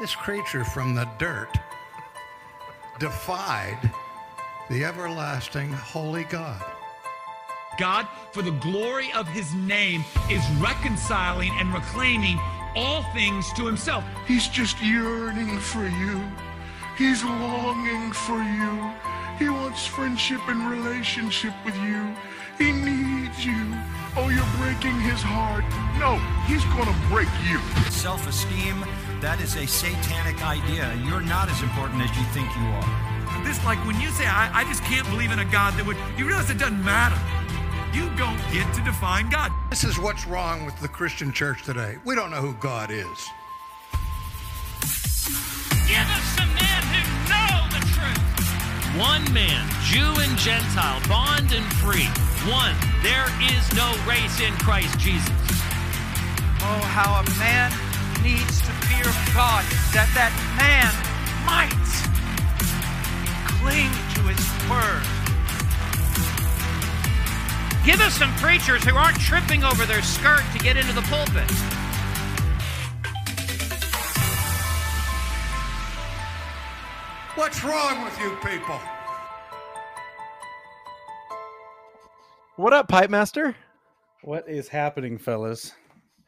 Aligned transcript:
This 0.00 0.14
creature 0.14 0.64
from 0.64 0.94
the 0.94 1.08
dirt 1.18 1.58
defied 3.00 3.78
the 4.70 4.84
everlasting 4.84 5.72
holy 5.72 6.22
God. 6.24 6.62
God, 7.80 8.06
for 8.30 8.42
the 8.42 8.52
glory 8.52 9.12
of 9.12 9.26
his 9.26 9.52
name, 9.54 10.04
is 10.30 10.44
reconciling 10.60 11.50
and 11.58 11.74
reclaiming 11.74 12.38
all 12.76 13.02
things 13.12 13.52
to 13.54 13.66
himself. 13.66 14.04
He's 14.28 14.46
just 14.46 14.80
yearning 14.80 15.58
for 15.58 15.84
you. 15.84 16.22
He's 16.96 17.24
longing 17.24 18.12
for 18.12 18.40
you. 18.40 18.92
He 19.36 19.48
wants 19.48 19.84
friendship 19.84 20.40
and 20.46 20.70
relationship 20.70 21.54
with 21.64 21.76
you. 21.76 22.14
He 22.56 22.70
needs 22.70 23.44
you. 23.44 23.74
Oh, 24.16 24.28
you're 24.28 24.44
breaking 24.58 24.98
his 25.00 25.22
heart. 25.22 25.64
No, 25.98 26.18
he's 26.46 26.64
gonna 26.74 26.96
break 27.08 27.28
you. 27.48 27.58
Self 27.90 28.26
esteem, 28.28 28.84
that 29.20 29.40
is 29.40 29.56
a 29.56 29.66
satanic 29.66 30.42
idea. 30.44 30.94
You're 31.04 31.20
not 31.20 31.50
as 31.50 31.60
important 31.62 32.02
as 32.02 32.10
you 32.16 32.24
think 32.30 32.46
you 32.54 32.66
are. 32.70 33.44
This, 33.44 33.62
like 33.64 33.78
when 33.86 34.00
you 34.00 34.10
say, 34.10 34.26
I, 34.26 34.50
I 34.52 34.64
just 34.64 34.82
can't 34.84 35.08
believe 35.10 35.30
in 35.30 35.38
a 35.38 35.44
God 35.44 35.74
that 35.74 35.86
would, 35.86 35.96
you 36.16 36.26
realize 36.26 36.50
it 36.50 36.58
doesn't 36.58 36.84
matter. 36.84 37.18
You 37.96 38.10
don't 38.16 38.38
get 38.52 38.72
to 38.74 38.82
define 38.84 39.30
God. 39.30 39.52
This 39.70 39.84
is 39.84 39.98
what's 39.98 40.26
wrong 40.26 40.66
with 40.66 40.78
the 40.80 40.88
Christian 40.88 41.32
church 41.32 41.62
today. 41.62 41.96
We 42.04 42.14
don't 42.14 42.30
know 42.30 42.42
who 42.42 42.54
God 42.54 42.90
is. 42.90 43.30
Give 45.88 46.04
us 46.04 46.26
some 46.36 46.50
men 46.54 46.82
who 46.92 47.02
know 47.32 47.54
the 47.74 47.82
truth. 47.90 48.98
One 49.00 49.24
man, 49.32 49.66
Jew 49.82 50.12
and 50.20 50.36
Gentile, 50.38 51.00
bond 51.08 51.52
and 51.52 51.66
free. 51.80 52.06
One, 52.50 52.76
there 53.02 53.26
is 53.50 53.72
no 53.74 53.96
race 54.06 54.40
in 54.40 54.52
Christ 54.62 54.98
Jesus. 54.98 55.30
Oh, 56.60 56.82
how 56.92 57.22
a 57.22 57.24
man 57.38 57.72
needs 58.22 58.60
to 58.62 58.77
fear 59.02 59.12
God, 59.34 59.64
that 59.94 60.10
that 60.14 60.32
man 60.58 60.90
might 61.46 61.70
cling 63.46 63.90
to 64.14 64.22
his 64.26 64.42
word. 64.68 65.04
Give 67.84 68.00
us 68.00 68.14
some 68.14 68.32
preachers 68.36 68.84
who 68.84 68.96
aren't 68.96 69.18
tripping 69.20 69.64
over 69.64 69.86
their 69.86 70.02
skirt 70.02 70.42
to 70.52 70.58
get 70.58 70.76
into 70.76 70.92
the 70.92 71.02
pulpit. 71.02 71.48
What's 77.36 77.62
wrong 77.62 78.02
with 78.02 78.18
you 78.18 78.36
people? 78.44 78.80
What 82.56 82.72
up, 82.72 82.88
Pipe 82.88 83.10
Master? 83.10 83.54
What 84.22 84.48
is 84.48 84.66
happening, 84.66 85.18
fellas? 85.18 85.72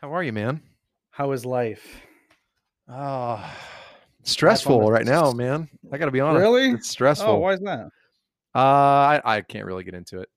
How 0.01 0.15
are 0.15 0.23
you, 0.23 0.33
man? 0.33 0.63
How 1.11 1.33
is 1.33 1.45
life? 1.45 2.01
Oh, 2.93 3.45
stressful 4.25 4.91
right 4.91 5.07
now, 5.07 5.33
man. 5.33 5.69
I 5.93 5.99
got 5.99 6.07
to 6.07 6.11
be 6.11 6.21
honest. 6.21 6.41
Really? 6.41 6.71
It's 6.71 6.89
stressful. 6.89 7.29
Oh, 7.29 7.39
why 7.39 7.53
is 7.53 7.61
that? 7.61 7.89
Uh, 8.55 8.59
I, 8.59 9.23
I 9.25 9.41
can't 9.43 9.65
really 9.65 9.85
get 9.85 9.95
into 9.95 10.21
it. 10.21 10.29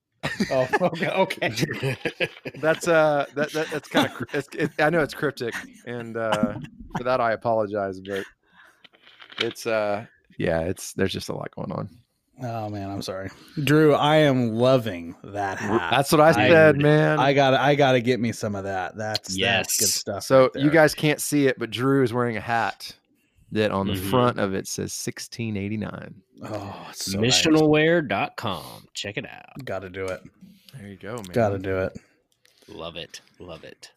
Oh, 0.51 0.67
okay. 0.81 1.09
okay. 1.09 1.97
That's 2.61 2.87
uh, 2.87 3.25
that, 3.35 3.51
that 3.53 3.69
that's 3.71 3.89
kind 3.89 4.11
of. 4.11 4.27
It's, 4.33 4.47
it, 4.55 4.71
I 4.79 4.89
know 4.89 5.01
it's 5.01 5.13
cryptic, 5.13 5.53
and 5.85 6.15
uh, 6.15 6.55
for 6.97 7.03
that 7.03 7.19
I 7.19 7.33
apologize, 7.33 7.99
but 7.99 8.23
it's 9.39 9.65
uh, 9.65 10.05
yeah, 10.37 10.61
it's 10.61 10.93
there's 10.93 11.11
just 11.11 11.29
a 11.29 11.35
lot 11.35 11.51
going 11.55 11.71
on. 11.71 11.89
Oh 12.43 12.69
man, 12.69 12.89
I'm 12.91 13.01
sorry, 13.01 13.29
Drew. 13.63 13.93
I 13.93 14.17
am 14.17 14.53
loving 14.53 15.15
that 15.23 15.57
hat. 15.59 15.89
That's 15.91 16.11
what 16.11 16.19
I 16.19 16.33
said, 16.33 16.77
man. 16.77 17.17
I 17.19 17.31
got. 17.33 17.51
to 17.51 17.61
I 17.61 17.75
got 17.75 17.93
to 17.93 18.01
get 18.01 18.19
me 18.19 18.31
some 18.33 18.53
of 18.55 18.65
that. 18.65 18.97
That's 18.97 19.29
that's 19.29 19.37
Yes. 19.37 19.77
good 19.79 19.87
stuff. 19.89 20.23
so 20.23 20.49
right 20.53 20.63
you 20.63 20.69
guys 20.69 20.93
can't 20.93 21.21
see 21.21 21.47
it, 21.47 21.57
but 21.57 21.71
Drew 21.71 22.03
is 22.03 22.11
wearing 22.11 22.35
a 22.35 22.41
hat 22.41 22.95
that 23.53 23.71
on 23.71 23.87
the 23.87 23.93
Mhm. 23.93 24.09
front 24.09 24.39
of 24.39 24.53
it 24.53 24.67
says 24.67 24.91
1689. 24.93 26.15
Oh, 26.43 26.87
it's 26.89 27.11
so 27.11 27.19
nice. 27.21 27.41
Check 28.93 29.17
it 29.17 29.25
out. 29.29 29.63
Got 29.63 29.79
to 29.79 29.89
do 29.89 30.05
it. 30.07 30.21
There 30.77 30.87
you 30.87 30.97
go, 30.97 31.15
man. 31.15 31.23
Got 31.33 31.49
to 31.49 31.59
do 31.59 31.77
it. 31.77 31.97
Love 32.67 32.95
it. 32.97 33.21
Love 33.39 33.63
it. 33.63 33.91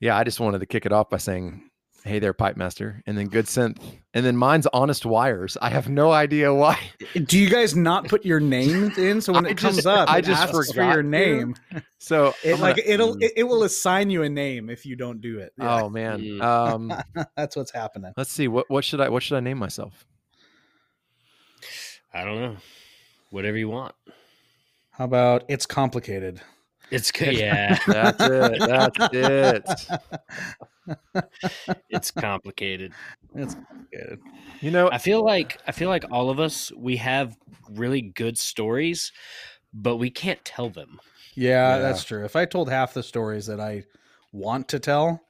Yeah, 0.00 0.16
I 0.16 0.24
just 0.24 0.40
wanted 0.40 0.58
to 0.58 0.66
kick 0.66 0.84
it 0.86 0.92
off 0.92 1.08
by 1.08 1.16
saying, 1.18 1.70
"Hey 2.04 2.18
there, 2.18 2.32
Pipe 2.34 2.56
Master," 2.56 3.02
and 3.06 3.16
then 3.18 3.28
good 3.28 3.46
synth, 3.46 3.78
and 4.12 4.24
then 4.24 4.36
mine's 4.36 4.66
honest 4.72 5.04
wires. 5.06 5.56
I 5.60 5.70
have 5.70 5.88
no 5.88 6.12
idea 6.12 6.52
why. 6.54 6.78
Do 7.24 7.38
you 7.38 7.48
guys 7.50 7.74
not 7.74 8.06
put 8.08 8.24
your 8.24 8.40
name 8.40 8.92
in? 8.96 9.20
So 9.20 9.32
when 9.32 9.46
I 9.46 9.50
it 9.50 9.56
comes 9.56 9.86
up, 9.86 10.08
I 10.10 10.18
it 10.18 10.26
just 10.26 10.42
asks 10.42 10.52
for 10.52 10.64
forgot 10.64 10.92
your 10.94 11.02
to. 11.02 11.08
name. 11.08 11.56
So 11.98 12.34
It 12.44 12.54
I'm 12.54 12.60
like 12.60 12.78
it'll 12.84 13.16
it, 13.22 13.32
it 13.36 13.44
will 13.44 13.62
assign 13.64 14.10
you 14.10 14.22
a 14.22 14.28
name 14.28 14.68
if 14.70 14.84
you 14.86 14.94
don't 14.96 15.20
do 15.20 15.38
it. 15.38 15.52
Yeah. 15.58 15.82
oh 15.82 15.88
man, 15.88 16.20
Mm. 16.20 16.42
um, 16.42 16.92
that's 17.36 17.56
what's 17.56 17.72
happening. 17.72 18.12
let's 18.16 18.30
see 18.30 18.46
what 18.48 18.68
what 18.70 18.84
should 18.84 19.00
I 19.00 19.08
what 19.08 19.22
should 19.22 19.36
I 19.36 19.40
name 19.40 19.58
myself? 19.58 20.04
I 22.12 22.24
don't 22.24 22.40
know. 22.40 22.56
Whatever 23.30 23.56
you 23.58 23.68
want. 23.68 23.94
How 24.92 25.04
about 25.06 25.44
it's 25.48 25.66
complicated? 25.66 26.40
It's 26.90 27.10
good. 27.10 27.34
Yeah, 27.36 27.78
That's 27.86 28.22
it. 28.22 28.58
That's 28.60 28.96
it. 29.88 29.90
it's 31.88 32.10
complicated. 32.10 32.92
It's 33.34 33.54
complicated. 33.54 34.20
You 34.60 34.70
know, 34.70 34.90
I 34.90 34.98
feel 34.98 35.24
like 35.24 35.60
I 35.66 35.72
feel 35.72 35.88
like 35.88 36.04
all 36.10 36.30
of 36.30 36.40
us 36.40 36.72
we 36.76 36.96
have 36.98 37.36
really 37.70 38.02
good 38.02 38.38
stories, 38.38 39.12
but 39.72 39.96
we 39.96 40.10
can't 40.10 40.44
tell 40.44 40.70
them. 40.70 41.00
Yeah, 41.34 41.78
Yeah. 41.78 41.78
that's 41.78 42.04
true. 42.04 42.24
If 42.24 42.36
I 42.36 42.44
told 42.44 42.68
half 42.70 42.94
the 42.94 43.02
stories 43.02 43.46
that 43.46 43.60
I 43.60 43.84
want 44.32 44.68
to 44.68 44.78
tell, 44.78 45.20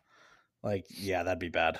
like, 0.62 0.86
yeah, 0.90 1.22
that'd 1.22 1.38
be 1.38 1.48
bad. 1.50 1.78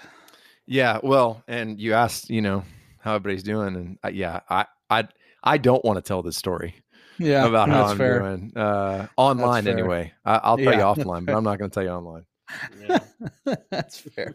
yeah. 0.66 0.98
Well, 1.02 1.42
and 1.48 1.80
you 1.80 1.94
asked, 1.94 2.30
you 2.30 2.42
know, 2.42 2.64
how 3.00 3.14
everybody's 3.14 3.42
doing, 3.42 3.76
and 3.76 3.98
uh, 4.04 4.08
yeah, 4.08 4.40
I 4.48 4.66
I 4.90 5.08
I 5.42 5.58
don't 5.58 5.84
want 5.84 5.96
to 5.98 6.02
tell 6.02 6.22
this 6.22 6.36
story 6.36 6.74
Yeah, 7.18 7.46
about 7.46 7.68
how 7.70 7.84
that's 7.84 7.92
I'm 7.92 7.96
fair. 7.98 8.20
doing 8.22 8.52
uh, 8.56 9.08
online 9.16 9.66
anyway. 9.68 10.12
I, 10.24 10.36
I'll 10.42 10.58
tell 10.58 10.74
you 10.74 10.82
offline, 10.84 11.26
but 11.26 11.34
I'm 11.36 11.44
not 11.44 11.58
going 11.58 11.70
to 11.70 11.74
tell 11.74 11.84
you 11.84 11.90
online. 11.90 12.24
that's 13.70 13.98
fair. 13.98 14.34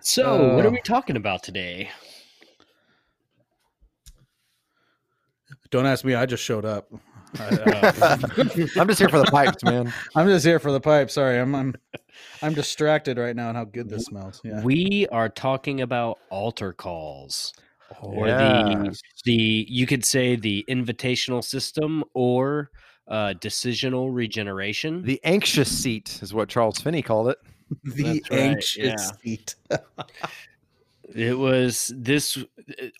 So, 0.00 0.54
what 0.56 0.64
are 0.64 0.68
Uh, 0.68 0.72
we 0.72 0.80
talking 0.82 1.16
about 1.16 1.42
today? 1.42 1.90
Don't 5.70 5.86
ask 5.86 6.04
me. 6.04 6.14
I 6.14 6.26
just 6.26 6.42
showed 6.42 6.64
up. 6.64 6.88
I, 7.38 7.44
uh, 7.44 7.92
I'm 8.76 8.88
just 8.88 8.98
here 8.98 9.08
for 9.08 9.18
the 9.18 9.28
pipes, 9.30 9.62
man. 9.64 9.92
I'm 10.14 10.26
just 10.26 10.44
here 10.44 10.58
for 10.58 10.70
the 10.70 10.80
pipes. 10.80 11.14
Sorry, 11.14 11.38
I'm 11.38 11.54
I'm 11.54 11.74
I'm 12.42 12.52
distracted 12.52 13.16
right 13.18 13.34
now 13.34 13.48
on 13.48 13.54
how 13.54 13.64
good 13.64 13.88
this 13.88 14.04
smells. 14.04 14.40
Yeah. 14.44 14.62
We 14.62 15.06
are 15.10 15.28
talking 15.30 15.80
about 15.80 16.18
altar 16.30 16.72
calls, 16.74 17.54
or 18.02 18.28
Yeah. 18.28 18.36
the 18.82 18.98
the 19.24 19.66
you 19.68 19.86
could 19.86 20.04
say 20.04 20.36
the 20.36 20.64
invitational 20.68 21.42
system 21.42 22.04
or 22.12 22.70
uh, 23.08 23.34
decisional 23.40 24.14
regeneration. 24.14 25.02
The 25.02 25.20
anxious 25.24 25.70
seat 25.76 26.18
is 26.22 26.32
what 26.32 26.48
Charles 26.48 26.78
Finney 26.80 27.02
called 27.02 27.28
it. 27.28 27.38
the 27.84 28.22
right, 28.30 28.40
anxious 28.40 28.84
yeah. 28.84 28.96
seat. 29.22 29.54
It 31.14 31.36
was 31.36 31.92
this 31.94 32.38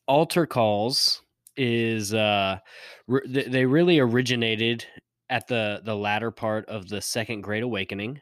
altar 0.06 0.46
calls 0.46 1.22
is 1.56 2.12
uh 2.14 2.58
re- 3.06 3.46
they 3.48 3.64
really 3.66 3.98
originated 3.98 4.84
at 5.30 5.46
the 5.48 5.80
the 5.84 5.94
latter 5.96 6.30
part 6.30 6.66
of 6.68 6.88
the 6.88 7.00
second 7.00 7.42
great 7.42 7.62
awakening 7.62 8.20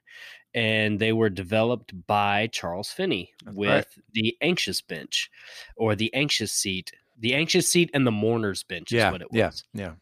and 0.54 0.98
they 0.98 1.12
were 1.12 1.30
developed 1.30 1.92
by 2.06 2.48
Charles 2.48 2.90
Finney 2.90 3.32
That's 3.44 3.56
with 3.56 3.70
right. 3.70 4.04
the 4.12 4.36
anxious 4.40 4.80
bench 4.80 5.30
or 5.76 5.94
the 5.94 6.12
anxious 6.14 6.52
seat 6.52 6.92
the 7.18 7.34
anxious 7.34 7.68
seat 7.68 7.90
and 7.94 8.06
the 8.06 8.10
mourner's 8.12 8.62
bench 8.62 8.92
Yeah, 8.92 9.08
is 9.08 9.12
what 9.12 9.22
it 9.22 9.30
was 9.32 9.64
yeah, 9.72 9.82
yeah. 9.82 9.92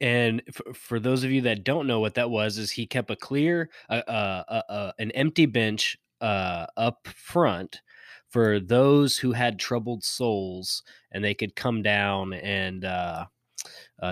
And 0.00 0.42
for, 0.52 0.74
for 0.74 1.00
those 1.00 1.24
of 1.24 1.30
you 1.30 1.40
that 1.42 1.64
don't 1.64 1.86
know 1.86 2.00
what 2.00 2.14
that 2.14 2.30
was 2.30 2.58
is 2.58 2.70
he 2.70 2.86
kept 2.86 3.10
a 3.10 3.16
clear 3.16 3.70
uh, 3.88 4.02
uh, 4.06 4.42
uh, 4.48 4.62
uh, 4.68 4.92
an 4.98 5.10
empty 5.12 5.46
bench 5.46 5.98
uh, 6.20 6.66
up 6.76 7.06
front 7.08 7.80
for 8.28 8.60
those 8.60 9.16
who 9.16 9.32
had 9.32 9.58
troubled 9.58 10.02
souls 10.02 10.82
and 11.12 11.24
they 11.24 11.34
could 11.34 11.56
come 11.56 11.82
down 11.82 12.32
and 12.34 12.84
uh, 12.84 13.24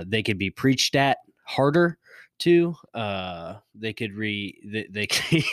they 0.07 0.23
could 0.23 0.39
be 0.39 0.51
preached 0.51 0.97
at 0.97 1.19
harder 1.45 1.99
to 2.39 2.75
uh 2.95 3.55
they 3.75 3.93
could 3.93 4.13
re 4.13 4.59
they, 4.65 4.87
they 4.91 5.07
could 5.07 5.45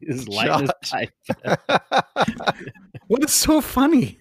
his 0.00 0.28
lightness 0.28 0.70
Josh. 0.82 0.90
pipe. 0.90 1.60
What 3.08 3.24
is 3.24 3.32
so 3.34 3.60
funny? 3.60 4.18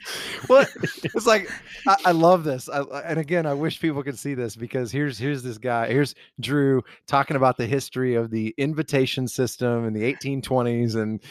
What 0.48 0.69
it's 1.04 1.25
like 1.25 1.50
I, 1.88 1.98
I 2.06 2.12
love 2.12 2.44
this 2.44 2.69
I, 2.69 2.81
and 3.06 3.19
again 3.19 3.45
i 3.45 3.54
wish 3.54 3.80
people 3.80 4.04
could 4.04 4.18
see 4.18 4.33
this 4.33 4.56
because 4.56 4.92
here's 4.92 5.18
here's 5.18 5.44
this 5.44 5.57
guy 5.57 5.88
here's 5.88 6.16
drew 6.39 6.83
talking 7.07 7.38
about 7.38 7.57
the 7.57 7.66
history 7.66 8.16
of 8.16 8.30
the 8.30 8.54
invitation 8.57 9.27
system 9.27 9.86
in 9.86 9.94
the 9.94 10.13
1820s 10.13 10.95
and 10.95 11.22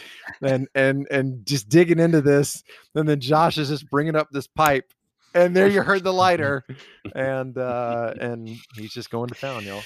and 0.42 0.68
and 0.74 1.06
and 1.10 1.44
just 1.46 1.68
digging 1.68 1.98
into 1.98 2.20
this 2.20 2.62
and 2.94 3.08
then 3.08 3.20
josh 3.20 3.58
is 3.58 3.68
just 3.68 3.88
bringing 3.90 4.16
up 4.16 4.28
this 4.30 4.46
pipe 4.46 4.92
and 5.34 5.54
there 5.56 5.68
you 5.68 5.82
heard 5.82 6.02
the 6.04 6.12
lighter 6.12 6.64
and 7.14 7.56
uh 7.58 8.12
and 8.20 8.48
he's 8.74 8.92
just 8.92 9.10
going 9.10 9.28
to 9.28 9.34
town 9.34 9.64
y'all 9.64 9.82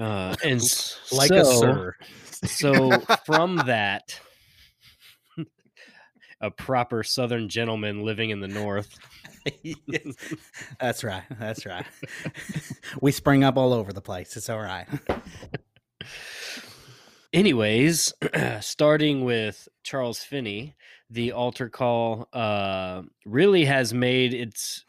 uh 0.00 0.34
and 0.44 0.60
s- 0.60 0.98
Like 1.12 1.30
a 1.30 1.44
so- 1.44 1.60
sir. 1.60 1.94
so 2.44 3.00
from 3.24 3.56
that 3.66 4.20
a 6.40 6.50
proper 6.50 7.02
Southern 7.02 7.48
gentleman 7.48 8.02
living 8.04 8.28
in 8.30 8.40
the 8.40 8.48
North. 8.48 8.98
Yes. 9.62 10.14
That's 10.78 11.02
right. 11.02 11.22
That's 11.40 11.64
right. 11.64 11.86
we 13.00 13.12
spring 13.12 13.44
up 13.44 13.56
all 13.56 13.72
over 13.72 13.94
the 13.94 14.02
place. 14.02 14.36
It's 14.36 14.50
all 14.50 14.60
right. 14.60 14.86
Anyways, 17.32 18.12
starting 18.60 19.24
with 19.24 19.68
Charles 19.82 20.18
Finney, 20.20 20.74
the 21.10 21.32
altar 21.32 21.68
call 21.68 22.28
uh, 22.32 23.02
really 23.24 23.64
has 23.64 23.92
made 23.94 24.34
its 24.34 24.84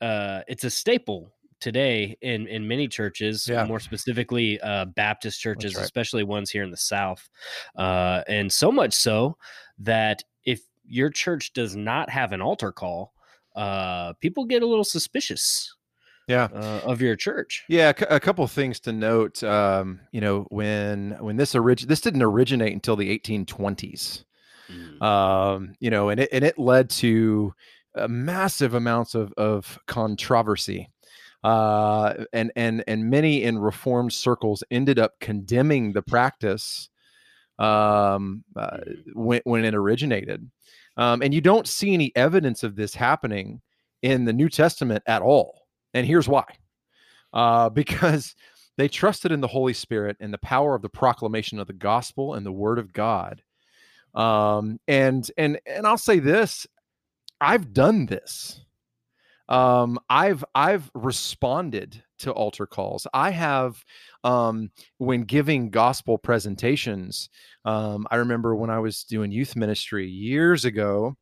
uh, 0.00 0.40
it's 0.48 0.64
a 0.64 0.70
staple 0.70 1.32
today 1.60 2.16
in 2.20 2.46
in 2.48 2.66
many 2.68 2.86
churches, 2.88 3.48
Yeah. 3.48 3.64
more 3.64 3.80
specifically 3.80 4.60
uh, 4.60 4.84
Baptist 4.86 5.40
churches, 5.40 5.74
right. 5.74 5.84
especially 5.84 6.22
ones 6.24 6.50
here 6.50 6.62
in 6.62 6.70
the 6.70 6.76
South, 6.76 7.28
uh, 7.76 8.22
and 8.28 8.52
so 8.52 8.70
much 8.70 8.92
so 8.92 9.36
that 9.78 10.22
if 10.44 10.60
your 10.86 11.08
church 11.10 11.52
does 11.54 11.74
not 11.74 12.10
have 12.10 12.32
an 12.32 12.42
altar 12.42 12.70
call, 12.70 13.14
uh, 13.56 14.12
people 14.14 14.44
get 14.44 14.62
a 14.62 14.66
little 14.66 14.84
suspicious 14.84 15.74
Yeah. 16.28 16.48
uh, 16.52 16.80
of 16.84 17.00
your 17.00 17.16
church. 17.16 17.64
Yeah, 17.68 17.92
a 18.10 18.20
couple 18.20 18.44
of 18.44 18.50
things 18.50 18.80
to 18.80 18.92
note. 18.92 19.42
Um, 19.42 20.00
you 20.12 20.20
know, 20.20 20.42
when 20.50 21.16
when 21.20 21.36
this 21.36 21.54
orig- 21.54 21.86
this 21.88 22.00
didn't 22.02 22.22
originate 22.22 22.74
until 22.74 22.96
the 22.96 23.10
1820s. 23.18 24.24
Mm. 24.70 25.02
Um, 25.02 25.74
you 25.80 25.90
know, 25.90 26.08
and 26.08 26.20
it 26.20 26.28
and 26.32 26.44
it 26.44 26.58
led 26.58 26.90
to 26.90 27.54
uh, 27.96 28.08
massive 28.08 28.74
amounts 28.74 29.14
of 29.14 29.32
of 29.34 29.78
controversy. 29.86 30.90
Uh, 31.42 32.24
and 32.32 32.50
and 32.56 32.82
and 32.88 33.10
many 33.10 33.42
in 33.42 33.58
reformed 33.58 34.12
circles 34.12 34.64
ended 34.70 34.98
up 34.98 35.12
condemning 35.20 35.92
the 35.92 36.02
practice 36.02 36.88
um, 37.58 38.42
uh, 38.56 38.78
when 39.12 39.40
when 39.44 39.64
it 39.64 39.74
originated. 39.74 40.50
Um, 40.96 41.22
and 41.22 41.34
you 41.34 41.40
don't 41.40 41.68
see 41.68 41.92
any 41.92 42.12
evidence 42.14 42.62
of 42.62 42.76
this 42.76 42.94
happening 42.94 43.60
in 44.02 44.24
the 44.24 44.32
New 44.32 44.48
Testament 44.48 45.02
at 45.06 45.22
all. 45.22 45.66
And 45.92 46.06
here's 46.06 46.28
why 46.28 46.46
uh, 47.34 47.68
because 47.70 48.34
they 48.76 48.88
trusted 48.88 49.32
in 49.32 49.40
the 49.40 49.48
Holy 49.48 49.72
Spirit 49.72 50.16
and 50.20 50.32
the 50.32 50.38
power 50.38 50.74
of 50.74 50.82
the 50.82 50.88
proclamation 50.88 51.58
of 51.58 51.66
the 51.66 51.72
gospel 51.72 52.34
and 52.34 52.46
the 52.46 52.52
word 52.52 52.78
of 52.78 52.92
God. 52.92 53.42
Um, 54.14 54.78
and 54.86 55.28
and 55.36 55.60
and 55.66 55.86
I'll 55.86 55.98
say 55.98 56.18
this, 56.18 56.66
I've 57.40 57.72
done 57.72 58.06
this. 58.06 58.60
Um, 59.48 59.98
I've 60.08 60.44
I've 60.54 60.90
responded 60.94 62.02
to 62.20 62.32
altar 62.32 62.66
calls. 62.66 63.06
I 63.12 63.30
have 63.30 63.84
um, 64.22 64.70
when 64.98 65.24
giving 65.24 65.70
gospel 65.70 66.16
presentations. 66.16 67.28
Um, 67.64 68.06
I 68.10 68.16
remember 68.16 68.54
when 68.56 68.70
I 68.70 68.78
was 68.78 69.04
doing 69.04 69.32
youth 69.32 69.56
ministry 69.56 70.08
years 70.08 70.64
ago 70.64 71.16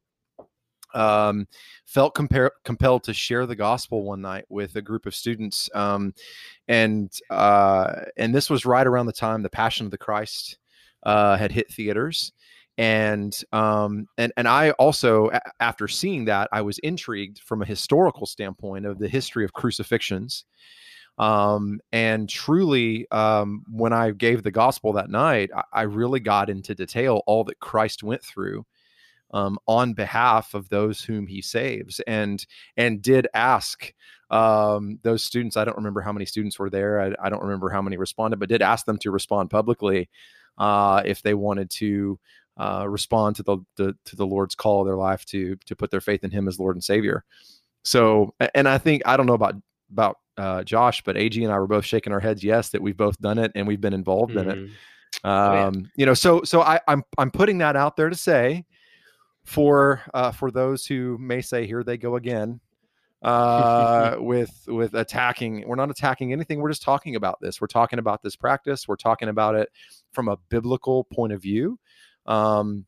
um, 0.95 1.47
felt 1.87 2.15
compar- 2.15 2.51
compelled 2.65 3.05
to 3.05 3.15
share 3.15 3.47
the 3.47 3.57
gospel 3.57 4.05
one 4.05 4.21
night 4.21 4.45
with 4.49 4.77
a 4.77 4.83
group 4.83 5.07
of 5.07 5.15
students, 5.15 5.71
um, 5.75 6.15
and 6.69 7.11
uh, 7.31 8.03
and 8.17 8.35
this 8.35 8.51
was 8.51 8.67
right 8.67 8.87
around 8.87 9.07
the 9.07 9.13
time 9.13 9.43
the 9.43 9.51
Passion 9.51 9.87
of 9.87 9.91
the 9.91 9.99
Christ 9.99 10.59
uh, 11.05 11.37
had 11.37 11.53
hit 11.53 11.73
theaters, 11.73 12.33
and 12.79 13.39
um, 13.53 14.07
and 14.19 14.33
and 14.37 14.49
I 14.49 14.71
also 14.73 15.31
after 15.61 15.89
seeing 15.89 16.25
that 16.27 16.49
I 16.53 16.63
was 16.63 16.79
intrigued 16.79 17.41
from 17.41 17.63
a 17.63 17.67
historical 17.67 18.27
standpoint 18.27 18.87
of 18.87 18.99
the 18.99 19.09
history 19.09 19.45
of 19.45 19.53
crucifixions. 19.53 20.45
Um, 21.19 21.81
and 21.93 22.27
truly, 22.29 23.07
um, 23.11 23.65
when 23.71 23.93
I 23.93 24.13
gave 24.13 24.43
the 24.43 24.51
gospel 24.51 24.95
that 24.95 25.11
night, 25.11 25.51
I, 25.55 25.63
I 25.73 25.83
really 25.83 26.21
got 26.21 26.49
into 26.49 26.75
detail 26.75 27.23
all 27.27 27.45
that 27.45 27.61
Christ 27.61 28.03
went 28.03 28.25
through 28.25 28.65
um, 29.33 29.59
on 29.67 29.95
behalf 29.95 30.55
of 30.55 30.69
those 30.69 31.03
whom 31.03 31.27
he 31.27 31.41
saves 31.43 32.01
and 32.07 32.45
and 32.77 33.03
did 33.03 33.29
ask 33.35 33.93
um, 34.31 34.99
those 35.03 35.23
students 35.23 35.57
i 35.57 35.65
don't 35.65 35.77
remember 35.77 36.01
how 36.01 36.13
many 36.13 36.27
students 36.27 36.59
were 36.59 36.71
there 36.71 37.01
I, 37.01 37.27
I 37.27 37.31
don't 37.31 37.43
remember 37.43 37.71
how 37.71 37.83
many 37.83 37.97
responded 37.97 38.41
but 38.41 38.49
did 38.49 38.63
ask 38.63 38.87
them 38.87 38.99
to 38.99 39.11
respond 39.11 39.51
publicly 39.51 40.09
uh, 40.59 41.03
if 41.05 41.23
they 41.23 41.35
wanted 41.35 41.71
to 41.71 42.19
uh, 42.57 42.87
respond 42.89 43.37
to 43.37 43.43
the, 43.43 43.59
the 43.77 43.97
to 44.05 44.17
the 44.17 44.27
lord's 44.27 44.55
call 44.55 44.81
of 44.81 44.87
their 44.87 44.97
life 44.97 45.25
to 45.25 45.57
to 45.67 45.75
put 45.75 45.91
their 45.91 46.01
faith 46.01 46.23
in 46.25 46.31
him 46.31 46.49
as 46.49 46.59
lord 46.59 46.77
and 46.77 46.85
savior. 46.85 47.25
So 47.85 48.35
and 48.55 48.69
i 48.69 48.79
think 48.79 49.03
i 49.07 49.17
don't 49.17 49.27
know 49.27 49.33
about 49.35 49.55
about 49.91 50.19
uh, 50.39 50.63
josh 50.63 51.03
but 51.03 51.17
ag 51.17 51.37
and 51.37 51.53
i 51.53 51.59
were 51.59 51.67
both 51.67 51.85
shaking 51.85 52.13
our 52.13 52.21
heads 52.21 52.43
yes 52.43 52.71
that 52.71 52.81
we've 52.81 52.97
both 52.97 53.21
done 53.21 53.39
it 53.39 53.53
and 53.55 53.67
we've 53.67 53.81
been 53.81 53.93
involved 53.93 54.37
in 54.37 54.51
it. 54.51 54.59
Um 55.25 55.75
yeah. 55.75 55.81
you 55.97 56.07
know 56.07 56.15
so 56.15 56.43
so 56.43 56.63
i 56.63 56.81
i'm 56.89 57.03
i'm 57.19 57.31
putting 57.31 57.59
that 57.59 57.77
out 57.77 57.97
there 57.97 58.09
to 58.09 58.17
say 58.17 58.65
for 59.45 60.01
uh 60.15 60.31
for 60.31 60.51
those 60.51 60.87
who 60.87 61.19
may 61.19 61.41
say 61.43 61.67
here 61.67 61.83
they 61.83 61.99
go 61.99 62.17
again 62.17 62.61
uh 63.23 64.17
with 64.21 64.65
with 64.69 64.95
attacking 64.95 65.65
we're 65.67 65.77
not 65.77 65.91
attacking 65.91 66.33
anything 66.33 66.61
we're 66.61 66.71
just 66.71 66.83
talking 66.83 67.17
about 67.17 67.41
this. 67.41 67.61
We're 67.61 67.67
talking 67.67 67.99
about 67.99 68.23
this 68.23 68.37
practice 68.37 68.89
we're 68.89 68.97
talking 68.97 69.29
about 69.29 69.55
it 69.55 69.69
from 70.13 70.29
a 70.29 70.39
biblical 70.49 71.05
point 71.05 71.33
of 71.33 71.43
view 71.43 71.79
um 72.27 72.87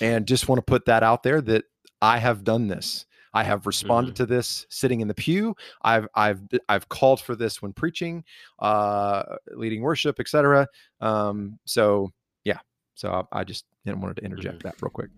and 0.00 0.26
just 0.26 0.48
want 0.48 0.58
to 0.58 0.62
put 0.62 0.86
that 0.86 1.02
out 1.02 1.22
there 1.22 1.40
that 1.40 1.64
i 2.00 2.18
have 2.18 2.44
done 2.44 2.66
this 2.68 3.06
i 3.34 3.42
have 3.42 3.66
responded 3.66 4.16
to 4.16 4.26
this 4.26 4.66
sitting 4.70 5.00
in 5.00 5.08
the 5.08 5.14
pew 5.14 5.54
i've 5.82 6.08
i've 6.14 6.40
i've 6.68 6.88
called 6.88 7.20
for 7.20 7.34
this 7.36 7.60
when 7.60 7.72
preaching 7.72 8.24
uh 8.60 9.22
leading 9.52 9.82
worship 9.82 10.18
etc 10.18 10.66
um 11.00 11.58
so 11.64 12.10
yeah 12.44 12.58
so 12.94 13.26
i, 13.32 13.40
I 13.40 13.44
just 13.44 13.64
you 13.84 13.92
know, 13.92 13.98
wanted 13.98 14.16
to 14.16 14.24
interject 14.24 14.62
that 14.62 14.76
real 14.80 14.90
quick 14.90 15.10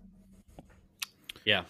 Yeah. 1.45 1.63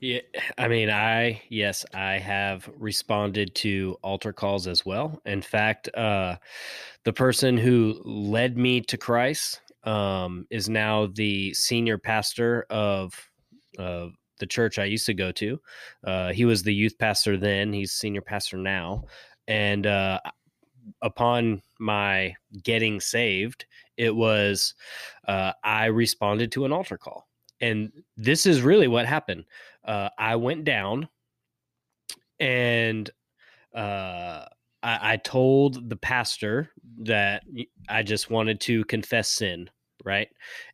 Yeah. 0.00 0.20
I 0.58 0.68
mean, 0.68 0.90
I, 0.90 1.42
yes, 1.48 1.84
I 1.94 2.18
have 2.18 2.68
responded 2.78 3.54
to 3.56 3.96
altar 4.02 4.32
calls 4.32 4.66
as 4.66 4.84
well. 4.84 5.20
In 5.24 5.42
fact, 5.42 5.88
uh, 5.96 6.36
the 7.04 7.12
person 7.12 7.56
who 7.56 8.00
led 8.04 8.56
me 8.56 8.80
to 8.82 8.96
Christ 8.96 9.60
um, 9.84 10.46
is 10.50 10.68
now 10.68 11.06
the 11.06 11.54
senior 11.54 11.98
pastor 11.98 12.66
of 12.70 13.14
uh, 13.78 14.08
the 14.38 14.46
church 14.46 14.78
I 14.78 14.84
used 14.84 15.06
to 15.06 15.14
go 15.14 15.32
to. 15.32 15.60
Uh, 16.04 16.32
he 16.32 16.44
was 16.44 16.62
the 16.62 16.74
youth 16.74 16.98
pastor 16.98 17.36
then, 17.36 17.72
he's 17.72 17.92
senior 17.92 18.22
pastor 18.22 18.56
now. 18.56 19.04
And 19.46 19.86
uh, 19.86 20.20
upon 21.02 21.62
my 21.78 22.34
getting 22.62 23.00
saved, 23.00 23.66
it 23.96 24.14
was 24.14 24.74
uh, 25.28 25.52
I 25.62 25.86
responded 25.86 26.50
to 26.52 26.64
an 26.64 26.72
altar 26.72 26.98
call. 26.98 27.28
And 27.60 27.92
this 28.16 28.46
is 28.46 28.62
really 28.62 28.88
what 28.88 29.06
happened. 29.06 29.44
Uh, 29.84 30.08
I 30.18 30.36
went 30.36 30.64
down 30.64 31.08
and 32.40 33.08
uh, 33.74 34.46
I, 34.84 35.14
I 35.14 35.16
told 35.16 35.88
the 35.88 35.96
pastor 35.96 36.70
that 36.98 37.42
I 37.88 38.02
just 38.02 38.30
wanted 38.30 38.60
to 38.62 38.84
confess 38.84 39.28
sin, 39.30 39.70
right? 40.04 40.28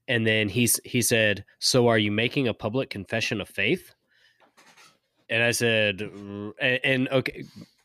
And 0.08 0.26
then 0.26 0.48
he's 0.48 0.80
he 0.84 1.00
said, 1.00 1.44
"So 1.60 1.86
are 1.86 1.98
you 1.98 2.10
making 2.10 2.48
a 2.48 2.54
public 2.54 2.90
confession 2.90 3.40
of 3.40 3.48
faith?" 3.48 3.94
And 5.30 5.42
I 5.44 5.52
said, 5.52 6.00
and, 6.00 6.54
and 6.60 7.08
okay, 7.08 7.44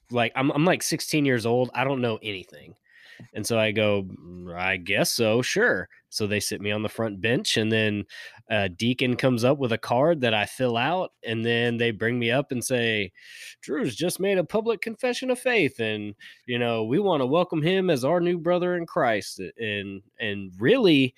like 0.10 0.32
I'm 0.36 0.52
I'm 0.52 0.66
like 0.66 0.82
16 0.82 1.26
years 1.26 1.46
old. 1.46 1.70
I 1.76 1.84
don't 1.84 2.02
know 2.02 2.18
anything. 2.24 2.76
And 3.34 3.46
so 3.46 3.60
I 3.60 3.72
go, 3.72 4.04
"Mm, 4.04 4.56
I 4.56 4.78
guess 4.78 5.12
so, 5.12 5.42
sure. 5.42 5.90
So 6.10 6.28
they 6.28 6.40
sit 6.40 6.62
me 6.62 6.72
on 6.72 6.82
the 6.84 6.90
front 6.90 7.22
bench, 7.22 7.58
and 7.58 7.72
then 7.72 8.06
a 8.50 8.70
deacon 8.70 9.16
comes 9.18 9.44
up 9.44 9.58
with 9.58 9.72
a 9.74 9.78
card 9.78 10.22
that 10.22 10.34
I 10.34 10.46
fill 10.46 10.78
out, 10.78 11.12
and 11.24 11.46
then 11.46 11.78
they 11.78 11.92
bring 11.92 12.20
me 12.20 12.32
up 12.32 12.52
and 12.52 12.64
say, 12.64 13.12
Drew's 13.62 13.96
just 13.96 14.20
made 14.20 14.38
a 14.38 14.44
public 14.44 14.82
confession 14.82 15.30
of 15.32 15.40
faith, 15.40 15.80
and 15.80 16.16
you 16.46 16.60
know 16.60 16.84
we 16.84 17.00
want 17.00 17.22
to 17.22 17.26
welcome 17.28 17.62
him 17.62 17.90
as 17.90 18.06
our 18.06 18.20
new 18.20 18.38
brother 18.38 18.76
in 18.76 18.86
Christ. 18.86 19.42
And 19.58 20.02
and 20.20 20.52
really, 20.60 21.16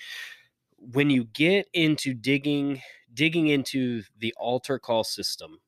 when 0.77 1.09
you 1.09 1.25
get 1.25 1.67
into 1.73 2.13
digging 2.13 2.81
digging 3.13 3.47
into 3.47 4.03
the 4.19 4.33
altar 4.37 4.79
call 4.79 5.03
system, 5.03 5.59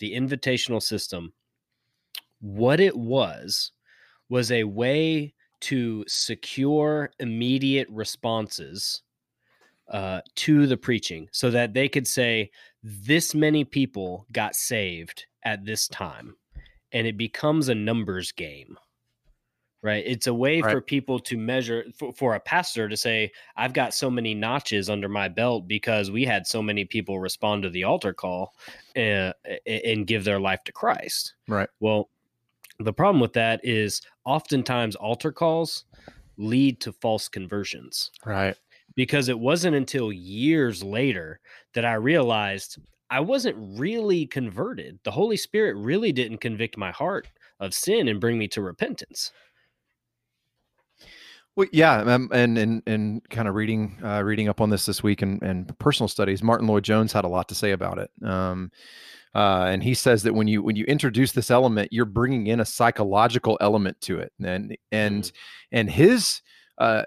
the 0.00 0.14
invitational 0.14 0.82
system, 0.82 1.32
what 2.40 2.80
it 2.80 2.96
was 2.96 3.72
was 4.28 4.50
a 4.50 4.64
way 4.64 5.34
to 5.60 6.04
secure 6.06 7.10
immediate 7.18 7.88
responses 7.90 9.02
uh, 9.90 10.20
to 10.34 10.66
the 10.66 10.76
preaching 10.76 11.28
so 11.32 11.50
that 11.50 11.72
they 11.72 11.88
could 11.88 12.06
say, 12.06 12.50
this 12.82 13.34
many 13.34 13.64
people 13.64 14.26
got 14.32 14.54
saved 14.54 15.26
at 15.44 15.64
this 15.64 15.88
time. 15.88 16.36
And 16.92 17.06
it 17.06 17.16
becomes 17.16 17.68
a 17.68 17.74
numbers 17.74 18.32
game, 18.32 18.78
right? 19.82 20.04
It's 20.06 20.26
a 20.26 20.34
way 20.34 20.60
Right. 20.62 20.70
for 20.70 20.80
people 20.80 21.18
to 21.20 21.36
measure, 21.36 21.84
for, 21.96 22.12
for 22.12 22.34
a 22.34 22.40
pastor 22.40 22.88
to 22.88 22.96
say, 22.96 23.32
I've 23.56 23.72
got 23.72 23.92
so 23.92 24.08
many 24.10 24.34
notches 24.34 24.88
under 24.88 25.08
my 25.08 25.28
belt 25.28 25.68
because 25.68 26.10
we 26.10 26.24
had 26.24 26.46
so 26.46 26.62
many 26.62 26.84
people 26.84 27.18
respond 27.18 27.62
to 27.64 27.70
the 27.70 27.84
altar 27.84 28.12
call 28.12 28.54
uh, 28.96 29.32
and 29.66 30.06
give 30.06 30.24
their 30.24 30.40
life 30.40 30.62
to 30.64 30.72
Christ. 30.72 31.34
right 31.48 31.68
Well, 31.80 32.08
the 32.78 32.92
problem 32.92 33.20
with 33.20 33.32
that 33.32 33.60
is 33.62 34.02
oftentimes 34.24 34.96
altar 34.96 35.32
calls 35.32 35.84
lead 36.36 36.80
to 36.80 36.92
false 36.92 37.28
conversions 37.28 38.10
right 38.24 38.56
because 38.94 39.28
it 39.28 39.38
wasn't 39.38 39.76
until 39.76 40.12
years 40.12 40.82
later 40.82 41.40
that 41.74 41.84
I 41.84 41.94
realized 41.94 42.78
I 43.10 43.20
wasn't 43.20 43.78
really 43.78 44.26
converted. 44.26 44.98
The 45.04 45.12
Holy 45.12 45.36
Spirit 45.36 45.76
really 45.76 46.10
didn't 46.10 46.38
convict 46.38 46.76
my 46.76 46.90
heart 46.90 47.28
of 47.60 47.72
sin 47.72 48.08
and 48.08 48.20
bring 48.20 48.38
me 48.38 48.48
to 48.48 48.62
repentance. 48.62 49.30
Well, 51.54 51.68
yeah, 51.72 52.00
um, 52.00 52.28
and 52.32 52.58
and 52.58 52.82
and 52.86 53.28
kind 53.30 53.48
of 53.48 53.54
reading 53.54 53.98
uh, 54.04 54.22
reading 54.22 54.48
up 54.48 54.60
on 54.60 54.68
this 54.68 54.84
this 54.84 55.02
week 55.02 55.22
and, 55.22 55.40
and 55.42 55.78
personal 55.78 56.08
studies. 56.08 56.42
Martyn 56.42 56.66
Lloyd-Jones 56.66 57.12
had 57.12 57.24
a 57.24 57.28
lot 57.28 57.48
to 57.48 57.54
say 57.54 57.70
about 57.70 57.98
it, 57.98 58.10
um, 58.22 58.70
uh, 59.36 59.66
and 59.68 59.82
he 59.82 59.92
says 59.92 60.22
that 60.22 60.34
when 60.34 60.48
you 60.48 60.62
when 60.62 60.76
you 60.76 60.84
introduce 60.86 61.32
this 61.32 61.50
element, 61.50 61.92
you're 61.92 62.06
bringing 62.06 62.46
in 62.46 62.58
a 62.58 62.64
psychological 62.64 63.58
element 63.60 64.00
to 64.00 64.18
it, 64.18 64.32
and 64.42 64.74
and 64.90 65.24
mm. 65.24 65.32
and 65.72 65.90
his 65.90 66.40
uh, 66.78 67.02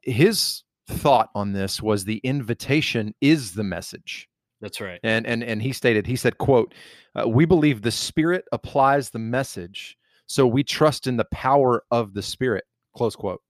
his 0.00 0.62
thought 0.88 1.28
on 1.34 1.52
this 1.52 1.82
was 1.82 2.06
the 2.06 2.22
invitation 2.24 3.14
is 3.20 3.52
the 3.52 3.64
message. 3.64 4.30
That's 4.62 4.80
right. 4.80 4.98
And 5.02 5.26
and 5.26 5.44
and 5.44 5.60
he 5.60 5.74
stated 5.74 6.06
he 6.06 6.16
said, 6.16 6.38
"quote 6.38 6.72
uh, 7.16 7.28
We 7.28 7.44
believe 7.44 7.82
the 7.82 7.90
Spirit 7.90 8.46
applies 8.50 9.10
the 9.10 9.18
message, 9.18 9.98
so 10.26 10.46
we 10.46 10.64
trust 10.64 11.06
in 11.06 11.18
the 11.18 11.26
power 11.26 11.84
of 11.90 12.14
the 12.14 12.22
Spirit." 12.22 12.64
Close 12.96 13.14
quote 13.14 13.42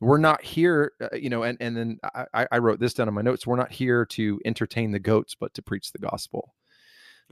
we're 0.00 0.18
not 0.18 0.42
here 0.42 0.92
uh, 1.00 1.14
you 1.14 1.30
know 1.30 1.44
and 1.44 1.56
and 1.60 1.76
then 1.76 1.98
I, 2.34 2.46
I 2.50 2.58
wrote 2.58 2.80
this 2.80 2.94
down 2.94 3.06
in 3.06 3.14
my 3.14 3.22
notes 3.22 3.46
we're 3.46 3.56
not 3.56 3.70
here 3.70 4.04
to 4.06 4.40
entertain 4.44 4.90
the 4.90 4.98
goats 4.98 5.36
but 5.38 5.54
to 5.54 5.62
preach 5.62 5.92
the 5.92 5.98
gospel 5.98 6.54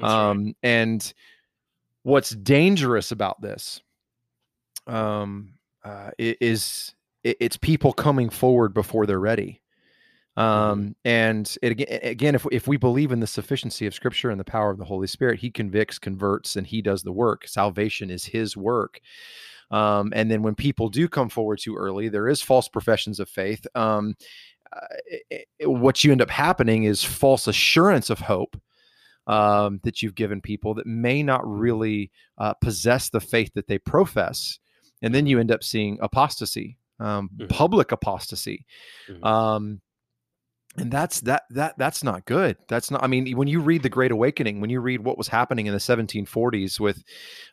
um 0.02 0.46
right. 0.46 0.56
and 0.62 1.14
what's 2.02 2.30
dangerous 2.30 3.12
about 3.12 3.40
this 3.40 3.80
um 4.86 5.52
uh 5.84 6.10
is 6.18 6.94
it, 7.24 7.36
it's 7.40 7.56
people 7.56 7.92
coming 7.92 8.30
forward 8.30 8.72
before 8.72 9.06
they're 9.06 9.20
ready 9.20 9.60
mm-hmm. 10.36 10.42
um 10.42 10.96
and 11.04 11.56
it, 11.62 11.80
again 12.02 12.34
if, 12.34 12.46
if 12.50 12.66
we 12.66 12.76
believe 12.76 13.12
in 13.12 13.20
the 13.20 13.26
sufficiency 13.26 13.86
of 13.86 13.94
scripture 13.94 14.30
and 14.30 14.40
the 14.40 14.44
power 14.44 14.70
of 14.70 14.78
the 14.78 14.84
holy 14.84 15.06
spirit 15.06 15.38
he 15.38 15.50
convicts 15.50 15.98
converts 15.98 16.56
and 16.56 16.66
he 16.66 16.80
does 16.80 17.02
the 17.02 17.12
work 17.12 17.46
salvation 17.46 18.10
is 18.10 18.24
his 18.24 18.56
work 18.56 19.00
um, 19.70 20.12
and 20.14 20.30
then 20.30 20.42
when 20.42 20.54
people 20.54 20.88
do 20.88 21.08
come 21.08 21.28
forward 21.28 21.58
too 21.58 21.76
early, 21.76 22.08
there 22.08 22.28
is 22.28 22.40
false 22.40 22.68
professions 22.68 23.20
of 23.20 23.28
faith. 23.28 23.66
Um, 23.74 24.14
uh, 24.72 24.86
it, 25.06 25.48
it, 25.58 25.66
what 25.66 26.04
you 26.04 26.12
end 26.12 26.22
up 26.22 26.30
happening 26.30 26.84
is 26.84 27.02
false 27.04 27.46
assurance 27.48 28.10
of 28.10 28.18
hope 28.18 28.60
um, 29.28 29.78
that 29.84 30.02
you've 30.02 30.14
given 30.14 30.40
people 30.40 30.74
that 30.74 30.86
may 30.86 31.22
not 31.22 31.46
really 31.46 32.10
uh, 32.38 32.54
possess 32.54 33.10
the 33.10 33.20
faith 33.20 33.52
that 33.54 33.68
they 33.68 33.78
profess. 33.78 34.58
And 35.02 35.14
then 35.14 35.26
you 35.26 35.38
end 35.38 35.52
up 35.52 35.62
seeing 35.62 35.98
apostasy, 36.00 36.78
um, 36.98 37.30
mm-hmm. 37.36 37.46
public 37.46 37.92
apostasy. 37.92 38.66
Mm-hmm. 39.08 39.24
Um, 39.24 39.80
and 40.76 40.90
that's 40.90 41.20
that 41.22 41.42
that 41.50 41.76
that's 41.78 42.04
not 42.04 42.24
good 42.26 42.56
that's 42.68 42.90
not 42.90 43.02
i 43.02 43.06
mean 43.06 43.36
when 43.36 43.48
you 43.48 43.58
read 43.58 43.82
the 43.82 43.88
great 43.88 44.12
awakening 44.12 44.60
when 44.60 44.70
you 44.70 44.80
read 44.80 45.00
what 45.00 45.18
was 45.18 45.26
happening 45.26 45.66
in 45.66 45.72
the 45.72 45.78
1740s 45.78 46.78
with 46.78 47.02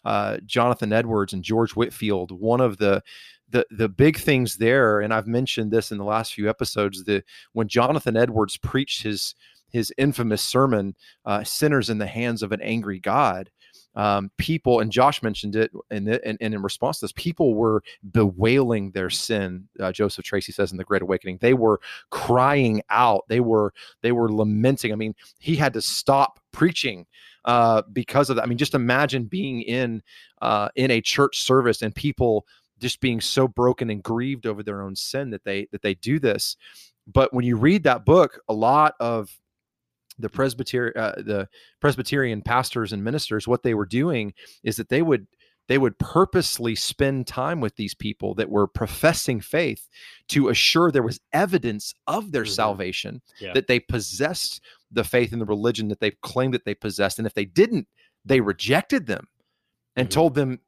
uh, 0.03 0.37
jonathan 0.45 0.93
edwards 0.93 1.33
and 1.33 1.41
george 1.41 1.71
whitefield 1.71 2.31
one 2.31 2.61
of 2.61 2.77
the 2.77 3.01
the 3.49 3.65
the 3.71 3.89
big 3.89 4.17
things 4.17 4.57
there 4.57 4.99
and 4.99 5.13
i've 5.13 5.27
mentioned 5.27 5.71
this 5.71 5.91
in 5.91 5.97
the 5.97 6.03
last 6.03 6.33
few 6.33 6.49
episodes 6.49 7.03
the 7.05 7.23
when 7.53 7.67
jonathan 7.67 8.17
edwards 8.17 8.57
preached 8.57 9.01
his 9.01 9.33
his 9.69 9.93
infamous 9.97 10.41
sermon 10.41 10.95
uh, 11.25 11.43
sinners 11.43 11.89
in 11.89 11.97
the 11.97 12.07
hands 12.07 12.43
of 12.43 12.51
an 12.51 12.61
angry 12.61 12.99
god 12.99 13.49
um, 13.95 14.29
people, 14.37 14.81
and 14.81 14.91
Josh 14.91 15.23
mentioned 15.23 15.55
it, 15.55 15.71
and, 15.89 16.09
and, 16.09 16.37
in 16.41 16.61
response 16.61 16.99
to 16.99 17.05
this, 17.05 17.13
people 17.13 17.55
were 17.55 17.81
bewailing 18.11 18.91
their 18.91 19.09
sin. 19.09 19.69
Uh, 19.79 19.93
Joseph 19.93 20.25
Tracy 20.25 20.51
says 20.51 20.71
in 20.71 20.77
the 20.77 20.83
Great 20.83 21.01
Awakening, 21.01 21.37
they 21.39 21.53
were 21.53 21.79
crying 22.09 22.81
out. 22.89 23.23
They 23.29 23.39
were 23.39 23.73
they 24.01 24.11
were 24.11 24.31
lamenting. 24.31 24.91
I 24.91 24.95
mean, 24.95 25.15
he 25.39 25.55
had 25.55 25.73
to 25.73 25.81
stop 25.81 26.41
preaching 26.51 27.05
uh, 27.45 27.83
because 27.93 28.29
of 28.29 28.35
that. 28.35 28.43
I 28.43 28.47
mean, 28.47 28.57
just 28.57 28.73
imagine 28.73 29.25
being 29.25 29.61
in 29.61 30.03
uh, 30.41 30.69
in 30.75 30.91
a 30.91 30.99
church 30.99 31.41
service 31.41 31.81
and 31.81 31.95
people 31.95 32.45
just 32.79 32.99
being 32.99 33.21
so 33.21 33.47
broken 33.47 33.89
and 33.89 34.03
grieved 34.03 34.45
over 34.45 34.61
their 34.61 34.81
own 34.81 34.97
sin 34.97 35.29
that 35.29 35.45
they 35.45 35.67
that 35.71 35.81
they 35.81 35.93
do 35.93 36.19
this. 36.19 36.57
But 37.07 37.33
when 37.33 37.45
you 37.45 37.55
read 37.55 37.83
that 37.83 38.03
book, 38.03 38.41
a 38.49 38.53
lot 38.53 38.95
of 38.99 39.29
the 40.17 40.29
Presbyterian 40.29 40.97
uh, 40.97 41.15
the 41.17 41.47
Presbyterian 41.81 42.41
pastors 42.41 42.93
and 42.93 43.03
ministers 43.03 43.47
what 43.47 43.63
they 43.63 43.73
were 43.73 43.85
doing 43.85 44.33
is 44.63 44.77
that 44.77 44.89
they 44.89 45.01
would 45.01 45.27
they 45.67 45.77
would 45.77 45.97
purposely 45.97 46.75
spend 46.75 47.25
time 47.25 47.59
with 47.59 47.75
these 47.75 47.95
people 47.95 48.35
that 48.35 48.49
were 48.49 48.67
professing 48.67 49.41
faith 49.41 49.89
to 50.29 50.49
assure 50.49 50.91
there 50.91 51.01
was 51.01 51.19
evidence 51.33 51.93
of 52.07 52.31
their 52.31 52.43
mm-hmm. 52.43 52.51
salvation 52.51 53.21
yeah. 53.39 53.51
that 53.53 53.67
they 53.67 53.79
possessed 53.79 54.61
the 54.91 55.03
faith 55.03 55.31
and 55.31 55.41
the 55.41 55.45
religion 55.45 55.87
that 55.87 55.99
they 55.99 56.11
claimed 56.21 56.53
that 56.53 56.65
they 56.65 56.75
possessed 56.75 57.17
and 57.17 57.25
if 57.25 57.33
they 57.33 57.45
didn't 57.45 57.87
they 58.23 58.41
rejected 58.41 59.07
them 59.07 59.27
and 59.95 60.07
mm-hmm. 60.07 60.13
told 60.13 60.35
them 60.35 60.59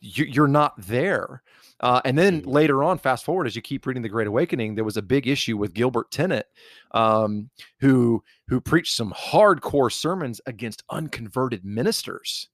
you're 0.00 0.48
not 0.48 0.74
there 0.78 1.42
uh, 1.80 2.00
and 2.04 2.16
then 2.16 2.42
mm-hmm. 2.42 2.50
later 2.50 2.84
on, 2.84 2.98
fast 2.98 3.24
forward 3.24 3.46
as 3.46 3.56
you 3.56 3.62
keep 3.62 3.86
reading 3.86 4.02
the 4.02 4.08
Great 4.08 4.26
Awakening, 4.26 4.74
there 4.74 4.84
was 4.84 4.96
a 4.96 5.02
big 5.02 5.26
issue 5.26 5.56
with 5.56 5.74
Gilbert 5.74 6.10
Tennent, 6.10 6.44
um, 6.92 7.50
who 7.80 8.22
who 8.48 8.60
preached 8.60 8.94
some 8.94 9.12
hardcore 9.12 9.92
sermons 9.92 10.40
against 10.46 10.82
unconverted 10.90 11.64
ministers. 11.64 12.48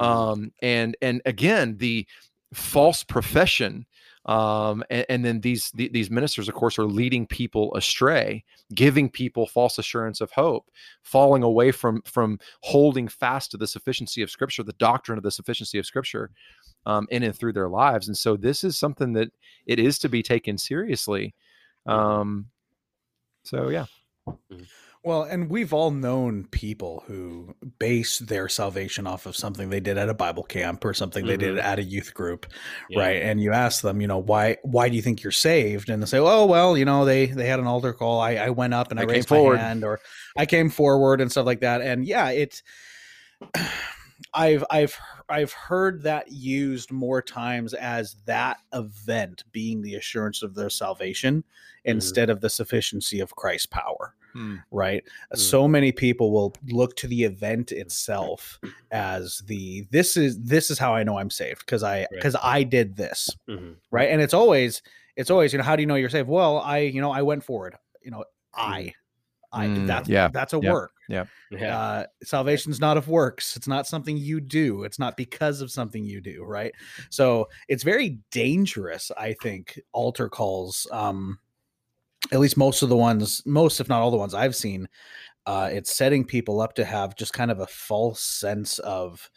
Mm-hmm. 0.00 0.10
Um, 0.10 0.52
and 0.62 0.96
and 1.02 1.20
again, 1.26 1.76
the 1.76 2.06
false 2.54 3.04
profession 3.04 3.86
um, 4.24 4.84
and, 4.88 5.04
and, 5.08 5.24
then 5.24 5.40
these 5.40 5.72
the, 5.72 5.88
these 5.88 6.08
ministers 6.08 6.48
of 6.48 6.54
course 6.54 6.78
are 6.78 6.84
leading 6.84 7.26
people 7.26 7.74
astray 7.74 8.44
giving 8.72 9.10
people 9.10 9.46
false 9.46 9.78
assurance 9.78 10.20
of 10.20 10.30
hope 10.30 10.70
falling 11.02 11.42
away 11.42 11.72
from 11.72 12.02
from 12.02 12.38
holding 12.60 13.08
fast 13.08 13.50
to 13.50 13.56
the 13.56 13.66
sufficiency 13.66 14.22
of 14.22 14.30
scripture 14.30 14.62
the 14.62 14.74
doctrine 14.74 15.18
of 15.18 15.24
the 15.24 15.30
sufficiency 15.30 15.76
of 15.76 15.86
scripture 15.86 16.30
um, 16.86 17.06
in 17.10 17.22
and 17.22 17.36
through 17.36 17.52
their 17.52 17.68
lives. 17.68 18.08
And 18.08 18.16
so 18.16 18.36
this 18.36 18.64
is 18.64 18.78
something 18.78 19.12
that 19.14 19.30
it 19.66 19.78
is 19.78 19.98
to 20.00 20.08
be 20.08 20.22
taken 20.22 20.58
seriously. 20.58 21.34
Mm-hmm. 21.88 21.98
Um, 21.98 22.46
so 23.44 23.68
yeah. 23.68 23.86
Mm-hmm. 24.28 24.62
Well, 25.04 25.24
and 25.24 25.50
we've 25.50 25.72
all 25.72 25.90
known 25.90 26.44
people 26.44 27.02
who 27.08 27.56
base 27.80 28.20
their 28.20 28.48
salvation 28.48 29.04
off 29.04 29.26
of 29.26 29.36
something 29.36 29.68
they 29.68 29.80
did 29.80 29.98
at 29.98 30.08
a 30.08 30.14
Bible 30.14 30.44
camp 30.44 30.84
or 30.84 30.94
something 30.94 31.24
mm-hmm. 31.24 31.30
they 31.30 31.36
did 31.36 31.56
mm-hmm. 31.56 31.66
at 31.66 31.80
a 31.80 31.82
youth 31.82 32.14
group, 32.14 32.46
yeah. 32.88 33.00
right? 33.00 33.22
And 33.22 33.40
you 33.40 33.52
ask 33.52 33.82
them, 33.82 34.00
you 34.00 34.06
know, 34.06 34.18
why 34.18 34.58
why 34.62 34.88
do 34.88 34.94
you 34.94 35.02
think 35.02 35.24
you're 35.24 35.32
saved? 35.32 35.88
And 35.90 36.00
they 36.00 36.06
say, 36.06 36.18
oh 36.18 36.46
well, 36.46 36.78
you 36.78 36.84
know, 36.84 37.04
they 37.04 37.26
they 37.26 37.48
had 37.48 37.58
an 37.58 37.66
altar 37.66 37.92
call. 37.92 38.20
I, 38.20 38.34
I 38.36 38.50
went 38.50 38.74
up 38.74 38.92
and 38.92 39.00
I, 39.00 39.02
I 39.02 39.06
raised 39.06 39.28
my 39.28 39.56
hand, 39.56 39.82
or 39.82 39.98
I 40.36 40.46
came 40.46 40.70
forward 40.70 41.20
and 41.20 41.32
stuff 41.32 41.46
like 41.46 41.60
that. 41.60 41.80
And 41.80 42.04
yeah, 42.04 42.30
it's 42.30 42.62
I've 44.34 44.64
I've 44.70 44.96
I've 45.32 45.52
heard 45.52 46.02
that 46.02 46.30
used 46.30 46.92
more 46.92 47.22
times 47.22 47.74
as 47.74 48.16
that 48.26 48.58
event 48.72 49.44
being 49.52 49.82
the 49.82 49.94
assurance 49.94 50.42
of 50.42 50.54
their 50.54 50.70
salvation 50.70 51.38
mm-hmm. 51.38 51.90
instead 51.90 52.30
of 52.30 52.40
the 52.40 52.50
sufficiency 52.50 53.20
of 53.20 53.34
Christ's 53.34 53.66
power. 53.66 54.14
Hmm. 54.34 54.56
Right. 54.70 55.04
Hmm. 55.32 55.38
So 55.38 55.66
many 55.66 55.92
people 55.92 56.30
will 56.32 56.54
look 56.68 56.96
to 56.96 57.06
the 57.06 57.24
event 57.24 57.72
itself 57.72 58.60
as 58.90 59.42
the 59.46 59.86
this 59.90 60.16
is 60.16 60.40
this 60.40 60.70
is 60.70 60.78
how 60.78 60.94
I 60.94 61.02
know 61.02 61.18
I'm 61.18 61.30
saved 61.30 61.60
because 61.60 61.82
I 61.82 62.06
because 62.10 62.34
right. 62.34 62.44
I 62.44 62.62
did 62.62 62.96
this. 62.96 63.30
Mm-hmm. 63.48 63.72
Right. 63.90 64.10
And 64.10 64.20
it's 64.22 64.34
always 64.34 64.82
it's 65.16 65.30
always, 65.30 65.52
you 65.52 65.58
know, 65.58 65.64
how 65.64 65.76
do 65.76 65.82
you 65.82 65.86
know 65.86 65.94
you're 65.94 66.08
saved? 66.08 66.28
Well, 66.28 66.58
I, 66.58 66.78
you 66.78 67.00
know, 67.00 67.10
I 67.10 67.22
went 67.22 67.44
forward. 67.44 67.76
You 68.02 68.10
know, 68.10 68.24
I 68.54 68.94
I 69.52 69.66
mm, 69.66 69.86
that's 69.86 70.08
yeah, 70.08 70.28
that's 70.28 70.54
a 70.54 70.60
yeah, 70.62 70.72
work. 70.72 70.92
Yeah. 71.12 71.26
yeah. 71.50 71.78
Uh, 71.78 72.06
salvation's 72.24 72.80
not 72.80 72.96
of 72.96 73.06
works. 73.06 73.54
It's 73.54 73.68
not 73.68 73.86
something 73.86 74.16
you 74.16 74.40
do. 74.40 74.84
It's 74.84 74.98
not 74.98 75.16
because 75.16 75.60
of 75.60 75.70
something 75.70 76.04
you 76.04 76.22
do, 76.22 76.42
right? 76.42 76.72
So 77.10 77.48
it's 77.68 77.82
very 77.82 78.18
dangerous, 78.30 79.10
I 79.18 79.34
think, 79.34 79.78
altar 79.92 80.30
calls. 80.30 80.86
Um, 80.90 81.38
at 82.32 82.40
least 82.40 82.56
most 82.56 82.82
of 82.82 82.88
the 82.88 82.96
ones, 82.96 83.42
most 83.44 83.78
if 83.78 83.90
not 83.90 84.00
all 84.00 84.10
the 84.10 84.16
ones 84.16 84.32
I've 84.32 84.56
seen, 84.56 84.88
uh, 85.44 85.68
it's 85.70 85.94
setting 85.94 86.24
people 86.24 86.62
up 86.62 86.74
to 86.76 86.84
have 86.84 87.14
just 87.14 87.34
kind 87.34 87.50
of 87.50 87.60
a 87.60 87.66
false 87.66 88.20
sense 88.20 88.78
of 88.78 89.28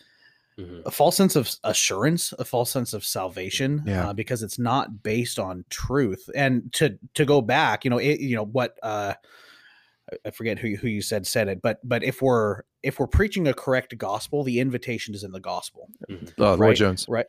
mm-hmm. 0.57 0.79
a 0.85 0.91
false 0.91 1.17
sense 1.17 1.35
of 1.35 1.53
assurance, 1.65 2.31
a 2.39 2.45
false 2.45 2.71
sense 2.71 2.93
of 2.93 3.03
salvation, 3.03 3.83
yeah. 3.85 4.09
uh, 4.09 4.13
because 4.13 4.43
it's 4.43 4.59
not 4.59 5.03
based 5.03 5.39
on 5.39 5.65
truth. 5.69 6.29
And 6.35 6.71
to 6.73 6.97
to 7.15 7.25
go 7.25 7.41
back, 7.41 7.83
you 7.83 7.89
know, 7.89 7.97
it, 7.97 8.21
you 8.21 8.37
know 8.37 8.45
what. 8.45 8.77
Uh, 8.81 9.15
I 10.25 10.31
forget 10.31 10.59
who 10.59 10.75
who 10.75 10.87
you 10.87 11.01
said 11.01 11.25
said 11.25 11.47
it, 11.47 11.61
but 11.61 11.79
but 11.83 12.03
if 12.03 12.21
we're 12.21 12.61
if 12.83 12.99
we're 12.99 13.07
preaching 13.07 13.47
a 13.47 13.53
correct 13.53 13.97
gospel, 13.97 14.43
the 14.43 14.59
invitation 14.59 15.15
is 15.15 15.23
in 15.23 15.31
the 15.31 15.39
gospel. 15.39 15.89
Mm-hmm. 16.09 16.41
Uh, 16.41 16.49
Lloyd 16.51 16.59
right? 16.59 16.77
Jones, 16.77 17.05
right? 17.09 17.25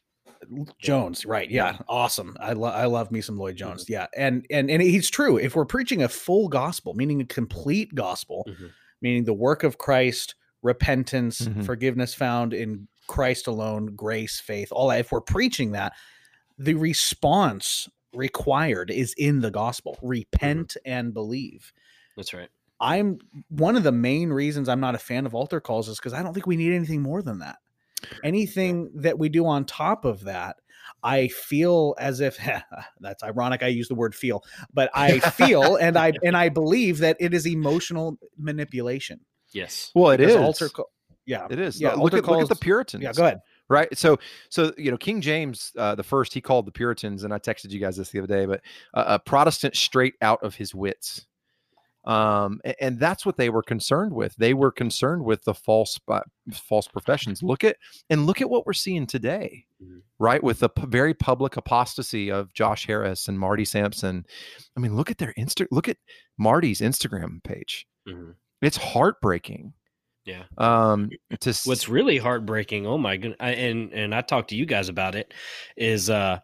Jones, 0.78 1.25
right? 1.25 1.50
Yeah, 1.50 1.78
awesome. 1.88 2.37
I 2.40 2.52
love 2.52 2.75
I 2.75 2.85
love 2.85 3.11
me 3.11 3.21
some 3.21 3.38
Lloyd-Jones. 3.38 3.85
Mm-hmm. 3.85 3.92
Yeah, 3.92 4.06
and 4.16 4.47
and 4.50 4.71
and 4.71 4.83
he's 4.83 5.09
true. 5.09 5.38
If 5.38 5.56
we're 5.56 5.64
preaching 5.64 6.02
a 6.02 6.09
full 6.09 6.49
gospel, 6.49 6.95
meaning 6.95 7.21
a 7.21 7.25
complete 7.25 7.95
gospel, 7.95 8.45
mm-hmm. 8.49 8.66
meaning 9.00 9.25
the 9.25 9.33
work 9.33 9.64
of 9.64 9.78
Christ, 9.78 10.35
repentance, 10.62 11.40
mm-hmm. 11.40 11.62
forgiveness 11.62 12.14
found 12.14 12.52
in 12.52 12.88
Christ 13.09 13.47
alone, 13.47 13.95
grace, 13.97 14.38
faith, 14.38 14.68
all 14.71 14.88
that. 14.88 15.00
If 15.00 15.12
we're 15.12 15.21
preaching 15.23 15.73
that, 15.73 15.95
the 16.59 16.75
response 16.75 17.88
required 18.12 18.90
is 18.90 19.14
in 19.16 19.40
the 19.40 19.50
gospel. 19.50 19.99
Repent 20.02 20.76
and 20.85 21.14
believe. 21.14 21.73
That's 22.16 22.35
right. 22.35 22.49
I'm 22.80 23.18
one 23.49 23.76
of 23.76 23.83
the 23.83 23.92
main 23.92 24.30
reasons 24.30 24.68
I'm 24.68 24.80
not 24.80 24.95
a 24.95 24.99
fan 24.99 25.26
of 25.26 25.35
altar 25.35 25.61
calls 25.61 25.88
is 25.88 25.99
because 25.99 26.12
I 26.12 26.23
don't 26.23 26.35
think 26.35 26.47
we 26.47 26.56
need 26.56 26.75
anything 26.75 27.02
more 27.02 27.23
than 27.23 27.38
that. 27.40 27.56
Anything 28.23 28.90
that 28.97 29.18
we 29.18 29.28
do 29.28 29.47
on 29.47 29.64
top 29.64 30.04
of 30.04 30.25
that, 30.25 30.56
I 31.02 31.28
feel 31.28 31.95
as 31.99 32.21
if 32.21 32.38
that's 33.00 33.23
ironic. 33.23 33.62
I 33.62 33.68
use 33.68 33.88
the 33.88 33.95
word 33.95 34.14
feel, 34.14 34.42
but 34.73 34.90
I 34.95 35.21
feel 35.21 35.76
and 35.80 35.97
I 35.97 36.12
and 36.23 36.37
I 36.37 36.49
believe 36.50 36.99
that 36.99 37.16
it 37.21 37.33
is 37.35 37.47
emotional 37.47 38.18
manipulation. 38.38 39.21
Yes. 39.52 39.90
Well, 39.95 40.11
it 40.11 40.18
Because 40.18 40.35
is. 40.35 40.40
altar 40.40 40.68
call- 40.68 40.90
yeah, 41.25 41.49
It 41.50 41.59
is. 41.59 41.80
Yeah, 41.80 41.90
look, 41.90 41.99
altar 41.99 42.18
at, 42.18 42.26
look 42.26 42.42
at 42.42 42.49
the 42.49 42.54
Puritans. 42.56 43.02
Yeah, 43.02 43.12
go 43.12 43.25
ahead. 43.25 43.40
Right. 43.68 43.88
So, 43.99 44.18
so 44.49 44.73
you 44.78 44.92
know, 44.92 44.97
King 44.97 45.21
James 45.21 45.73
uh, 45.76 45.97
the 45.97 46.04
first, 46.04 46.33
he 46.33 46.40
called 46.40 46.66
the 46.66 46.73
Puritans, 46.73 47.25
and 47.25 47.35
I 47.35 47.38
texted 47.40 47.71
you 47.71 47.80
guys 47.80 47.97
this 47.97 48.11
the 48.11 48.21
other 48.21 48.28
day, 48.28 48.47
but 48.47 48.61
uh, 48.95 49.04
a 49.06 49.18
Protestant 49.18 49.75
straight 49.75 50.14
out 50.23 50.40
of 50.45 50.54
his 50.54 50.73
wits. 50.73 51.26
Um, 52.07 52.61
a- 52.65 52.83
and, 52.83 52.99
that's 53.01 53.27
what 53.27 53.37
they 53.37 53.51
were 53.51 53.63
concerned 53.63 54.13
with. 54.13 54.35
They 54.37 54.55
were 54.55 54.71
concerned 54.71 55.25
with 55.25 55.43
the 55.45 55.55
false, 55.55 55.99
false 56.53 56.87
professions. 56.89 57.43
Look 57.43 57.65
at 57.65 57.77
and 58.11 58.27
look 58.27 58.41
at 58.41 58.49
what 58.49 58.65
we're 58.65 58.73
seeing 58.75 59.07
today, 59.07 59.67
Mhm. 59.83 60.03
right? 60.19 60.43
With 60.43 60.61
the 60.61 60.69
p- 60.69 60.87
very 60.87 61.15
public 61.15 61.57
apostasy 61.57 62.31
of 62.31 62.53
Josh 62.55 62.87
Harris 62.87 63.27
and 63.29 63.39
Marty 63.39 63.65
Sampson. 63.65 64.25
I 64.77 64.81
mean, 64.81 64.95
look 64.95 65.11
at 65.11 65.19
their 65.19 65.35
Insta. 65.37 65.67
Look 65.73 65.89
at 65.89 65.97
Marty's 66.39 66.81
Instagram 66.81 67.43
page. 67.43 67.87
Mhm. 68.09 68.35
It's 68.63 68.77
heartbreaking. 68.77 69.73
Yeah. 70.25 70.45
Um, 70.59 71.11
to 71.41 71.55
What's 71.67 71.89
really 71.89 72.19
heartbreaking, 72.19 72.87
oh 72.87 72.99
my 72.99 73.17
goodness, 73.17 73.39
and 73.41 73.93
and 73.93 74.15
I 74.15 74.23
talked 74.23 74.51
to 74.51 74.57
you 74.57 74.67
guys 74.67 74.89
about 74.89 75.15
it, 75.15 75.33
is 75.77 76.09
uh 76.11 76.39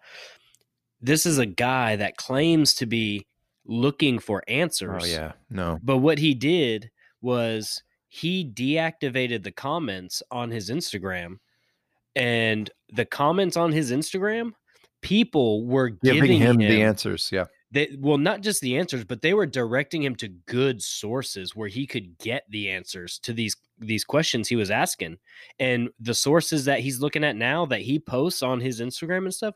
this 1.00 1.26
is 1.26 1.38
a 1.38 1.46
guy 1.46 1.96
that 1.96 2.16
claims 2.16 2.74
to 2.74 2.86
be 2.86 3.26
looking 3.64 4.18
for 4.18 4.42
oh, 4.48 4.52
answers. 4.52 5.02
Oh 5.02 5.06
yeah, 5.06 5.32
no. 5.50 5.78
But 5.82 5.98
what 5.98 6.18
he 6.18 6.34
did 6.34 6.90
was 7.20 7.82
he 8.08 8.44
deactivated 8.44 9.42
the 9.42 9.52
comments 9.52 10.22
on 10.30 10.50
his 10.50 10.70
Instagram, 10.70 11.36
and 12.14 12.70
the 12.92 13.04
comments 13.04 13.56
on 13.56 13.72
his 13.72 13.90
Instagram, 13.90 14.52
people 15.00 15.66
were 15.66 15.90
Giving, 15.90 16.22
giving, 16.22 16.38
him, 16.38 16.60
him, 16.60 16.68
the 16.68 16.82
answers. 16.82 17.30
Yeah. 17.32 17.44
They, 17.70 17.88
well, 17.98 18.18
not 18.18 18.42
just 18.42 18.60
the 18.60 18.76
answers, 18.76 19.02
but 19.02 19.22
they 19.22 19.32
were 19.32 19.46
directing 19.46 20.02
him 20.02 20.14
to 20.16 20.28
good 20.28 20.82
sources 20.82 21.56
where 21.56 21.68
he 21.68 21.86
could 21.86 22.18
get 22.18 22.44
the 22.50 22.68
answers 22.68 23.18
to 23.20 23.32
these 23.32 23.56
these 23.78 24.04
questions 24.04 24.46
he 24.46 24.56
was 24.56 24.70
asking. 24.70 25.16
And 25.58 25.88
the 25.98 26.14
sources 26.14 26.66
that 26.66 26.80
he's 26.80 27.00
looking 27.00 27.24
at 27.24 27.34
now 27.34 27.64
that 27.66 27.80
he 27.80 27.98
posts 27.98 28.42
on 28.42 28.60
his 28.60 28.80
Instagram 28.82 29.24
and 29.24 29.34
stuff, 29.34 29.54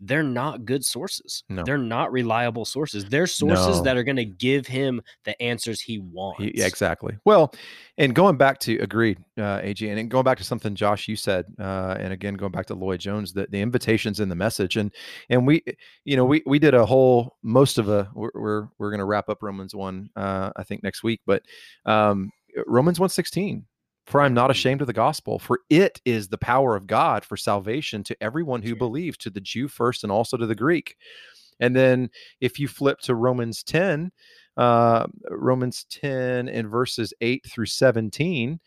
they're 0.00 0.22
not 0.22 0.64
good 0.64 0.84
sources. 0.84 1.42
No. 1.48 1.64
They're 1.64 1.76
not 1.76 2.12
reliable 2.12 2.64
sources. 2.64 3.04
They're 3.04 3.26
sources 3.26 3.78
No. 3.78 3.82
that 3.82 3.96
are 3.96 4.04
going 4.04 4.16
to 4.16 4.24
give 4.24 4.66
him 4.66 5.02
the 5.24 5.40
answers 5.42 5.80
he 5.80 5.98
wants. 5.98 6.42
He- 6.42 6.52
yeah, 6.56 6.66
exactly. 6.66 7.16
Well, 7.24 7.52
and 7.96 8.14
going 8.14 8.36
back 8.36 8.60
to 8.60 8.78
agreed, 8.78 9.18
uh, 9.36 9.58
AG, 9.62 9.88
and 9.88 10.08
going 10.10 10.24
back 10.24 10.38
to 10.38 10.44
something 10.44 10.74
Josh 10.76 11.08
you 11.08 11.16
said, 11.16 11.46
uh, 11.58 11.96
and 11.98 12.12
again 12.12 12.34
going 12.34 12.52
back 12.52 12.66
to 12.66 12.74
Lloyd-Jones, 12.74 13.32
the, 13.32 13.48
the 13.50 13.60
invitations 13.60 14.20
in 14.20 14.28
the 14.28 14.36
message, 14.36 14.76
and 14.76 14.92
and 15.30 15.46
we, 15.46 15.64
you 16.04 16.16
know, 16.16 16.24
we 16.24 16.42
we 16.46 16.58
did 16.60 16.74
a 16.74 16.86
whole 16.86 17.36
most 17.42 17.78
of 17.78 17.88
a 17.88 18.08
we're 18.14 18.30
we're, 18.34 18.68
we're 18.78 18.90
going 18.90 19.00
to 19.00 19.04
wrap 19.04 19.28
up 19.28 19.42
Romans 19.42 19.74
one, 19.74 20.10
uh, 20.14 20.50
I 20.56 20.62
think 20.62 20.82
next 20.84 21.02
week, 21.02 21.20
but 21.26 21.42
um, 21.86 22.30
Romans 22.66 23.00
one 23.00 23.08
sixteen. 23.10 23.66
For 24.08 24.22
I'm 24.22 24.32
not 24.32 24.50
ashamed 24.50 24.80
of 24.80 24.86
the 24.86 24.94
gospel, 24.94 25.38
for 25.38 25.60
it 25.68 26.00
is 26.06 26.28
the 26.28 26.38
power 26.38 26.74
of 26.74 26.86
God 26.86 27.26
for 27.26 27.36
salvation 27.36 28.02
to 28.04 28.16
everyone 28.22 28.62
who 28.62 28.74
believes, 28.74 29.18
to 29.18 29.30
the 29.30 29.40
Jew 29.40 29.68
first 29.68 30.02
and 30.02 30.10
also 30.10 30.38
to 30.38 30.46
the 30.46 30.54
Greek. 30.54 30.96
And 31.60 31.76
then 31.76 32.08
if 32.40 32.58
you 32.58 32.68
flip 32.68 33.00
to 33.00 33.14
Romans 33.14 33.62
10, 33.62 34.10
uh, 34.56 35.06
Romans 35.28 35.84
10 35.90 36.48
and 36.48 36.70
verses 36.70 37.12
8 37.20 37.44
through 37.50 37.66
17, 37.66 38.58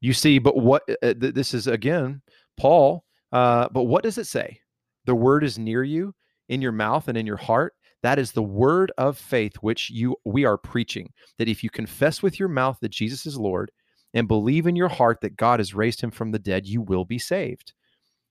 you 0.00 0.12
see, 0.12 0.38
but 0.38 0.56
what 0.56 0.84
uh, 1.02 1.14
th- 1.14 1.34
this 1.34 1.54
is 1.54 1.66
again, 1.66 2.22
Paul, 2.56 3.04
uh, 3.32 3.68
but 3.72 3.84
what 3.84 4.04
does 4.04 4.16
it 4.16 4.28
say? 4.28 4.60
The 5.06 5.14
word 5.16 5.42
is 5.42 5.58
near 5.58 5.82
you, 5.82 6.14
in 6.48 6.62
your 6.62 6.70
mouth 6.72 7.08
and 7.08 7.18
in 7.18 7.26
your 7.26 7.36
heart. 7.36 7.74
That 8.04 8.20
is 8.20 8.30
the 8.30 8.42
word 8.42 8.92
of 8.96 9.18
faith 9.18 9.54
which 9.56 9.90
you 9.90 10.16
we 10.24 10.44
are 10.44 10.58
preaching. 10.58 11.12
That 11.38 11.48
if 11.48 11.64
you 11.64 11.70
confess 11.70 12.22
with 12.22 12.38
your 12.38 12.48
mouth 12.48 12.78
that 12.80 12.90
Jesus 12.90 13.26
is 13.26 13.36
Lord 13.36 13.72
and 14.14 14.28
believe 14.28 14.66
in 14.66 14.76
your 14.76 14.88
heart 14.88 15.20
that 15.22 15.36
God 15.36 15.60
has 15.60 15.74
raised 15.74 16.00
him 16.00 16.10
from 16.10 16.30
the 16.30 16.38
dead, 16.38 16.66
you 16.66 16.82
will 16.82 17.04
be 17.04 17.18
saved. 17.18 17.72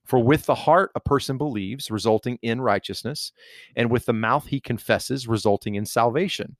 For 0.04 0.18
with 0.18 0.46
the 0.46 0.54
heart 0.54 0.90
a 0.94 1.00
person 1.00 1.38
believes, 1.38 1.90
resulting 1.90 2.38
in 2.42 2.60
righteousness, 2.60 3.32
and 3.76 3.90
with 3.90 4.06
the 4.06 4.12
mouth 4.12 4.46
he 4.46 4.60
confesses, 4.60 5.28
resulting 5.28 5.76
in 5.76 5.86
salvation. 5.86 6.56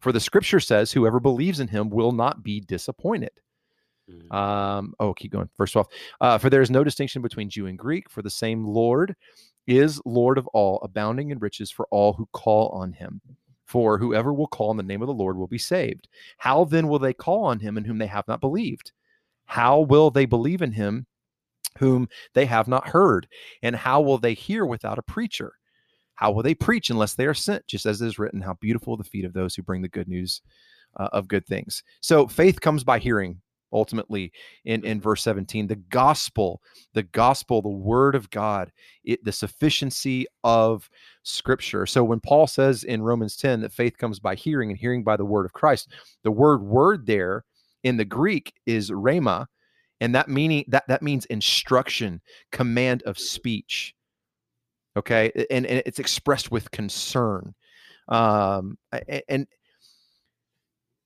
For 0.00 0.12
the 0.12 0.20
scripture 0.20 0.60
says, 0.60 0.92
Whoever 0.92 1.20
believes 1.20 1.60
in 1.60 1.68
him 1.68 1.90
will 1.90 2.12
not 2.12 2.42
be 2.42 2.60
disappointed. 2.60 3.32
Mhm. 4.10 4.32
Um, 4.32 4.94
oh, 5.00 5.12
keep 5.12 5.32
going. 5.32 5.50
First 5.54 5.74
12. 5.74 5.88
Uh, 6.20 6.38
for 6.38 6.48
there 6.48 6.62
is 6.62 6.70
no 6.70 6.82
distinction 6.82 7.20
between 7.20 7.50
Jew 7.50 7.66
and 7.66 7.78
Greek, 7.78 8.08
for 8.08 8.22
the 8.22 8.30
same 8.30 8.64
Lord 8.64 9.14
is 9.66 10.00
Lord 10.06 10.38
of 10.38 10.46
all, 10.48 10.80
abounding 10.82 11.30
in 11.30 11.38
riches 11.38 11.70
for 11.70 11.86
all 11.90 12.14
who 12.14 12.26
call 12.32 12.70
on 12.70 12.92
him. 12.92 13.20
For 13.68 13.98
whoever 13.98 14.32
will 14.32 14.46
call 14.46 14.70
on 14.70 14.78
the 14.78 14.82
name 14.82 15.02
of 15.02 15.08
the 15.08 15.14
Lord 15.14 15.36
will 15.36 15.46
be 15.46 15.58
saved. 15.58 16.08
How 16.38 16.64
then 16.64 16.88
will 16.88 16.98
they 16.98 17.12
call 17.12 17.44
on 17.44 17.60
him 17.60 17.76
in 17.76 17.84
whom 17.84 17.98
they 17.98 18.06
have 18.06 18.26
not 18.26 18.40
believed? 18.40 18.92
How 19.44 19.80
will 19.80 20.10
they 20.10 20.24
believe 20.24 20.62
in 20.62 20.72
him 20.72 21.06
whom 21.78 22.08
they 22.32 22.46
have 22.46 22.66
not 22.66 22.88
heard? 22.88 23.28
And 23.62 23.76
how 23.76 24.00
will 24.00 24.16
they 24.16 24.32
hear 24.32 24.64
without 24.64 24.98
a 24.98 25.02
preacher? 25.02 25.52
How 26.14 26.32
will 26.32 26.42
they 26.42 26.54
preach 26.54 26.88
unless 26.88 27.14
they 27.14 27.26
are 27.26 27.34
sent? 27.34 27.66
Just 27.66 27.84
as 27.84 28.00
it 28.00 28.06
is 28.06 28.18
written, 28.18 28.40
how 28.40 28.54
beautiful 28.54 28.96
the 28.96 29.04
feet 29.04 29.26
of 29.26 29.34
those 29.34 29.54
who 29.54 29.62
bring 29.62 29.82
the 29.82 29.88
good 29.88 30.08
news 30.08 30.40
uh, 30.96 31.10
of 31.12 31.28
good 31.28 31.46
things. 31.46 31.82
So 32.00 32.26
faith 32.26 32.60
comes 32.60 32.82
by 32.82 32.98
hearing, 32.98 33.40
ultimately, 33.72 34.32
in, 34.64 34.84
in 34.84 35.00
verse 35.00 35.22
17. 35.22 35.66
The 35.66 35.76
gospel, 35.76 36.60
the 36.94 37.02
gospel, 37.02 37.62
the 37.62 37.68
word 37.68 38.14
of 38.14 38.30
God, 38.30 38.72
it, 39.04 39.24
the 39.24 39.32
sufficiency 39.32 40.26
of 40.44 40.88
scripture. 41.22 41.86
So 41.86 42.02
when 42.04 42.20
Paul 42.20 42.46
says 42.46 42.84
in 42.84 43.02
Romans 43.02 43.36
10 43.36 43.60
that 43.60 43.72
faith 43.72 43.98
comes 43.98 44.18
by 44.18 44.34
hearing 44.34 44.70
and 44.70 44.78
hearing 44.78 45.04
by 45.04 45.16
the 45.16 45.24
word 45.24 45.44
of 45.44 45.52
Christ, 45.52 45.88
the 46.22 46.30
word 46.30 46.62
word 46.62 47.06
there 47.06 47.44
in 47.84 47.96
the 47.96 48.04
Greek 48.04 48.54
is 48.66 48.90
rhema, 48.90 49.46
and 50.00 50.14
that 50.14 50.28
meaning 50.28 50.64
that 50.68 50.86
that 50.88 51.02
means 51.02 51.24
instruction, 51.26 52.20
command 52.52 53.02
of 53.02 53.18
speech. 53.18 53.94
Okay, 54.96 55.30
and, 55.50 55.66
and 55.66 55.82
it's 55.86 56.00
expressed 56.00 56.50
with 56.50 56.70
concern, 56.72 57.54
um, 58.08 58.78
and 59.28 59.46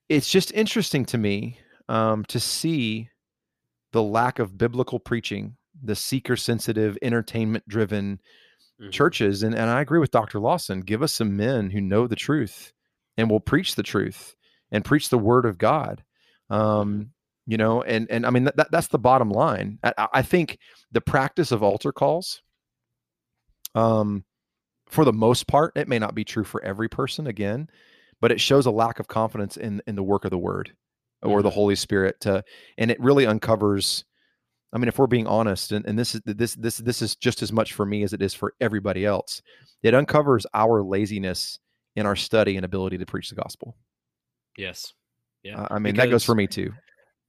it's 0.08 0.30
just 0.30 0.52
interesting 0.52 1.04
to 1.06 1.18
me 1.18 1.58
um, 1.88 2.24
to 2.26 2.38
see 2.40 3.08
the 3.92 4.02
lack 4.02 4.38
of 4.38 4.56
biblical 4.56 4.98
preaching, 4.98 5.56
the 5.82 5.94
seeker 5.96 6.36
sensitive, 6.36 6.96
entertainment 7.02 7.66
driven 7.68 8.20
Mhm. 8.80 8.90
churches. 8.90 9.42
And, 9.42 9.54
and 9.54 9.68
I 9.70 9.80
agree 9.80 9.98
with 10.00 10.10
Dr. 10.10 10.40
Lawson. 10.40 10.80
Give 10.80 11.02
us 11.02 11.12
some 11.12 11.36
men 11.36 11.70
who 11.70 11.80
know 11.80 12.06
the 12.06 12.16
truth 12.16 12.72
and 13.16 13.30
will 13.30 13.40
preach 13.40 13.74
the 13.74 13.82
truth 13.82 14.34
and 14.70 14.84
preach 14.84 15.08
the 15.10 15.18
word 15.18 15.44
of 15.44 15.58
God. 15.58 16.02
Um, 16.50 17.12
you 17.46 17.56
know, 17.56 17.82
and 17.82 18.10
and 18.10 18.24
I 18.24 18.30
mean 18.30 18.44
that, 18.44 18.56
that 18.56 18.70
that's 18.70 18.88
the 18.88 18.98
bottom 18.98 19.30
line. 19.30 19.78
I, 19.82 19.92
I- 19.98 20.08
I 20.14 20.22
think 20.22 20.58
the 20.92 21.00
practice 21.00 21.52
of 21.52 21.62
altar 21.62 21.92
calls, 21.92 22.40
um, 23.74 24.24
for 24.86 25.04
the 25.04 25.12
most 25.12 25.46
part, 25.46 25.72
it 25.76 25.88
may 25.88 25.98
not 25.98 26.14
be 26.14 26.24
true 26.24 26.44
for 26.44 26.62
every 26.62 26.88
person 26.88 27.26
again, 27.26 27.68
but 28.20 28.30
it 28.32 28.40
shows 28.40 28.66
a 28.66 28.70
lack 28.70 29.00
of 29.00 29.08
confidence 29.08 29.56
in 29.56 29.82
in 29.86 29.94
the 29.96 30.02
work 30.02 30.24
of 30.24 30.30
the 30.30 30.38
word 30.38 30.74
or 31.22 31.42
the 31.42 31.50
Holy 31.50 31.74
Spirit 31.74 32.20
to 32.20 32.42
and 32.78 32.90
it 32.90 33.00
really 33.00 33.26
uncovers 33.26 34.04
I 34.72 34.78
mean 34.78 34.88
if 34.88 34.98
we're 34.98 35.06
being 35.06 35.26
honest 35.26 35.72
and, 35.72 35.84
and 35.86 35.98
this 35.98 36.14
is 36.14 36.22
this 36.24 36.54
this 36.54 36.78
this 36.78 37.02
is 37.02 37.16
just 37.16 37.42
as 37.42 37.52
much 37.52 37.72
for 37.72 37.86
me 37.86 38.02
as 38.02 38.12
it 38.12 38.22
is 38.22 38.34
for 38.34 38.54
everybody 38.60 39.04
else. 39.04 39.42
It 39.82 39.94
uncovers 39.94 40.46
our 40.54 40.82
laziness 40.82 41.58
in 41.96 42.06
our 42.06 42.16
study 42.16 42.56
and 42.56 42.64
ability 42.64 42.98
to 42.98 43.06
preach 43.06 43.28
the 43.28 43.36
gospel. 43.36 43.76
Yes. 44.56 44.92
Yeah. 45.42 45.62
Uh, 45.62 45.68
I 45.70 45.78
mean 45.78 45.96
that 45.96 46.10
goes 46.10 46.24
for 46.24 46.34
me 46.34 46.46
too. 46.46 46.72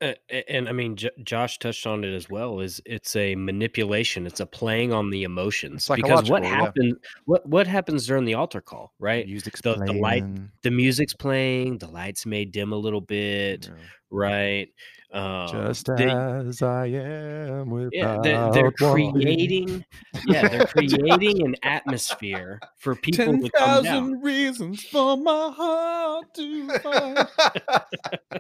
Uh, 0.04 0.14
and 0.50 0.68
I 0.68 0.72
mean, 0.74 0.96
J- 0.98 1.12
Josh 1.24 1.60
touched 1.60 1.88
on 1.88 2.04
it 2.04 2.14
as 2.14 2.30
well. 2.30 2.60
Is 2.60 2.82
it's 2.86 3.16
a 3.16 3.36
manipulation? 3.36 4.28
It's 4.28 4.40
a 4.42 4.46
playing 4.46 4.92
on 4.92 5.10
the 5.10 5.24
emotions. 5.24 5.88
Because 5.88 6.30
what 6.30 6.44
Psychological, 6.44 6.86
yeah. 6.88 6.92
What 7.26 7.48
what 7.48 7.68
happens 7.68 8.06
during 8.06 8.26
the 8.26 8.34
altar 8.34 8.60
call? 8.62 8.94
Right. 9.00 9.26
Music's 9.26 9.62
the- 9.62 9.76
the 9.76 9.94
light- 9.94 10.26
The 10.64 10.72
music's 10.72 11.14
playing. 11.14 11.78
The 11.78 11.88
lights 11.88 12.26
may 12.26 12.44
dim 12.46 12.74
a 12.74 12.78
little 12.78 13.02
bit. 13.02 13.70
know, 13.70 13.76
Right. 14.12 14.68
Um, 15.12 15.48
just 15.48 15.86
they- 15.96 16.10
as 16.10 16.62
I 16.64 16.88
am 16.88 17.70
without 17.70 17.92
yeah, 17.94 18.20
they're, 18.24 18.52
they're 18.52 18.72
creating. 18.72 19.86
Yeah, 20.26 20.48
they're 20.48 20.66
creating 20.76 21.46
an 21.46 21.56
atmosphere 21.62 22.60
for 22.80 22.96
people 22.96 23.26
Ten 23.26 23.44
to 23.44 23.50
come 23.52 23.84
down. 23.84 24.22
reasons 24.22 24.84
for 24.84 25.16
my 25.18 25.52
heart 25.56 26.34
to 26.36 26.68
fight. 26.80 27.28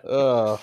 Ugh. 0.10 0.60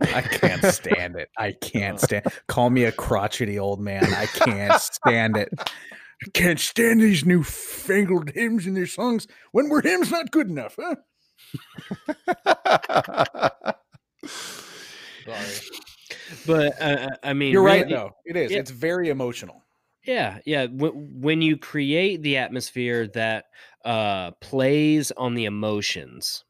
I 0.00 0.22
can't 0.22 0.64
stand 0.64 1.16
it. 1.16 1.28
I 1.36 1.52
can't 1.52 2.00
stand. 2.00 2.26
Call 2.48 2.70
me 2.70 2.84
a 2.84 2.92
crotchety 2.92 3.58
old 3.58 3.80
man. 3.80 4.04
I 4.14 4.26
can't 4.26 4.80
stand 4.80 5.36
it. 5.36 5.48
I 5.58 6.30
can't 6.32 6.58
stand 6.60 7.00
these 7.02 7.24
newfangled 7.24 8.30
hymns 8.30 8.66
and 8.66 8.76
their 8.76 8.86
songs. 8.86 9.26
When 9.52 9.68
were 9.68 9.82
hymns 9.82 10.10
not 10.10 10.30
good 10.30 10.48
enough? 10.48 10.76
Huh? 10.80 10.96
Sorry. 15.24 15.46
But 16.46 16.80
uh, 16.80 17.08
I 17.22 17.32
mean, 17.34 17.52
You're 17.52 17.62
right, 17.62 17.82
really- 17.84 17.94
though. 17.94 18.10
It 18.24 18.36
is. 18.36 18.50
Yeah. 18.50 18.58
It's 18.58 18.70
very 18.70 19.08
emotional. 19.10 19.62
Yeah, 20.04 20.38
yeah. 20.46 20.66
When 20.70 21.42
you 21.42 21.56
create 21.56 22.22
the 22.22 22.36
atmosphere 22.36 23.08
that 23.08 23.46
uh, 23.84 24.30
plays 24.40 25.10
on 25.12 25.34
the 25.34 25.46
emotions, 25.46 26.44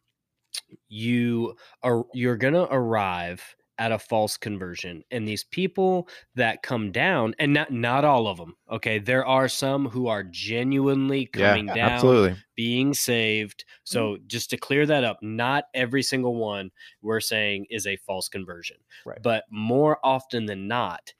you 0.88 1.56
are 1.82 2.04
you're 2.14 2.36
gonna 2.36 2.66
arrive 2.70 3.54
at 3.78 3.92
a 3.92 3.98
false 3.98 4.38
conversion, 4.38 5.04
and 5.10 5.28
these 5.28 5.44
people 5.44 6.08
that 6.34 6.62
come 6.62 6.90
down, 6.90 7.34
and 7.38 7.52
not 7.52 7.70
not 7.70 8.04
all 8.06 8.26
of 8.26 8.38
them. 8.38 8.56
Okay, 8.70 8.98
there 8.98 9.26
are 9.26 9.48
some 9.48 9.86
who 9.86 10.06
are 10.08 10.22
genuinely 10.24 11.28
Yeah, 11.34 11.50
coming 11.50 11.66
down, 11.66 11.90
absolutely. 11.90 12.36
being 12.54 12.94
saved. 12.94 13.64
Mm-hmm. 13.66 13.80
So 13.84 14.18
just 14.26 14.48
to 14.50 14.56
clear 14.56 14.86
that 14.86 15.04
up, 15.04 15.18
not 15.22 15.64
every 15.74 16.02
single 16.02 16.36
one 16.36 16.70
we're 17.02 17.20
saying 17.20 17.66
is 17.68 17.86
a 17.86 17.96
false 17.98 18.28
conversion, 18.30 18.78
Right. 19.04 19.22
but 19.22 19.44
more 19.50 19.98
often 20.02 20.46
than 20.46 20.68
not 20.68 21.12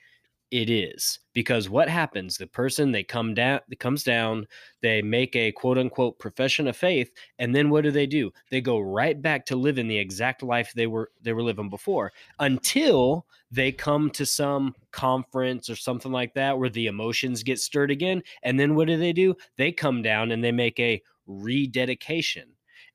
it 0.50 0.70
is 0.70 1.18
because 1.32 1.68
what 1.68 1.88
happens 1.88 2.36
the 2.36 2.46
person 2.46 2.92
they 2.92 3.02
come 3.02 3.34
down 3.34 3.58
comes 3.80 4.04
down 4.04 4.46
they 4.80 5.02
make 5.02 5.34
a 5.34 5.50
quote 5.52 5.76
unquote 5.76 6.18
profession 6.20 6.68
of 6.68 6.76
faith 6.76 7.10
and 7.38 7.54
then 7.54 7.70
what 7.70 7.82
do 7.82 7.90
they 7.90 8.06
do? 8.06 8.32
They 8.50 8.60
go 8.60 8.80
right 8.80 9.20
back 9.20 9.44
to 9.46 9.56
living 9.56 9.88
the 9.88 9.98
exact 9.98 10.42
life 10.42 10.72
they 10.74 10.86
were 10.86 11.10
they 11.22 11.32
were 11.32 11.42
living 11.42 11.68
before 11.68 12.12
until 12.38 13.26
they 13.50 13.72
come 13.72 14.10
to 14.10 14.26
some 14.26 14.74
conference 14.90 15.68
or 15.68 15.76
something 15.76 16.12
like 16.12 16.34
that 16.34 16.58
where 16.58 16.70
the 16.70 16.86
emotions 16.86 17.42
get 17.42 17.60
stirred 17.60 17.90
again 17.90 18.22
and 18.42 18.58
then 18.58 18.74
what 18.74 18.88
do 18.88 18.96
they 18.96 19.12
do? 19.12 19.34
They 19.56 19.72
come 19.72 20.02
down 20.02 20.32
and 20.32 20.42
they 20.42 20.52
make 20.52 20.78
a 20.80 21.02
rededication 21.26 22.48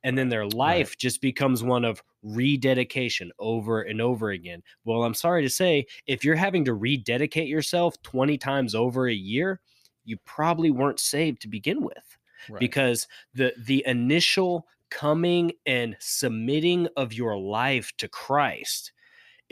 and 0.04 0.18
then 0.18 0.30
their 0.30 0.46
life 0.48 0.98
just 0.98 1.22
becomes 1.22 1.64
one 1.64 1.86
of 1.86 2.02
rededication 2.24 3.32
over 3.40 3.82
and 3.82 4.02
over 4.02 4.32
again. 4.32 4.64
Well, 4.86 5.04
I'm 5.04 5.14
sorry 5.14 5.42
to 5.44 5.50
say, 5.50 5.86
if 6.08 6.24
you're 6.24 6.36
having 6.36 6.66
to 6.66 6.74
rededicate 6.74 7.48
yourself 7.48 8.02
20 8.02 8.38
times 8.38 8.76
over 8.76 9.08
a 9.08 9.14
year, 9.14 9.60
you 10.04 10.18
probably 10.26 10.72
weren't 10.72 11.00
saved 11.00 11.42
to 11.44 11.48
begin 11.48 11.82
with 11.84 12.18
Right. 12.50 12.60
because 12.60 13.08
the 13.36 13.54
the 13.58 13.84
initial 13.86 14.66
coming 14.90 15.54
and 15.66 15.96
submitting 16.00 16.88
of 16.98 17.14
your 17.14 17.38
life 17.38 17.92
to 17.98 18.08
Christ 18.08 18.92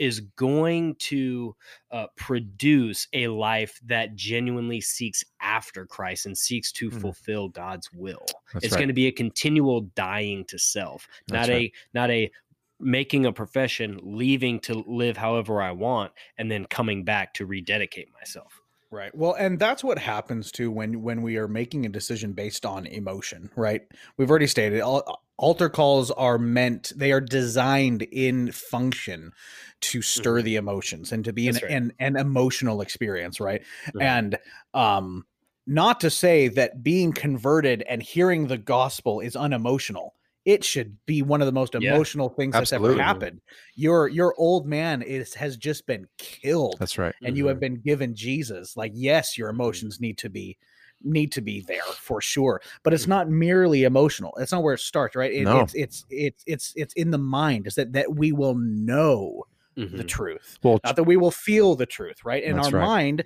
is 0.00 0.20
going 0.20 0.96
to 0.96 1.54
uh, 1.92 2.06
produce 2.16 3.06
a 3.12 3.28
life 3.28 3.78
that 3.84 4.16
genuinely 4.16 4.80
seeks 4.80 5.22
after 5.40 5.86
Christ 5.86 6.26
and 6.26 6.36
seeks 6.36 6.72
to 6.72 6.90
Mhm. 6.90 7.00
fulfill 7.00 7.48
God's 7.50 7.92
will 7.92 8.26
That's 8.52 8.64
it's 8.66 8.72
right. 8.72 8.78
going 8.80 8.88
to 8.88 8.94
be 8.94 9.06
a 9.06 9.12
continual 9.12 9.82
dying 9.94 10.44
to 10.46 10.58
self 10.58 11.06
not 11.28 11.48
right. 11.48 11.50
a 11.50 11.72
not 11.94 12.10
a 12.10 12.30
making 12.80 13.26
a 13.26 13.32
profession 13.32 13.98
leaving 14.02 14.58
to 14.60 14.74
live 14.86 15.16
however 15.16 15.60
i 15.60 15.70
want 15.70 16.12
and 16.38 16.50
then 16.50 16.64
coming 16.66 17.04
back 17.04 17.34
to 17.34 17.44
rededicate 17.44 18.08
myself 18.14 18.59
Right. 18.92 19.14
Well, 19.14 19.34
and 19.34 19.58
that's 19.60 19.84
what 19.84 19.98
happens 19.98 20.50
too 20.50 20.70
when 20.72 21.02
when 21.02 21.22
we 21.22 21.36
are 21.36 21.46
making 21.46 21.86
a 21.86 21.88
decision 21.88 22.32
based 22.32 22.66
on 22.66 22.86
emotion, 22.86 23.50
right? 23.54 23.82
We've 24.16 24.28
already 24.28 24.48
stated 24.48 24.80
al- 24.80 25.22
altar 25.38 25.68
calls 25.68 26.10
are 26.10 26.38
meant 26.38 26.92
they 26.96 27.12
are 27.12 27.20
designed 27.20 28.02
in 28.02 28.50
function 28.50 29.32
to 29.82 30.02
stir 30.02 30.42
the 30.42 30.56
emotions 30.56 31.12
and 31.12 31.24
to 31.24 31.32
be 31.32 31.46
an, 31.48 31.54
Mm-hmm. 31.54 31.64
Right. 31.66 31.72
an 31.72 31.92
an 32.00 32.16
emotional 32.16 32.80
experience, 32.80 33.38
right? 33.38 33.62
Mhm. 33.94 34.02
And 34.02 34.38
um 34.74 35.24
not 35.66 36.00
to 36.00 36.10
say 36.10 36.48
that 36.48 36.82
being 36.82 37.12
converted 37.12 37.82
and 37.82 38.02
hearing 38.02 38.48
the 38.48 38.58
gospel 38.58 39.20
is 39.20 39.36
unemotional. 39.36 40.14
It 40.44 40.64
should 40.64 40.96
be 41.06 41.22
one 41.22 41.42
of 41.42 41.46
the 41.46 41.52
most 41.52 41.74
Yeah. 41.78 41.94
emotional 41.94 42.30
things 42.30 42.54
that's 42.54 42.72
ever 42.72 42.96
happened. 42.96 43.40
Your 43.74 44.08
your 44.08 44.34
old 44.38 44.66
man 44.66 45.02
is 45.02 45.34
has 45.34 45.56
just 45.56 45.86
been 45.86 46.06
killed 46.18 46.76
That's 46.78 46.98
right. 46.98 47.14
and 47.22 47.36
you 47.36 47.46
have 47.46 47.56
mm-hmm. 47.56 47.74
been 47.74 47.80
given 47.82 48.14
Jesus, 48.14 48.76
like 48.76 48.92
yes, 48.94 49.36
your 49.36 49.50
emotions 49.50 50.00
need 50.00 50.18
to 50.18 50.30
be 50.30 50.56
need 51.02 51.32
to 51.32 51.40
be 51.40 51.60
there 51.62 51.82
for 51.96 52.20
sure, 52.20 52.60
but 52.82 52.92
it's 52.92 53.04
mm-hmm. 53.04 53.10
not 53.10 53.30
merely 53.30 53.84
emotional. 53.84 54.34
That's 54.36 54.52
not 54.52 54.62
where 54.62 54.74
it 54.74 54.80
starts, 54.80 55.16
right? 55.16 55.32
It, 55.32 55.44
No. 55.44 55.60
It's 55.60 55.74
it's 55.74 56.06
it's 56.10 56.44
it's 56.46 56.72
it's 56.76 56.94
in 56.94 57.10
the 57.10 57.18
mind. 57.18 57.66
Is 57.66 57.74
that 57.74 57.92
that 57.92 58.14
we 58.14 58.32
will 58.32 58.54
know 58.54 59.44
the 59.88 60.04
Mhm. 60.04 60.08
truth, 60.08 60.58
Well, 60.62 60.78
not 60.84 60.96
that 60.96 61.04
we 61.04 61.16
will 61.16 61.30
feel 61.30 61.74
the 61.74 61.86
truth, 61.86 62.24
right? 62.24 62.42
In 62.42 62.58
our 62.58 62.70
right. 62.70 62.86
mind, 62.86 63.24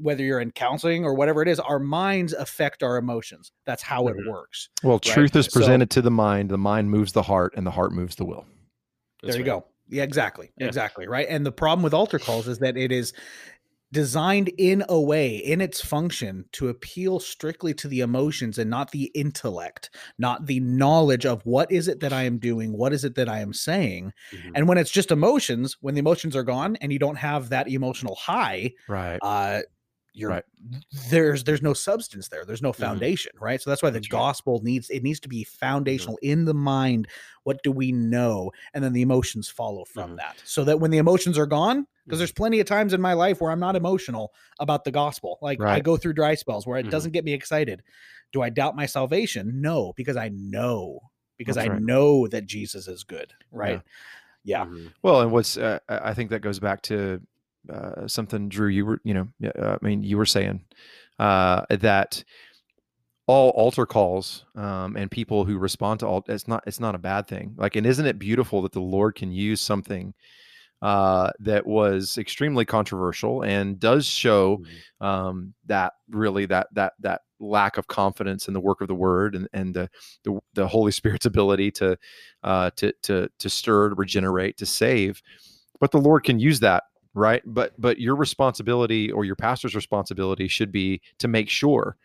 whether 0.00 0.22
you're 0.22 0.40
in 0.40 0.52
counseling 0.52 1.04
or 1.04 1.14
whatever 1.14 1.42
it 1.42 1.48
is, 1.48 1.58
our 1.60 1.78
minds 1.78 2.32
affect 2.32 2.82
our 2.82 2.96
emotions. 2.96 3.52
That's 3.64 3.82
how 3.82 4.04
Mhm. 4.04 4.10
it 4.10 4.28
works. 4.30 4.68
well, 4.82 4.94
right? 4.94 5.02
truth 5.02 5.34
is 5.36 5.46
So- 5.46 5.58
presented 5.60 5.90
to 5.90 6.02
the 6.02 6.10
mind. 6.10 6.50
The 6.50 6.58
mind 6.58 6.90
moves 6.90 7.12
the 7.12 7.22
heart, 7.22 7.54
and 7.56 7.66
the 7.66 7.70
heart 7.72 7.92
moves 7.92 8.16
the 8.16 8.24
will. 8.24 8.46
That's 9.22 9.34
there 9.36 9.44
you 9.44 9.50
right. 9.52 9.60
go. 9.60 9.66
Yeah, 9.88 10.02
exactly. 10.02 10.50
Yeah. 10.58 10.66
Exactly. 10.66 11.06
Right. 11.06 11.26
And 11.28 11.46
the 11.46 11.52
problem 11.52 11.82
with 11.84 11.94
altar 11.94 12.18
calls 12.18 12.48
is 12.48 12.58
that 12.58 12.76
it 12.76 12.90
is 12.90 13.12
designed 13.92 14.50
in 14.58 14.84
a 14.88 15.00
way, 15.00 15.36
in 15.36 15.60
its 15.60 15.80
function, 15.80 16.44
to 16.52 16.68
appeal 16.68 17.20
strictly 17.20 17.72
to 17.74 17.88
the 17.88 18.00
emotions 18.00 18.58
and 18.58 18.68
not 18.70 18.90
the 18.90 19.04
intellect, 19.14 19.90
not 20.18 20.46
the 20.46 20.60
knowledge 20.60 21.24
of 21.24 21.40
what 21.44 21.70
is 21.70 21.88
it 21.88 22.00
that 22.00 22.12
I 22.12 22.24
am 22.24 22.38
doing, 22.38 22.76
what 22.76 22.92
is 22.92 23.04
it 23.04 23.14
that 23.14 23.28
I 23.28 23.40
am 23.40 23.52
saying. 23.52 24.12
Mhm. 24.32 24.52
And 24.54 24.68
when 24.68 24.78
it's 24.78 24.90
just 24.90 25.10
emotions, 25.10 25.76
when 25.80 25.94
the 25.94 26.00
emotions 26.00 26.34
are 26.36 26.42
gone 26.42 26.76
and 26.76 26.92
you 26.92 26.98
don't 26.98 27.16
have 27.16 27.48
that 27.50 27.68
emotional 27.68 28.16
high, 28.16 28.72
Right. 28.88 29.18
uh, 29.22 29.62
you're 30.16 30.30
Right. 30.30 30.44
there's 31.10 31.44
there's 31.44 31.62
no 31.62 31.74
substance 31.74 32.28
there. 32.28 32.44
There's 32.44 32.62
no 32.62 32.72
Mhm. 32.72 32.76
foundation 32.76 33.32
right? 33.38 33.60
So 33.60 33.70
that's 33.70 33.82
why 33.82 33.90
the 33.90 34.00
That's 34.00 34.10
right. 34.12 34.18
gospel 34.18 34.60
needs 34.62 34.88
it 34.90 35.02
needs 35.02 35.20
to 35.20 35.28
be 35.28 35.44
foundational 35.44 36.18
in 36.22 36.46
the 36.46 36.54
mind. 36.54 37.06
What 37.44 37.62
do 37.62 37.70
we 37.70 37.92
know? 37.92 38.50
And 38.74 38.82
then 38.82 38.92
the 38.92 39.02
emotions 39.02 39.48
follow 39.48 39.84
from 39.84 40.12
Mhm. 40.12 40.16
that. 40.16 40.42
So 40.44 40.64
that 40.64 40.80
when 40.80 40.90
the 40.90 40.98
emotions 40.98 41.38
are 41.38 41.46
gone 41.46 41.86
because 42.04 42.18
there's 42.18 42.32
plenty 42.32 42.60
of 42.60 42.66
times 42.66 42.92
in 42.94 43.00
my 43.00 43.12
life 43.12 43.40
where 43.40 43.50
i'm 43.50 43.60
not 43.60 43.76
emotional 43.76 44.32
about 44.58 44.84
the 44.84 44.90
gospel. 44.90 45.38
Like 45.42 45.60
i 45.60 45.80
go 45.80 45.96
through 45.96 46.14
dry 46.14 46.34
spells 46.34 46.66
where 46.66 46.78
it 46.78 46.88
doesn't 46.90 47.12
get 47.12 47.24
me 47.24 47.32
excited. 47.34 47.82
Do 48.32 48.40
i 48.42 48.48
doubt 48.48 48.74
my 48.74 48.86
salvation? 48.86 49.60
No 49.60 49.92
because 49.96 50.16
i 50.16 50.28
know 50.30 51.00
because 51.36 51.56
That's 51.56 51.66
i 51.66 51.72
right. 51.72 51.82
know 51.82 52.26
that 52.28 52.46
jesus 52.46 52.88
is 52.88 53.04
good 53.04 53.34
right? 53.52 53.82
Yeah, 54.44 54.64
Mhm. 54.66 54.92
Well, 55.02 55.22
and 55.22 55.32
what's 55.32 55.56
uh, 55.56 55.80
I 55.88 56.14
think 56.14 56.30
that 56.30 56.38
goes 56.40 56.60
back 56.60 56.80
to 56.82 57.20
uh, 57.72 58.06
something, 58.08 58.48
Drew. 58.48 58.68
You 58.68 58.86
were, 58.86 59.00
you 59.04 59.14
know, 59.14 59.28
uh, 59.58 59.76
I 59.80 59.84
mean, 59.84 60.02
you 60.02 60.16
were 60.16 60.26
saying 60.26 60.64
uh, 61.18 61.64
that 61.70 62.22
all 63.28 63.50
altar 63.50 63.86
calls 63.86 64.44
um, 64.54 64.96
and 64.96 65.10
people 65.10 65.44
who 65.44 65.58
respond 65.58 65.98
to 66.00 66.06
all 66.06 66.24
it's 66.28 66.46
not 66.46 66.62
it's 66.66 66.78
not 66.80 66.94
a 66.94 66.98
bad 66.98 67.26
thing. 67.26 67.54
Like, 67.56 67.76
and 67.76 67.86
isn't 67.86 68.06
it 68.06 68.18
beautiful 68.18 68.62
that 68.62 68.72
the 68.72 68.80
Lord 68.80 69.16
can 69.16 69.32
use 69.32 69.60
something 69.60 70.14
uh, 70.82 71.30
that 71.40 71.66
was 71.66 72.18
extremely 72.18 72.64
controversial 72.64 73.42
and 73.42 73.80
does 73.80 74.06
show 74.06 74.58
Mhm. 74.58 75.06
um, 75.06 75.54
that 75.66 75.94
really 76.10 76.46
that 76.46 76.68
that 76.74 76.92
that 77.00 77.22
lack 77.40 77.78
of 77.78 77.86
confidence 77.88 78.46
in 78.48 78.54
the 78.54 78.60
work 78.60 78.80
of 78.80 78.88
the 78.88 78.94
Word 78.94 79.34
and 79.34 79.48
and 79.52 79.74
the 79.74 79.90
the, 80.24 80.38
the 80.54 80.68
Holy 80.68 80.92
Spirit's 80.92 81.26
ability 81.26 81.70
to 81.72 81.98
uh, 82.44 82.70
to 82.76 82.92
to 83.02 83.28
to 83.38 83.50
stir, 83.50 83.88
to 83.88 83.94
regenerate, 83.96 84.56
to 84.58 84.66
save. 84.66 85.20
But 85.80 85.90
the 85.90 85.98
Lord 86.00 86.24
can 86.24 86.38
use 86.38 86.60
that, 86.60 86.84
right? 87.16 87.42
But 87.46 87.72
but 87.80 87.98
your 87.98 88.14
responsibility 88.14 89.10
or 89.10 89.24
your 89.24 89.34
pastor's 89.34 89.74
responsibility 89.74 90.46
should 90.46 90.70
be 90.70 91.00
to 91.18 91.26
make 91.26 91.48
sure 91.48 91.96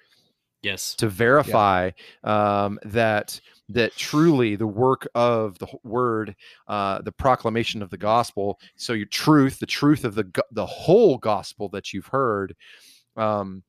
yes 0.63 0.95
to 0.95 1.07
verify 1.07 1.91
um, 2.23 2.79
that 2.83 3.39
that 3.69 3.95
truly 3.95 4.55
the 4.55 4.67
work 4.67 5.07
of 5.13 5.59
the 5.59 5.67
word, 5.83 6.35
uh, 6.67 7.01
the 7.01 7.11
proclamation 7.11 7.81
of 7.81 7.89
the 7.89 7.97
gospel. 7.97 8.59
So 8.75 8.93
your 8.93 9.05
truth, 9.07 9.59
the 9.59 9.65
truth 9.65 10.05
of 10.05 10.15
the 10.15 10.43
the 10.51 10.65
whole 10.65 11.17
gospel 11.17 11.69
that 11.69 11.93
you've 11.93 12.07
heard. 12.07 12.55
Um, 13.17 13.63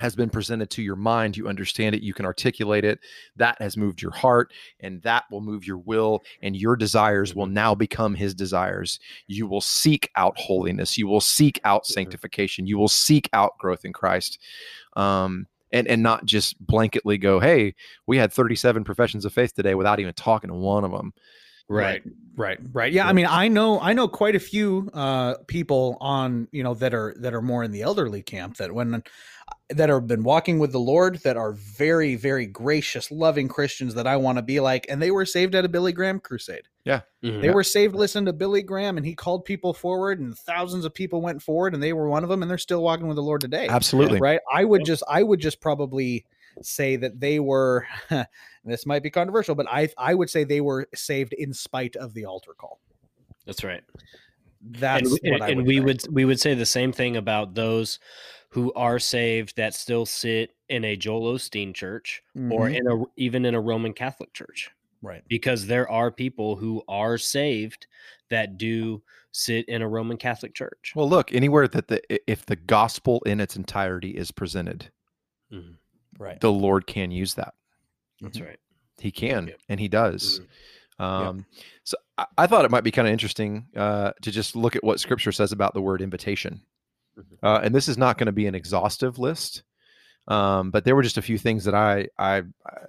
has 0.00 0.14
been 0.14 0.30
presented 0.30 0.70
to 0.70 0.82
your 0.82 0.96
mind 0.96 1.36
you 1.36 1.48
understand 1.48 1.94
it 1.94 2.02
you 2.02 2.14
can 2.14 2.26
articulate 2.26 2.84
it 2.84 2.98
that 3.36 3.60
has 3.60 3.76
moved 3.76 4.02
your 4.02 4.10
heart 4.10 4.52
and 4.80 5.02
that 5.02 5.24
will 5.30 5.40
move 5.40 5.66
your 5.66 5.78
will 5.78 6.22
and 6.42 6.56
your 6.56 6.76
desires 6.76 7.34
will 7.34 7.46
now 7.46 7.74
become 7.74 8.14
his 8.14 8.34
desires. 8.34 9.00
You 9.26 9.46
will 9.46 9.60
seek 9.60 10.10
out 10.16 10.38
holiness 10.38 10.98
you 10.98 11.06
will 11.06 11.20
seek 11.20 11.60
out 11.64 11.86
sanctification 11.86 12.66
you 12.66 12.78
will 12.78 12.88
seek 12.88 13.28
out 13.32 13.56
growth 13.58 13.84
in 13.84 13.92
christ 13.92 14.38
um 14.96 15.46
and 15.72 15.86
and 15.88 16.02
not 16.02 16.24
just 16.24 16.64
blanketly 16.64 17.20
go 17.20 17.40
hey 17.40 17.74
we 18.06 18.16
had 18.16 18.32
37 18.32 18.84
professions 18.84 19.24
of 19.24 19.32
faith 19.32 19.54
today 19.54 19.74
without 19.74 20.00
even 20.00 20.14
talking 20.14 20.48
to 20.48 20.54
one 20.54 20.84
of 20.84 20.92
them 20.92 21.12
right 21.68 22.02
right 22.36 22.58
right 22.72 22.92
yeah 22.92 23.08
i 23.08 23.12
mean 23.12 23.26
i 23.26 23.48
know 23.48 23.80
i 23.80 23.92
know 23.92 24.06
quite 24.06 24.36
a 24.36 24.40
few 24.40 24.88
uh 24.94 25.34
people 25.46 25.96
on 26.00 26.46
you 26.52 26.62
know 26.62 26.74
that 26.74 26.94
are 26.94 27.14
that 27.18 27.34
are 27.34 27.42
more 27.42 27.64
in 27.64 27.72
the 27.72 27.82
elderly 27.82 28.22
camp 28.22 28.56
that 28.56 28.72
when 28.72 29.02
that 29.70 29.88
have 29.88 30.06
been 30.06 30.22
walking 30.22 30.58
with 30.58 30.70
the 30.70 30.78
lord 30.78 31.16
that 31.24 31.36
are 31.36 31.52
very 31.52 32.14
very 32.14 32.46
gracious 32.46 33.10
loving 33.10 33.48
christians 33.48 33.94
that 33.94 34.06
i 34.06 34.16
want 34.16 34.38
to 34.38 34.42
be 34.42 34.60
like 34.60 34.86
and 34.88 35.02
they 35.02 35.10
were 35.10 35.24
saved 35.26 35.54
at 35.54 35.64
a 35.64 35.68
billy 35.68 35.92
graham 35.92 36.20
crusade 36.20 36.68
Yeah. 36.84 37.00
Mhm. 37.24 37.40
They 37.40 37.50
were 37.50 37.64
saved 37.64 37.96
listening 37.96 38.26
to 38.26 38.32
Billy 38.32 38.62
Graham, 38.62 38.96
and 38.96 39.04
he 39.04 39.12
called 39.16 39.44
people 39.44 39.74
forward, 39.74 40.20
and 40.20 40.38
thousands 40.38 40.84
of 40.84 40.94
people 40.94 41.20
went 41.20 41.42
forward, 41.42 41.74
and 41.74 41.82
they 41.82 41.92
were 41.92 42.08
one 42.08 42.22
of 42.22 42.28
them, 42.28 42.42
and 42.42 42.48
they're 42.48 42.58
still 42.58 42.80
walking 42.80 43.08
with 43.08 43.16
the 43.16 43.24
Lord 43.24 43.40
today. 43.40 43.66
Absolutely. 43.68 44.20
Right. 44.20 44.38
I 44.52 44.64
would 44.64 44.84
just, 44.84 45.02
I 45.08 45.24
would 45.24 45.40
just 45.40 45.60
probably 45.60 46.24
say 46.62 46.96
that 46.96 47.20
they 47.20 47.38
were. 47.40 47.86
this 48.64 48.86
might 48.86 49.02
be 49.02 49.10
controversial, 49.10 49.54
but 49.54 49.66
I, 49.70 49.88
I 49.98 50.14
would 50.14 50.30
say 50.30 50.44
they 50.44 50.60
were 50.60 50.88
saved 50.94 51.32
in 51.34 51.52
spite 51.52 51.96
of 51.96 52.14
the 52.14 52.24
altar 52.24 52.52
call. 52.56 52.80
That's 53.46 53.62
right. 53.64 53.82
That's 54.62 55.02
and, 55.12 55.18
we- 55.22 55.30
what 55.30 55.42
I 55.42 55.48
and 55.50 55.56
would 55.58 55.66
we 55.66 55.76
say. 55.76 55.80
would 55.80 56.02
we 56.12 56.24
would 56.24 56.40
say 56.40 56.54
the 56.54 56.66
same 56.66 56.92
thing 56.92 57.16
about 57.16 57.54
those 57.54 57.98
who 58.48 58.72
are 58.74 58.98
saved 58.98 59.56
that 59.56 59.74
still 59.74 60.06
sit 60.06 60.52
in 60.68 60.84
a 60.84 60.96
Joel 60.96 61.34
Osteen 61.34 61.74
church 61.74 62.22
or 62.50 62.68
Mhm. 62.68 62.76
in 62.76 62.86
a 62.90 63.04
even 63.16 63.44
in 63.44 63.54
a 63.54 63.60
Roman 63.60 63.92
Catholic 63.92 64.32
church 64.32 64.70
right. 65.02 65.22
because 65.28 65.66
there 65.66 65.88
are 65.90 66.10
people 66.10 66.56
who 66.56 66.82
are 66.88 67.18
saved 67.18 67.86
that 68.30 68.56
do 68.58 69.02
sit 69.30 69.68
in 69.68 69.82
a 69.82 69.88
Roman 69.88 70.16
Catholic 70.16 70.54
church. 70.54 70.92
Well, 70.96 71.08
look, 71.08 71.32
anywhere 71.32 71.68
that 71.68 71.86
the 71.88 72.00
if 72.30 72.46
the 72.46 72.56
gospel 72.56 73.22
in 73.26 73.40
its 73.40 73.54
entirety 73.56 74.10
is 74.10 74.30
presented, 74.32 74.90
Mhm. 75.52 75.76
Right. 76.18 76.40
the 76.40 76.52
Lord 76.52 76.86
can 76.86 77.10
use 77.10 77.34
that. 77.34 77.54
That's 78.20 78.40
right. 78.40 78.58
He 78.98 79.10
can, 79.10 79.48
Yep. 79.48 79.60
and 79.68 79.80
he 79.80 79.88
does. 79.88 80.40
Mhm. 80.98 81.04
Um, 81.04 81.46
So 81.84 81.96
I, 82.16 82.26
I 82.38 82.46
thought 82.46 82.64
it 82.64 82.70
might 82.70 82.84
be 82.84 82.90
kind 82.90 83.06
of 83.06 83.12
interesting 83.12 83.66
uh, 83.76 84.12
to 84.22 84.30
just 84.30 84.56
look 84.56 84.74
at 84.76 84.82
what 84.84 84.98
Scripture 85.00 85.32
says 85.32 85.52
about 85.52 85.74
the 85.74 85.82
word 85.82 86.00
invitation. 86.00 86.62
Mhm. 87.18 87.38
Uh, 87.42 87.60
and 87.62 87.74
this 87.74 87.88
is 87.88 87.98
not 87.98 88.16
going 88.18 88.26
to 88.26 88.32
be 88.32 88.46
an 88.46 88.54
exhaustive 88.54 89.18
list, 89.18 89.62
um, 90.28 90.70
but 90.70 90.84
there 90.84 90.96
were 90.96 91.02
just 91.02 91.18
a 91.18 91.22
few 91.22 91.38
things 91.38 91.64
that 91.64 91.74
I 91.74 92.08
I, 92.18 92.42
I 92.66 92.80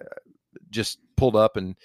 just 0.70 1.00
pulled 1.18 1.36
up 1.36 1.58
and 1.58 1.76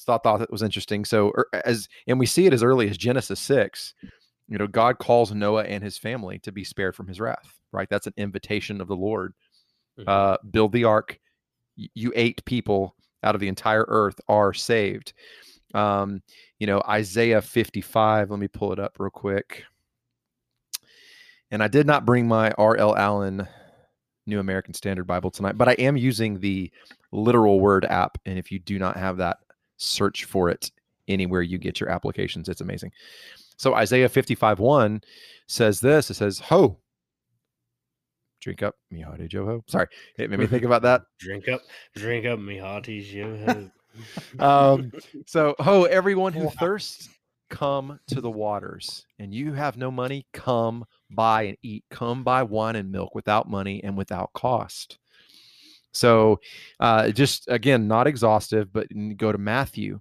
thought 0.00 0.22
thought 0.22 0.38
that 0.38 0.50
was 0.50 0.62
interesting. 0.62 1.04
So 1.04 1.28
er, 1.36 1.46
as 1.64 1.88
and 2.06 2.18
we 2.18 2.26
see 2.26 2.46
it 2.46 2.54
as 2.54 2.62
early 2.62 2.88
as 2.88 2.96
Genesis 2.96 3.38
six. 3.40 3.94
You 4.48 4.58
know, 4.58 4.66
God 4.66 4.98
calls 4.98 5.32
Noah 5.32 5.62
and 5.64 5.84
his 5.84 5.96
family 5.96 6.40
to 6.40 6.50
be 6.50 6.64
spared 6.64 6.96
from 6.96 7.06
his 7.06 7.20
wrath. 7.20 7.60
Right, 7.70 7.88
that's 7.88 8.08
an 8.08 8.14
invitation 8.16 8.80
of 8.80 8.88
the 8.88 8.96
Lord. 8.96 9.34
Mhm. 10.00 10.08
Uh, 10.08 10.38
build 10.50 10.72
the 10.72 10.84
ark. 10.84 11.18
You 11.76 12.12
eight 12.14 12.44
people 12.44 12.94
out 13.22 13.34
of 13.34 13.40
the 13.40 13.48
entire 13.48 13.84
earth 13.88 14.20
are 14.28 14.52
saved. 14.52 15.12
Um, 15.74 16.22
you 16.58 16.66
know, 16.66 16.82
Isaiah 16.88 17.40
55. 17.40 18.30
Let 18.30 18.38
me 18.40 18.48
pull 18.48 18.72
it 18.72 18.78
up 18.78 18.96
real 18.98 19.10
quick. 19.10 19.64
And 21.50 21.62
I 21.62 21.68
did 21.68 21.86
not 21.86 22.06
bring 22.06 22.28
my 22.28 22.50
R.L. 22.52 22.96
Allan 22.96 23.46
New 24.26 24.40
American 24.40 24.74
Standard 24.74 25.06
Bible 25.06 25.30
tonight, 25.30 25.58
but 25.58 25.68
I 25.68 25.72
am 25.72 25.96
using 25.96 26.38
the 26.38 26.70
literal 27.12 27.60
word 27.60 27.84
app. 27.86 28.18
And 28.26 28.38
if 28.38 28.52
you 28.52 28.58
do 28.58 28.78
not 28.78 28.96
have 28.96 29.16
that, 29.16 29.38
search 29.76 30.24
for 30.24 30.50
it 30.50 30.70
anywhere 31.08 31.42
you 31.42 31.58
get 31.58 31.80
your 31.80 31.88
applications. 31.88 32.48
It's 32.48 32.60
amazing. 32.60 32.92
So 33.56 33.74
Isaiah 33.74 34.08
55 34.08 34.58
1 34.60 35.02
says 35.46 35.80
this 35.80 36.10
it 36.10 36.14
says, 36.14 36.38
Ho, 36.40 36.78
drink 38.40 38.62
up, 38.62 38.76
Mihade 38.92 39.28
Joho. 39.28 39.62
Sorry, 39.68 39.86
it 40.18 40.30
made 40.30 40.40
me 40.40 40.46
think 40.46 40.64
about 40.64 40.82
that. 40.82 41.02
Drink 41.18 41.48
up, 41.48 41.60
drink 41.94 42.26
up, 42.26 42.38
me 42.38 42.58
hearties, 42.58 43.12
yo 43.12 43.36
ho. 44.38 44.74
um, 44.74 44.92
so, 45.26 45.54
ho, 45.58 45.84
everyone 45.84 46.32
who 46.32 46.48
thirsts, 46.58 47.08
come 47.50 48.00
to 48.06 48.20
the 48.20 48.30
waters. 48.30 49.04
And 49.18 49.34
you 49.34 49.52
have 49.52 49.76
no 49.76 49.90
money, 49.90 50.26
come 50.32 50.86
buy 51.10 51.42
and 51.42 51.58
eat. 51.62 51.84
Come 51.90 52.24
buy 52.24 52.42
wine 52.42 52.76
and 52.76 52.90
milk 52.90 53.14
without 53.14 53.50
money 53.50 53.82
and 53.84 53.96
without 53.96 54.32
cost. 54.32 54.98
So, 55.92 56.40
uh, 56.78 57.10
just 57.10 57.48
again, 57.48 57.88
not 57.88 58.06
exhaustive, 58.06 58.72
but 58.72 58.86
go 59.16 59.32
to 59.32 59.38
Matthew. 59.38 60.00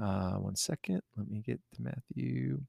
Uh, 0.00 0.34
one 0.34 0.54
second. 0.54 1.02
Let 1.16 1.28
me 1.28 1.40
get 1.40 1.60
to 1.74 1.82
Matthew. 1.82 2.60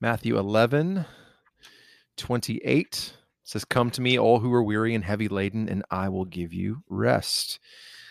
Matthew 0.00 0.38
11, 0.38 1.06
28 2.16 3.14
says, 3.44 3.64
Come 3.64 3.90
to 3.90 4.00
me, 4.00 4.18
all 4.18 4.40
who 4.40 4.52
are 4.52 4.62
weary 4.62 4.94
and 4.94 5.04
heavy 5.04 5.28
laden, 5.28 5.68
and 5.68 5.84
I 5.90 6.08
will 6.08 6.24
give 6.24 6.52
you 6.52 6.82
rest. 6.88 7.58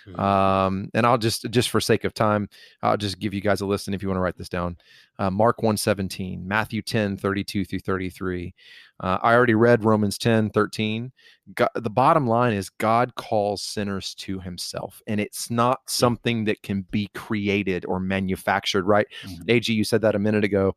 Mhm. 0.07 0.19
Um, 0.19 0.89
and 0.93 1.05
I'll 1.05 1.17
just 1.17 1.49
just 1.49 1.69
for 1.69 1.79
sake 1.79 2.03
of 2.03 2.13
time, 2.13 2.49
I'll 2.81 2.97
just 2.97 3.19
give 3.19 3.33
you 3.33 3.39
guys 3.39 3.61
a 3.61 3.65
list. 3.65 3.87
And 3.87 3.95
if 3.95 4.01
you 4.01 4.09
want 4.09 4.17
to 4.17 4.21
write 4.21 4.37
this 4.37 4.49
down, 4.49 4.77
uh, 5.17 5.31
Mark 5.31 5.63
117, 5.63 6.45
Matthew 6.45 6.81
10, 6.81 7.15
32 7.15 7.63
through 7.63 7.79
33. 7.79 8.53
Uh, 8.99 9.17
I 9.21 9.33
already 9.33 9.55
read 9.55 9.85
Romans 9.85 10.17
10, 10.17 10.49
13. 10.49 11.13
God, 11.55 11.69
the 11.75 11.89
bottom 11.89 12.27
line 12.27 12.51
is 12.53 12.69
God 12.69 13.15
calls 13.15 13.61
sinners 13.61 14.13
to 14.15 14.39
himself, 14.41 15.01
and 15.07 15.21
it's 15.21 15.49
not 15.49 15.89
something 15.89 16.43
that 16.45 16.61
can 16.63 16.81
be 16.91 17.09
created 17.13 17.85
or 17.85 17.99
manufactured, 18.01 18.83
right? 18.83 19.07
Mhm. 19.23 19.49
AG, 19.49 19.71
you 19.73 19.85
said 19.85 20.01
that 20.01 20.15
a 20.15 20.19
minute 20.19 20.43
ago 20.43 20.75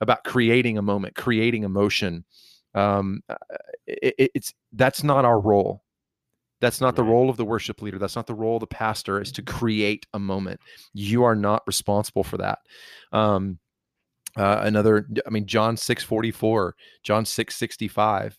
about 0.00 0.24
creating 0.24 0.78
a 0.78 0.82
moment, 0.82 1.14
creating 1.14 1.64
emotion. 1.64 2.24
Um, 2.74 3.22
uh, 3.28 3.36
it, 3.86 4.14
it- 4.18 4.30
it's 4.34 4.54
that's 4.72 5.02
not 5.02 5.24
our 5.24 5.40
role. 5.40 5.82
That's 6.60 6.80
not 6.80 6.96
the 6.96 7.04
role 7.04 7.28
of 7.28 7.36
the 7.36 7.44
worship 7.44 7.82
leader. 7.82 7.98
That's 7.98 8.16
not 8.16 8.26
the 8.26 8.34
role 8.34 8.56
of 8.56 8.60
the 8.60 8.66
pastor. 8.66 9.20
Is 9.20 9.30
to 9.32 9.42
create 9.42 10.06
a 10.14 10.18
moment. 10.18 10.60
You 10.94 11.22
are 11.24 11.36
not 11.36 11.62
responsible 11.66 12.24
for 12.24 12.38
that. 12.38 12.60
Um, 13.12 13.58
uh, 14.36 14.60
another, 14.62 15.06
I 15.26 15.30
mean, 15.30 15.46
John 15.46 15.76
six 15.76 16.02
forty 16.02 16.30
four, 16.30 16.74
John 17.02 17.24
six 17.24 17.56
sixty 17.56 17.88
five. 17.88 18.38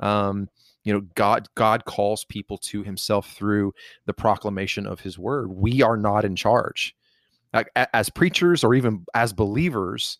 Um, 0.00 0.48
you 0.84 0.92
know, 0.92 1.02
God 1.14 1.48
God 1.54 1.84
calls 1.84 2.24
people 2.24 2.58
to 2.58 2.82
Himself 2.82 3.30
through 3.32 3.72
the 4.06 4.12
proclamation 4.14 4.86
of 4.86 5.00
His 5.00 5.18
word. 5.18 5.50
We 5.52 5.82
are 5.82 5.96
not 5.96 6.24
in 6.24 6.34
charge. 6.36 6.94
As 7.92 8.08
preachers 8.08 8.64
or 8.64 8.74
even 8.74 9.04
as 9.14 9.32
believers, 9.32 10.18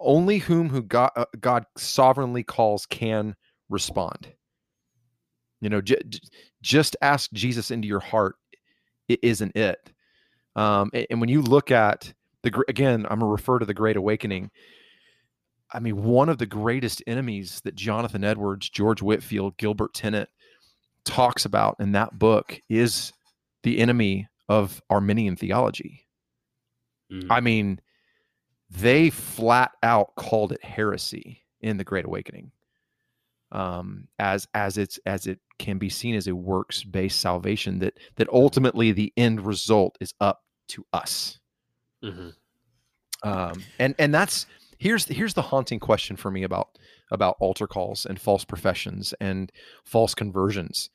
only 0.00 0.38
whom 0.38 0.68
who 0.68 0.82
God, 0.82 1.10
uh, 1.16 1.26
God 1.40 1.66
sovereignly 1.76 2.42
calls 2.42 2.86
can 2.86 3.34
respond. 3.68 4.32
You 5.60 5.70
know, 5.70 5.80
j- 5.80 6.02
j- 6.08 6.20
just 6.62 6.96
ask 7.00 7.32
Jesus 7.32 7.70
into 7.70 7.88
your 7.88 8.00
heart. 8.00 8.36
It 9.08 9.20
isn't 9.22 9.56
it. 9.56 9.92
Um, 10.56 10.90
a- 10.94 11.10
and, 11.10 11.20
when 11.20 11.28
you 11.30 11.42
look 11.42 11.70
at 11.70 12.12
the 12.42 12.64
again, 12.68 13.06
I'm 13.08 13.20
gonna 13.20 13.26
refer 13.30 13.58
to 13.58 13.66
the 13.66 13.74
Great 13.74 13.96
Awakening. 13.96 14.50
I 15.72 15.80
mean, 15.80 16.04
one 16.04 16.28
of 16.28 16.38
the 16.38 16.46
greatest 16.46 17.02
enemies 17.06 17.60
that 17.64 17.74
Jonathan 17.74 18.22
Edwards, 18.22 18.68
George 18.70 19.02
Whitefield, 19.02 19.56
Gilbert 19.56 19.92
Tennent 19.94 20.28
talks 21.04 21.44
about 21.44 21.76
in 21.80 21.92
that 21.92 22.18
book 22.18 22.60
is 22.68 23.12
the 23.62 23.78
enemy 23.78 24.28
of 24.48 24.80
Arminian 24.90 25.36
theology. 25.36 26.06
Mhm. 27.10 27.26
I 27.30 27.40
mean, 27.40 27.80
they 28.70 29.10
flat 29.10 29.72
out 29.82 30.14
called 30.16 30.52
it 30.52 30.64
heresy 30.64 31.42
in 31.60 31.76
the 31.76 31.84
Great 31.84 32.04
Awakening. 32.04 32.50
Um, 33.52 34.08
as 34.18 34.48
as 34.54 34.78
it's 34.78 34.98
as 35.06 35.26
it 35.26 35.38
can 35.58 35.78
be 35.78 35.88
seen 35.88 36.16
as 36.16 36.26
a 36.26 36.34
works 36.34 36.82
based 36.82 37.20
salvation 37.20 37.78
that 37.80 37.98
that 38.16 38.28
ultimately 38.30 38.90
the 38.90 39.12
end 39.16 39.46
result 39.46 39.96
is 40.00 40.12
up 40.20 40.42
to 40.68 40.84
us. 40.92 41.38
Mhm. 42.02 42.34
Um, 43.22 43.62
and 43.78 43.94
and 43.98 44.12
that's 44.12 44.46
here's 44.78 45.06
here's 45.06 45.34
the 45.34 45.42
haunting 45.42 45.78
question 45.78 46.16
for 46.16 46.30
me 46.30 46.42
about 46.42 46.78
about 47.10 47.36
altar 47.38 47.66
calls 47.66 48.06
and 48.06 48.20
false 48.20 48.44
professions 48.44 49.14
and 49.20 49.52
false 49.84 50.14
conversions 50.14 50.90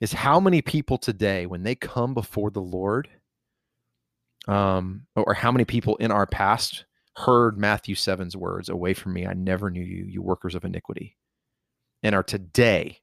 is 0.00 0.12
how 0.12 0.40
many 0.40 0.62
people 0.62 0.96
today 0.96 1.46
when 1.46 1.62
they 1.62 1.74
come 1.74 2.14
before 2.14 2.50
the 2.50 2.62
Lord 2.62 3.08
um 4.48 5.06
or 5.16 5.34
how 5.34 5.52
many 5.52 5.64
people 5.64 5.96
in 5.96 6.10
our 6.10 6.26
past 6.26 6.84
heard 7.16 7.58
Matthew 7.58 7.94
7's 7.94 8.36
words 8.36 8.68
away 8.68 8.94
from 8.94 9.12
me 9.12 9.26
I 9.26 9.34
never 9.34 9.70
knew 9.70 9.82
you 9.82 10.06
you 10.06 10.22
workers 10.22 10.54
of 10.54 10.64
iniquity 10.64 11.16
and 12.02 12.14
are 12.14 12.22
today 12.22 12.98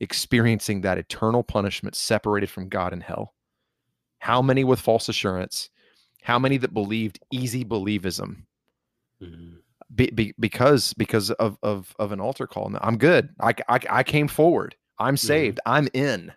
experiencing 0.00 0.80
that 0.80 0.96
eternal 0.96 1.42
punishment 1.42 1.94
separated 1.94 2.48
from 2.48 2.68
God 2.68 2.92
in 2.92 3.00
hell 3.02 3.34
how 4.20 4.40
many 4.40 4.64
with 4.64 4.80
false 4.80 5.08
assurance 5.08 5.68
how 6.22 6.38
many 6.38 6.56
that 6.56 6.72
believed 6.74 7.20
easy 7.30 7.64
believism 7.64 8.44
Mhm. 9.22 9.58
be, 9.94 10.10
be, 10.10 10.34
because 10.38 10.94
because 10.94 11.30
of, 11.32 11.58
of 11.62 11.94
of 11.98 12.12
an 12.12 12.20
altar 12.20 12.46
call. 12.46 12.74
I'm 12.80 12.96
good. 12.96 13.30
I, 13.40 13.54
I 13.68 13.80
I 13.90 14.02
came 14.02 14.28
forward. 14.28 14.76
I'm 14.98 15.16
saved. 15.16 15.60
I'm 15.66 15.88
in. 15.92 16.32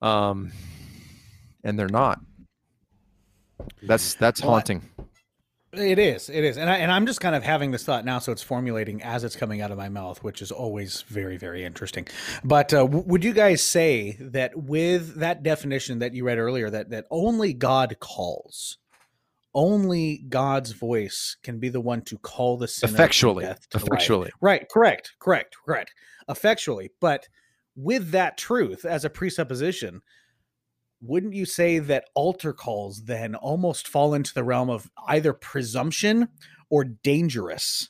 Um, 0.00 0.52
and 1.64 1.78
they're 1.78 1.88
not. 1.88 2.20
That's 3.82 4.14
that's 4.14 4.42
Well, 4.42 4.52
haunting. 4.52 4.88
It 5.72 6.00
is. 6.00 6.28
It 6.28 6.42
is. 6.42 6.58
And 6.58 6.68
I 6.68 6.78
and 6.78 6.90
I'm 6.90 7.06
just 7.06 7.20
kind 7.20 7.36
of 7.36 7.44
having 7.44 7.70
this 7.70 7.84
thought 7.84 8.04
now, 8.04 8.18
so 8.18 8.32
it's 8.32 8.42
formulating 8.42 9.02
as 9.04 9.22
it's 9.22 9.36
coming 9.36 9.60
out 9.60 9.70
of 9.70 9.78
my 9.78 9.88
mouth, 9.88 10.22
which 10.24 10.42
is 10.42 10.50
always 10.50 11.02
very, 11.02 11.36
very 11.36 11.64
interesting. 11.64 12.08
But 12.42 12.74
uh, 12.74 12.78
w- 12.78 13.04
would 13.06 13.22
you 13.22 13.32
guys 13.32 13.62
say 13.62 14.16
that 14.20 14.56
with 14.56 15.14
that 15.20 15.44
definition 15.44 16.00
that 16.00 16.12
you 16.12 16.24
read 16.24 16.38
earlier, 16.38 16.70
that 16.70 16.90
that 16.90 17.06
only 17.08 17.52
God 17.52 17.96
calls, 18.00 18.78
only 19.54 20.24
God's 20.28 20.72
voice 20.72 21.36
can 21.44 21.60
be 21.60 21.68
the 21.68 21.80
one 21.80 22.02
to 22.02 22.18
call 22.18 22.56
the 22.56 22.66
sinner 22.66 22.92
Effectually. 22.92 23.44
to 23.44 23.50
life? 23.50 23.58
Effectually. 23.74 24.30
Right. 24.40 24.68
Correct. 24.68 25.12
Correct. 25.20 25.56
Correct. 25.64 25.94
Effectually. 26.28 26.90
But 27.00 27.28
with 27.76 28.10
that 28.10 28.36
truth 28.36 28.84
as 28.84 29.04
a 29.04 29.10
presupposition, 29.10 30.02
wouldn't 31.00 31.34
you 31.34 31.46
say 31.46 31.78
that 31.78 32.04
altar 32.14 32.52
calls 32.52 33.04
then 33.04 33.34
almost 33.34 33.88
fall 33.88 34.14
into 34.14 34.34
the 34.34 34.44
realm 34.44 34.68
of 34.68 34.90
either 35.06 35.32
presumption 35.32 36.28
or 36.68 36.84
dangerous? 36.84 37.88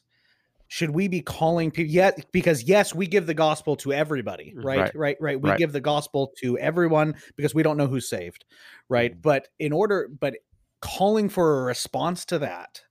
Should 0.68 0.90
we 0.90 1.08
be 1.08 1.20
calling 1.20 1.72
people? 1.72 1.92
Yeah, 1.92 2.12
because 2.30 2.62
yes, 2.62 2.94
we 2.94 3.08
give 3.08 3.26
the 3.26 3.34
gospel 3.34 3.74
to 3.76 3.92
everybody, 3.92 4.54
mm, 4.56 4.64
right? 4.64 4.78
Right. 4.78 4.94
Right, 4.94 5.16
right. 5.20 5.40
We 5.40 5.50
Right. 5.50 5.58
give 5.58 5.72
the 5.72 5.80
gospel 5.80 6.32
to 6.38 6.56
everyone 6.58 7.16
because 7.36 7.52
we 7.52 7.64
don't 7.64 7.76
know 7.76 7.88
who's 7.88 8.08
saved, 8.08 8.44
right? 8.88 9.10
Mm-hmm. 9.10 9.20
But 9.20 9.48
in 9.58 9.72
order, 9.72 10.08
but 10.08 10.36
calling 10.80 11.28
for 11.28 11.60
a 11.60 11.64
response 11.64 12.24
to 12.26 12.38
that 12.38 12.82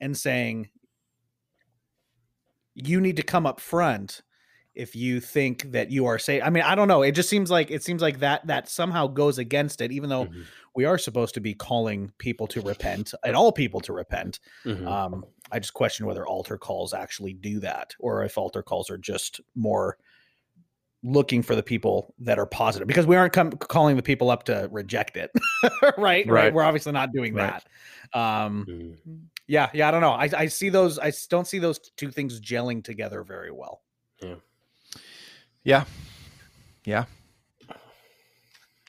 and 0.00 0.16
saying, 0.16 0.70
you 2.74 3.00
need 3.00 3.16
to 3.16 3.22
come 3.22 3.46
up 3.46 3.60
front 3.60 4.22
if 4.74 4.94
you 4.94 5.20
think 5.20 5.72
that 5.72 5.90
you 5.90 6.06
are 6.06 6.18
safe. 6.18 6.42
I 6.44 6.50
mean, 6.50 6.62
I 6.62 6.74
don't 6.74 6.88
know. 6.88 7.02
It 7.02 7.12
just 7.12 7.28
seems 7.28 7.50
like 7.50 7.70
it 7.70 7.82
seems 7.82 8.00
like 8.02 8.20
that 8.20 8.46
that 8.46 8.68
somehow 8.68 9.06
goes 9.08 9.38
against 9.38 9.80
it, 9.80 9.90
even 9.92 10.08
though 10.08 10.26
Mhm. 10.26 10.44
we 10.76 10.84
are 10.84 10.96
supposed 10.98 11.34
to 11.34 11.40
be 11.40 11.54
calling 11.54 12.12
people 12.18 12.46
to 12.48 12.60
repent 12.60 13.12
and 13.24 13.34
all 13.34 13.50
people 13.52 13.80
to 13.80 13.92
repent. 13.92 14.38
Mhm. 14.64 14.86
Um, 14.86 15.24
I 15.50 15.58
just 15.58 15.74
question 15.74 16.06
whether 16.06 16.24
altar 16.26 16.56
calls 16.56 16.94
actually 16.94 17.32
do 17.32 17.58
that, 17.60 17.94
or 17.98 18.24
if 18.24 18.38
altar 18.38 18.62
calls 18.62 18.90
are 18.90 18.98
just 18.98 19.40
more 19.56 19.98
looking 21.02 21.42
for 21.42 21.56
the 21.56 21.62
people 21.62 22.14
that 22.18 22.38
are 22.38 22.44
positive 22.46 22.86
because 22.86 23.06
we 23.06 23.16
aren't 23.16 23.32
com- 23.32 23.50
calling 23.52 23.96
the 23.96 24.02
people 24.02 24.28
up 24.30 24.42
to 24.44 24.68
reject 24.70 25.16
it 25.16 25.30
right 25.82 25.96
right 25.96 26.28
Right. 26.28 26.52
we're 26.54 26.62
obviously 26.62 26.92
not 26.92 27.10
doing 27.14 27.32
Right. 27.32 27.62
that 28.12 28.18
um 28.18 28.66
Mhm. 28.68 29.20
yeah 29.46 29.70
yeah 29.72 29.88
i 29.88 29.90
don't 29.90 30.02
know 30.02 30.10
I, 30.10 30.28
I 30.36 30.46
see 30.48 30.68
those 30.68 30.98
i 30.98 31.10
don't 31.30 31.46
see 31.46 31.58
those 31.58 31.78
two 31.78 32.10
things 32.10 32.38
gelling 32.38 32.84
together 32.84 33.22
very 33.24 33.50
well 33.50 33.80
Yeah. 34.22 34.34
Yeah. 35.64 35.84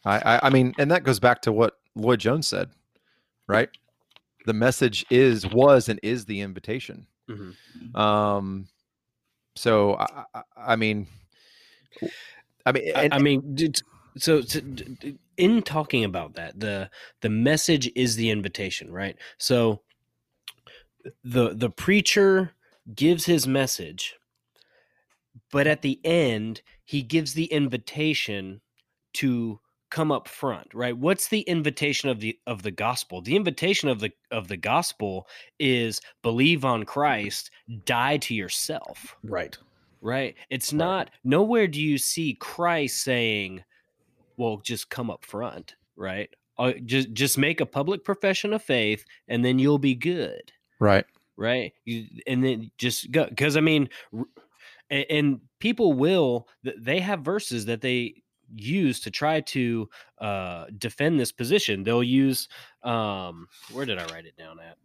I, 0.06 0.18
I 0.20 0.40
I 0.48 0.50
mean, 0.50 0.74
and 0.80 0.90
that 0.92 1.04
goes 1.04 1.20
back 1.20 1.42
to 1.44 1.52
what 1.52 1.78
Lloyd 1.96 2.20
Jones 2.20 2.48
said, 2.48 2.70
right? 3.48 3.70
The 4.46 4.54
message 4.54 5.06
is 5.12 5.46
was 5.46 5.90
and 5.90 6.00
is 6.02 6.26
the 6.26 6.42
invitation. 6.42 7.08
Mhm. 7.30 7.56
Um 7.96 8.68
so 9.56 9.96
I, 9.96 10.24
I, 10.34 10.42
I 10.58 10.76
mean 10.76 11.08
I 12.66 12.72
mean 12.72 12.92
I- 12.96 13.04
and, 13.04 13.14
I 13.14 13.20
mean, 13.20 13.74
so, 14.18 14.42
so 14.42 14.60
in 15.38 15.62
talking 15.62 16.04
about 16.04 16.34
that, 16.36 16.60
the 16.60 16.90
the 17.22 17.30
message 17.30 17.92
is 17.96 18.16
the 18.16 18.30
invitation, 18.32 18.92
right? 18.92 19.18
So 19.38 19.82
the 21.24 21.54
the 21.54 21.70
preacher 21.70 22.54
gives 22.96 23.26
his 23.26 23.48
message, 23.48 24.16
but 25.52 25.68
at 25.68 25.82
the 25.82 26.00
end, 26.04 26.62
he 26.84 27.02
gives 27.02 27.34
the 27.34 27.46
invitation 27.46 28.62
to 29.14 29.60
come 29.90 30.12
up 30.12 30.28
front, 30.28 30.74
right? 30.74 30.98
What's 30.98 31.28
the 31.28 31.42
invitation 31.42 32.10
of 32.10 32.20
the 32.22 32.40
of 32.48 32.64
the 32.64 32.72
gospel? 32.72 33.22
The 33.22 33.36
invitation 33.36 33.90
of 33.90 34.00
the 34.00 34.12
of 34.32 34.48
the 34.48 34.58
gospel 34.58 35.28
is 35.60 36.02
believe 36.22 36.64
on 36.64 36.84
Christ, 36.84 37.52
die 37.86 38.18
to 38.18 38.34
yourself 38.34 39.18
right 39.24 39.58
right? 40.02 40.36
It's 40.50 40.74
not 40.74 41.12
nowhere 41.24 41.68
do 41.68 41.82
you 41.82 41.98
see 41.98 42.34
Christ 42.34 43.04
saying, 43.04 43.64
"Well, 44.36 44.58
just 44.58 44.90
come 44.90 45.10
up 45.10 45.24
front," 45.24 45.76
right? 45.96 46.30
Uh, 46.58 46.74
just 46.86 47.14
just 47.14 47.38
make 47.38 47.62
a 47.62 47.66
public 47.66 48.04
profession 48.04 48.54
of 48.54 48.64
faith, 48.64 49.06
and 49.28 49.46
then 49.46 49.60
you'll 49.60 49.80
be 49.80 49.96
good, 49.96 50.52
right. 50.80 51.06
right? 51.38 51.74
You, 51.86 52.08
and 52.28 52.44
then 52.44 52.72
just 52.78 53.12
go 53.12 53.26
because 53.26 53.56
I 53.56 53.62
mean, 53.62 53.90
r- 54.14 54.26
and, 54.92 55.06
and 55.10 55.42
people 55.60 55.94
will 55.94 56.48
they 56.64 57.00
have 57.00 57.22
verses 57.22 57.66
that 57.66 57.82
they 57.82 58.14
use 58.54 59.00
to 59.00 59.10
try 59.10 59.40
to 59.40 59.90
uh 60.20 60.66
defend 60.78 61.20
this 61.20 61.32
position 61.32 61.84
they'll 61.84 62.04
use 62.04 62.50
um 62.84 63.48
where 63.72 63.86
did 63.86 63.98
i 63.98 64.06
write 64.08 64.26
it 64.26 64.38
down 64.38 64.58
at 64.60 64.78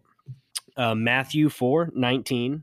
uh 0.83 0.95
matthew 0.95 1.49
4 1.49 1.91
19 1.95 2.63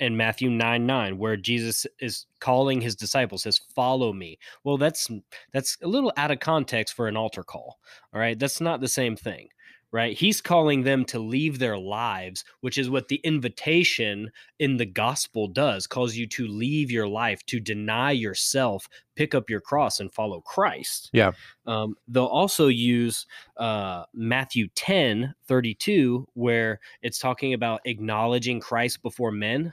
and 0.00 0.16
Matthew 0.16 0.48
9 0.48 0.86
9, 0.86 1.18
where 1.18 1.36
Jesus 1.36 1.86
is 2.00 2.26
calling 2.40 2.80
his 2.80 2.96
disciples, 2.96 3.42
says, 3.42 3.60
Follow 3.74 4.12
me. 4.12 4.38
Well, 4.64 4.78
that's 4.78 5.08
that's 5.52 5.76
a 5.82 5.86
little 5.86 6.10
out 6.16 6.30
of 6.30 6.40
context 6.40 6.94
for 6.94 7.06
an 7.06 7.18
altar 7.18 7.42
call. 7.42 7.78
All 8.14 8.20
right. 8.20 8.38
That's 8.38 8.60
not 8.62 8.80
the 8.80 8.88
same 8.88 9.14
thing. 9.14 9.48
Right. 9.92 10.16
He's 10.16 10.40
calling 10.40 10.84
them 10.84 11.04
to 11.06 11.18
leave 11.18 11.58
their 11.58 11.76
lives, 11.76 12.44
which 12.60 12.78
is 12.78 12.88
what 12.88 13.08
the 13.08 13.20
invitation 13.24 14.30
in 14.60 14.76
the 14.76 14.86
gospel 14.86 15.48
does, 15.48 15.88
calls 15.88 16.14
you 16.14 16.28
to 16.28 16.46
leave 16.46 16.92
your 16.92 17.08
life, 17.08 17.44
to 17.46 17.58
deny 17.58 18.12
yourself, 18.12 18.88
pick 19.16 19.34
up 19.34 19.50
your 19.50 19.60
cross 19.60 19.98
and 19.98 20.12
follow 20.14 20.42
Christ. 20.42 21.10
Yeah. 21.12 21.32
Um, 21.66 21.96
they'll 22.06 22.26
also 22.26 22.68
use 22.68 23.26
uh, 23.56 24.04
Matthew 24.14 24.68
10 24.76 25.34
32, 25.48 26.28
where 26.34 26.78
it's 27.02 27.18
talking 27.18 27.54
about 27.54 27.80
acknowledging 27.84 28.60
Christ 28.60 29.02
before 29.02 29.32
men. 29.32 29.72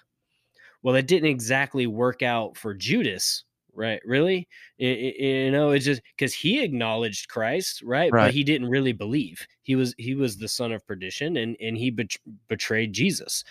Well, 0.82 0.95
that 0.95 1.08
didn't 1.08 1.30
exactly 1.30 1.86
work 1.86 2.23
out 2.23 2.58
for 2.58 2.73
Judas, 2.73 3.43
right? 3.77 4.01
Really? 4.05 4.47
I- 4.81 4.85
I- 4.85 5.23
you 5.23 5.51
know, 5.51 5.71
it's 5.71 5.85
just 5.85 6.01
because 6.17 6.33
he 6.33 6.61
acknowledged 6.61 7.29
Christ, 7.29 7.81
right? 7.83 8.11
Right. 8.11 8.25
But 8.25 8.33
he 8.33 8.43
didn't 8.43 8.67
really 8.67 8.91
believe. 8.93 9.47
He 9.63 9.75
was 9.75 9.93
he 9.97 10.15
was 10.15 10.37
the 10.37 10.47
son 10.49 10.71
of 10.73 10.85
perdition, 10.85 11.37
and 11.37 11.55
and 11.61 11.77
he 11.77 11.91
bet- 11.91 12.17
betrayed 12.49 12.91
Jesus, 12.91 13.43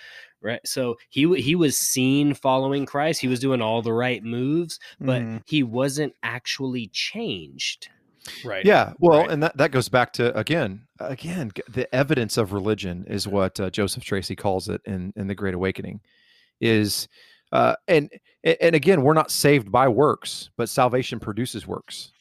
right? 0.42 0.60
So 0.66 0.96
he 1.08 1.22
w- 1.22 1.42
he 1.42 1.54
was 1.54 1.78
seen 1.78 2.34
following 2.34 2.84
Christ. 2.84 3.20
He 3.20 3.28
was 3.28 3.40
doing 3.40 3.62
all 3.62 3.80
the 3.80 3.92
right 3.94 4.22
moves, 4.22 4.78
but 5.00 5.22
Mhm. 5.22 5.42
he 5.46 5.62
wasn't 5.62 6.12
actually 6.22 6.88
changed. 6.88 7.88
right 8.44 8.64
Yeah, 8.66 8.92
well, 8.98 9.20
Right. 9.20 9.30
and 9.30 9.40
that, 9.44 9.56
that 9.56 9.70
goes 9.70 9.88
back 9.88 10.12
to 10.14 10.36
again, 10.36 10.88
again, 10.98 11.52
the 11.68 11.86
evidence 11.94 12.36
of 12.36 12.52
religion 12.52 13.04
is 13.06 13.28
what 13.28 13.60
uh, 13.60 13.70
Joseph 13.70 14.02
Tracy 14.02 14.34
calls 14.34 14.68
it 14.68 14.80
in 14.84 15.12
in 15.14 15.28
the 15.28 15.34
Great 15.36 15.54
Awakening, 15.54 16.00
is, 16.60 17.06
uh, 17.52 17.76
and 17.88 18.10
and 18.42 18.74
again, 18.74 19.02
we're 19.02 19.14
not 19.14 19.30
saved 19.30 19.70
by 19.70 19.88
works, 19.88 20.50
but 20.56 20.68
salvation 20.68 21.18
produces 21.20 21.66
works. 21.66 22.12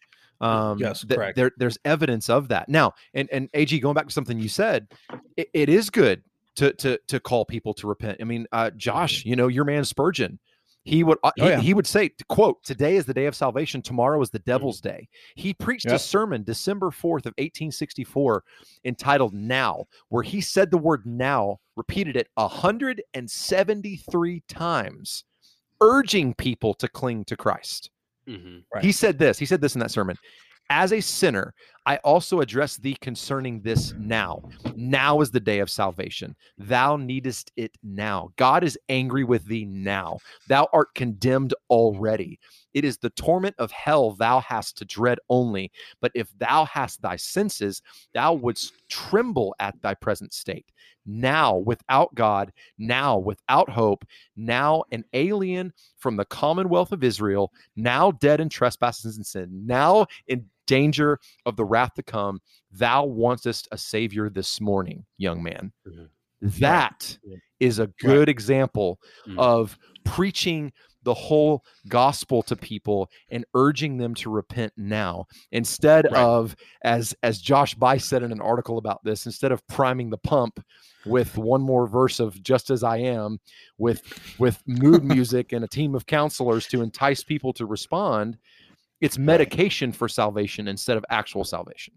Um, 0.41 0.79
Yes, 0.79 1.01
th- 1.01 1.17
correct. 1.17 1.35
There, 1.35 1.51
there's 1.57 1.77
evidence 1.85 2.29
of 2.29 2.47
that 2.49 2.67
now, 2.69 2.93
and 3.13 3.29
and 3.31 3.49
Ag, 3.53 3.81
going 3.81 3.93
back 3.93 4.07
to 4.07 4.13
something 4.13 4.39
you 4.39 4.49
said, 4.49 4.87
it, 5.37 5.49
it 5.53 5.69
is 5.69 5.89
good 5.89 6.23
to 6.55 6.73
to 6.73 6.99
to 7.07 7.19
call 7.19 7.45
people 7.45 7.73
to 7.75 7.87
repent. 7.87 8.17
I 8.21 8.23
mean, 8.25 8.47
uh, 8.51 8.71
Josh, 8.71 9.25
you 9.25 9.35
know, 9.35 9.47
your 9.47 9.65
man 9.65 9.85
Spurgeon. 9.85 10.39
He 10.85 11.03
would 11.03 11.17
uh, 11.23 11.31
Oh, 11.39 11.43
he, 11.43 11.49
yeah. 11.49 11.59
he 11.59 11.73
would 11.73 11.87
say, 11.87 12.11
quote, 12.29 12.63
today 12.63 12.95
is 12.95 13.05
the 13.05 13.13
day 13.13 13.25
of 13.25 13.35
salvation, 13.35 13.81
tomorrow 13.81 14.21
is 14.21 14.29
the 14.29 14.39
devil's 14.39 14.79
day. 14.79 15.09
He 15.35 15.53
preached 15.53 15.87
a 15.87 15.99
sermon 15.99 16.43
December 16.43 16.91
4th 16.91 17.25
of 17.25 17.33
1864 17.37 18.43
entitled 18.85 19.33
Now, 19.33 19.85
where 20.09 20.23
he 20.23 20.39
said 20.41 20.69
the 20.71 20.77
word 20.77 21.05
now, 21.05 21.59
repeated 21.75 22.15
it 22.15 22.29
173 22.35 24.43
times, 24.47 25.23
urging 25.81 26.33
people 26.35 26.73
to 26.75 26.87
cling 26.87 27.25
to 27.25 27.35
Christ. 27.35 27.89
Mm-hmm. 28.29 28.59
Right. 28.73 28.83
He 28.83 28.91
said 28.91 29.17
this. 29.17 29.39
He 29.39 29.45
said 29.45 29.61
this 29.61 29.75
in 29.75 29.79
that 29.81 29.91
sermon. 29.91 30.17
As 30.69 30.93
a 30.93 31.01
sinner, 31.01 31.53
I 31.85 31.97
also 31.97 32.41
address 32.41 32.77
thee 32.77 32.97
concerning 32.99 33.61
this 33.61 33.93
now. 33.99 34.41
Now 34.75 35.21
is 35.21 35.29
the 35.29 35.39
day 35.39 35.59
of 35.59 35.69
salvation. 35.69 36.35
Thou 36.57 36.97
needest 36.97 37.51
it 37.57 37.77
now. 37.83 38.29
God 38.37 38.63
is 38.63 38.77
angry 38.89 39.23
with 39.23 39.45
thee 39.45 39.65
now. 39.65 40.17
Thou 40.47 40.67
art 40.73 40.93
condemned 40.95 41.53
already. 41.69 42.39
It 42.73 42.85
is 42.85 42.97
the 42.97 43.11
torment 43.11 43.55
of 43.59 43.71
hell 43.71 44.11
thou 44.11 44.39
hast 44.39 44.77
to 44.77 44.85
dread 44.85 45.19
only. 45.29 45.71
But 46.01 46.11
if 46.15 46.27
thou 46.39 46.65
hast 46.65 47.01
thy 47.01 47.17
senses, 47.17 47.81
thou 48.13 48.33
wouldst 48.33 48.73
tremble 48.89 49.55
at 49.59 49.79
thy 49.81 49.93
present 49.93 50.33
state. 50.33 50.71
Now, 51.05 51.57
without 51.57 52.13
God, 52.15 52.51
now 52.79 53.19
without 53.19 53.69
hope, 53.69 54.05
now 54.35 54.83
an 54.91 55.05
alien 55.13 55.71
from 55.97 56.17
the 56.17 56.25
commonwealth 56.25 56.91
of 56.91 57.03
Israel, 57.03 57.53
now 57.75 58.11
dead 58.11 58.41
in 58.41 58.49
trespasses 58.49 59.17
and 59.17 59.25
sin, 59.25 59.49
now 59.67 60.07
in 60.27 60.49
danger 60.67 61.19
of 61.45 61.55
the 61.55 61.65
wrath 61.65 61.93
to 61.95 62.03
come, 62.03 62.39
thou 62.71 63.05
wantest 63.05 63.67
a 63.71 63.77
savior 63.77 64.29
this 64.29 64.59
morning, 64.61 65.05
young 65.17 65.41
man. 65.43 65.71
Mhm. 65.87 66.09
That 66.59 67.17
Yeah. 67.23 67.37
is 67.59 67.79
a 67.79 67.87
good 67.99 68.29
example 68.29 68.99
Mhm. 69.27 69.39
of 69.39 69.77
preaching 70.03 70.71
the 71.03 71.13
whole 71.13 71.63
gospel 71.87 72.41
to 72.41 72.55
people 72.55 73.09
and 73.29 73.45
urging 73.53 73.97
them 73.97 74.15
to 74.15 74.29
repent 74.29 74.73
now 74.75 75.25
instead 75.51 76.05
Right. 76.05 76.15
of 76.15 76.55
as 76.83 77.15
as 77.21 77.39
Josh 77.39 77.75
Buice 77.75 78.03
said 78.05 78.23
in 78.23 78.31
an 78.31 78.41
article 78.41 78.79
about 78.79 79.03
this 79.03 79.27
instead 79.27 79.51
of 79.51 79.65
priming 79.67 80.09
the 80.09 80.17
pump 80.17 80.59
with 81.05 81.37
one 81.37 81.61
more 81.61 81.85
verse 81.87 82.19
of 82.19 82.41
just 82.41 82.71
as 82.71 82.83
I 82.83 82.97
am 82.97 83.39
with 83.77 84.01
with 84.39 84.63
mood 84.67 85.03
music 85.23 85.53
and 85.53 85.63
a 85.63 85.67
team 85.67 85.93
of 85.93 86.07
counselors 86.07 86.65
to 86.67 86.81
entice 86.81 87.23
people 87.23 87.53
to 87.53 87.67
respond 87.67 88.39
it's 89.01 89.17
medication 89.17 89.91
for 89.91 90.07
salvation 90.07 90.67
instead 90.67 90.97
of 90.97 91.05
actual 91.09 91.43
salvation 91.43 91.93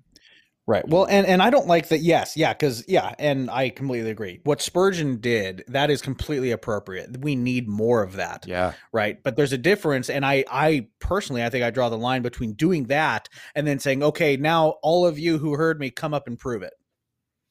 Right. 0.68 0.86
Well, 0.86 1.07
and 1.07 1.26
and 1.26 1.40
I 1.40 1.49
don't 1.49 1.66
like 1.66 1.88
that. 1.88 2.01
Yes, 2.01 2.36
yeah, 2.36 2.53
because 2.53 2.84
yeah, 2.86 3.14
and 3.18 3.51
I 3.51 3.70
completely 3.70 4.11
agree. 4.11 4.40
What 4.44 4.61
Spurgeon 4.61 5.18
did, 5.18 5.64
that 5.68 5.88
is 5.88 6.03
completely 6.03 6.51
appropriate. 6.51 7.22
We 7.22 7.36
need 7.36 7.66
more 7.66 8.03
of 8.03 8.16
that. 8.16 8.44
Yeah. 8.46 8.74
Right. 8.92 9.16
But 9.22 9.34
there's 9.34 9.55
a 9.55 9.59
difference, 9.59 10.11
and 10.11 10.26
I 10.26 10.44
I 10.51 10.88
personally 11.01 11.42
I 11.42 11.49
think 11.49 11.64
I 11.64 11.70
draw 11.70 11.88
the 11.88 11.96
line 11.96 12.20
between 12.20 12.53
doing 12.53 12.84
that 12.88 13.30
and 13.55 13.66
then 13.66 13.78
saying, 13.78 14.03
okay, 14.03 14.36
now 14.36 14.74
all 14.82 15.07
of 15.07 15.18
you 15.18 15.38
who 15.38 15.55
heard 15.55 15.80
me 15.80 15.88
come 15.90 16.12
up 16.12 16.26
and 16.26 16.38
prove 16.38 16.62
it. 16.62 16.74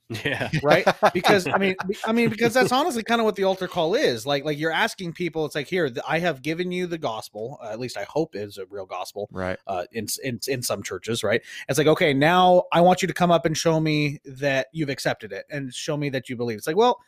Yeah. 0.10 0.50
Right. 0.64 0.86
Because 1.14 1.48
I 1.48 1.58
mean, 1.58 1.76
I 2.06 2.12
mean, 2.12 2.30
because 2.30 2.54
that's 2.54 2.72
honestly 2.74 3.04
kind 3.04 3.22
of 3.22 3.26
what 3.26 3.36
the 3.36 3.44
altar 3.44 3.68
call 3.68 3.96
is. 3.96 4.26
Like, 4.26 4.44
like 4.44 4.58
you're 4.58 4.72
asking 4.72 5.14
people. 5.14 5.46
It's 5.46 5.56
like 5.56 5.68
here, 5.68 5.90
I 6.08 6.20
have 6.20 6.42
given 6.42 6.72
you 6.72 6.88
the 6.88 6.98
gospel. 6.98 7.60
Uh, 7.62 7.70
at 7.70 7.80
least 7.80 7.98
I 7.98 8.04
hope 8.04 8.36
is 8.36 8.58
a 8.58 8.66
real 8.66 8.86
gospel. 8.86 9.30
Right. 9.32 9.58
Uh, 9.68 9.86
in 9.92 10.08
in 10.24 10.40
in 10.48 10.62
some 10.62 10.84
churches, 10.84 11.24
right? 11.24 11.42
It's 11.70 11.78
like, 11.78 11.88
okay, 11.88 12.14
now 12.14 12.64
I 12.72 12.82
want 12.82 13.02
you 13.02 13.08
to 13.08 13.14
come 13.14 13.32
up 13.32 13.46
and 13.46 13.58
show 13.58 13.80
me 13.80 14.20
that 14.26 14.68
you've 14.72 14.90
accepted 14.90 15.32
it, 15.32 15.46
and 15.50 15.74
show 15.74 15.98
me 15.98 16.10
that 16.10 16.30
you 16.30 16.36
believe. 16.36 16.58
It's 16.58 16.68
like, 16.68 16.78
well, 16.78 17.00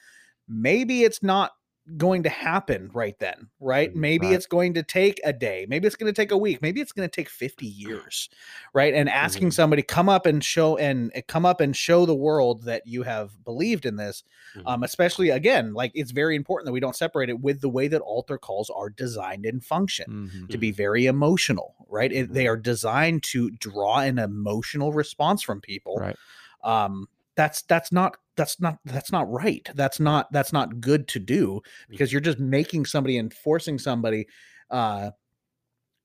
maybe 0.48 1.04
it's 1.04 1.24
not 1.24 1.52
going 1.98 2.24
to 2.24 2.30
happen 2.30 2.90
right 2.94 3.18
then, 3.20 3.50
right? 3.60 3.96
Maybe 3.96 4.28
Right. 4.28 4.36
it's 4.36 4.46
going 4.46 4.74
to 4.76 4.84
take 4.84 5.20
a 5.24 5.34
day, 5.34 5.66
maybe 5.70 5.88
it's 5.88 5.96
going 5.96 6.12
to 6.14 6.16
take 6.22 6.32
a 6.32 6.38
week, 6.38 6.62
maybe 6.62 6.82
it's 6.82 6.92
going 6.92 7.08
to 7.08 7.12
take 7.14 7.30
50 7.30 7.66
years, 7.84 8.30
right? 8.74 8.94
And 8.94 9.10
asking 9.10 9.52
somebody 9.52 9.82
come 9.82 10.10
up 10.10 10.26
and 10.26 10.44
show 10.44 10.78
and 10.78 11.12
uh, 11.16 11.22
come 11.28 11.46
up 11.46 11.62
and 11.62 11.76
show 11.76 12.06
the 12.06 12.16
world 12.16 12.64
that 12.64 12.86
you 12.86 13.04
have 13.04 13.44
believed 13.44 13.86
in 13.86 13.96
this, 13.96 14.24
um, 14.66 14.84
especially 14.84 15.30
again, 15.30 15.74
like 15.74 15.92
it's 15.96 16.12
very 16.12 16.36
important 16.36 16.66
that 16.68 16.74
we 16.74 16.80
don't 16.80 16.96
separate 16.96 17.30
it 17.30 17.40
with 17.40 17.62
the 17.62 17.70
way 17.70 17.88
that 17.88 18.02
altar 18.02 18.38
calls 18.38 18.70
are 18.70 18.90
designed 18.90 19.46
and 19.46 19.64
function 19.64 20.30
Mhm. 20.34 20.50
to 20.50 20.58
be 20.58 20.72
very 20.72 21.06
emotional, 21.06 21.76
right? 21.88 22.12
It, 22.12 22.34
they 22.34 22.48
are 22.48 22.58
designed 22.58 23.24
to 23.24 23.50
draw 23.52 24.00
an 24.00 24.20
emotional 24.20 24.92
response 24.94 25.42
from 25.42 25.62
people. 25.62 25.98
Right. 25.98 26.18
Um, 26.64 27.08
that's 27.40 27.62
that's 27.62 27.90
not 27.94 28.18
that's 28.36 28.60
not 28.60 28.80
that's 28.84 29.14
not 29.14 29.32
right. 29.32 29.66
That's 29.74 29.98
not 29.98 30.28
that's 30.34 30.52
not 30.52 30.82
good 30.82 31.08
to 31.08 31.20
do 31.20 31.62
because 31.88 32.12
you're 32.12 32.20
just 32.20 32.38
making 32.38 32.86
somebody 32.86 33.18
and 33.18 33.34
forcing 33.34 33.80
somebody 33.80 34.28
uh, 34.70 35.12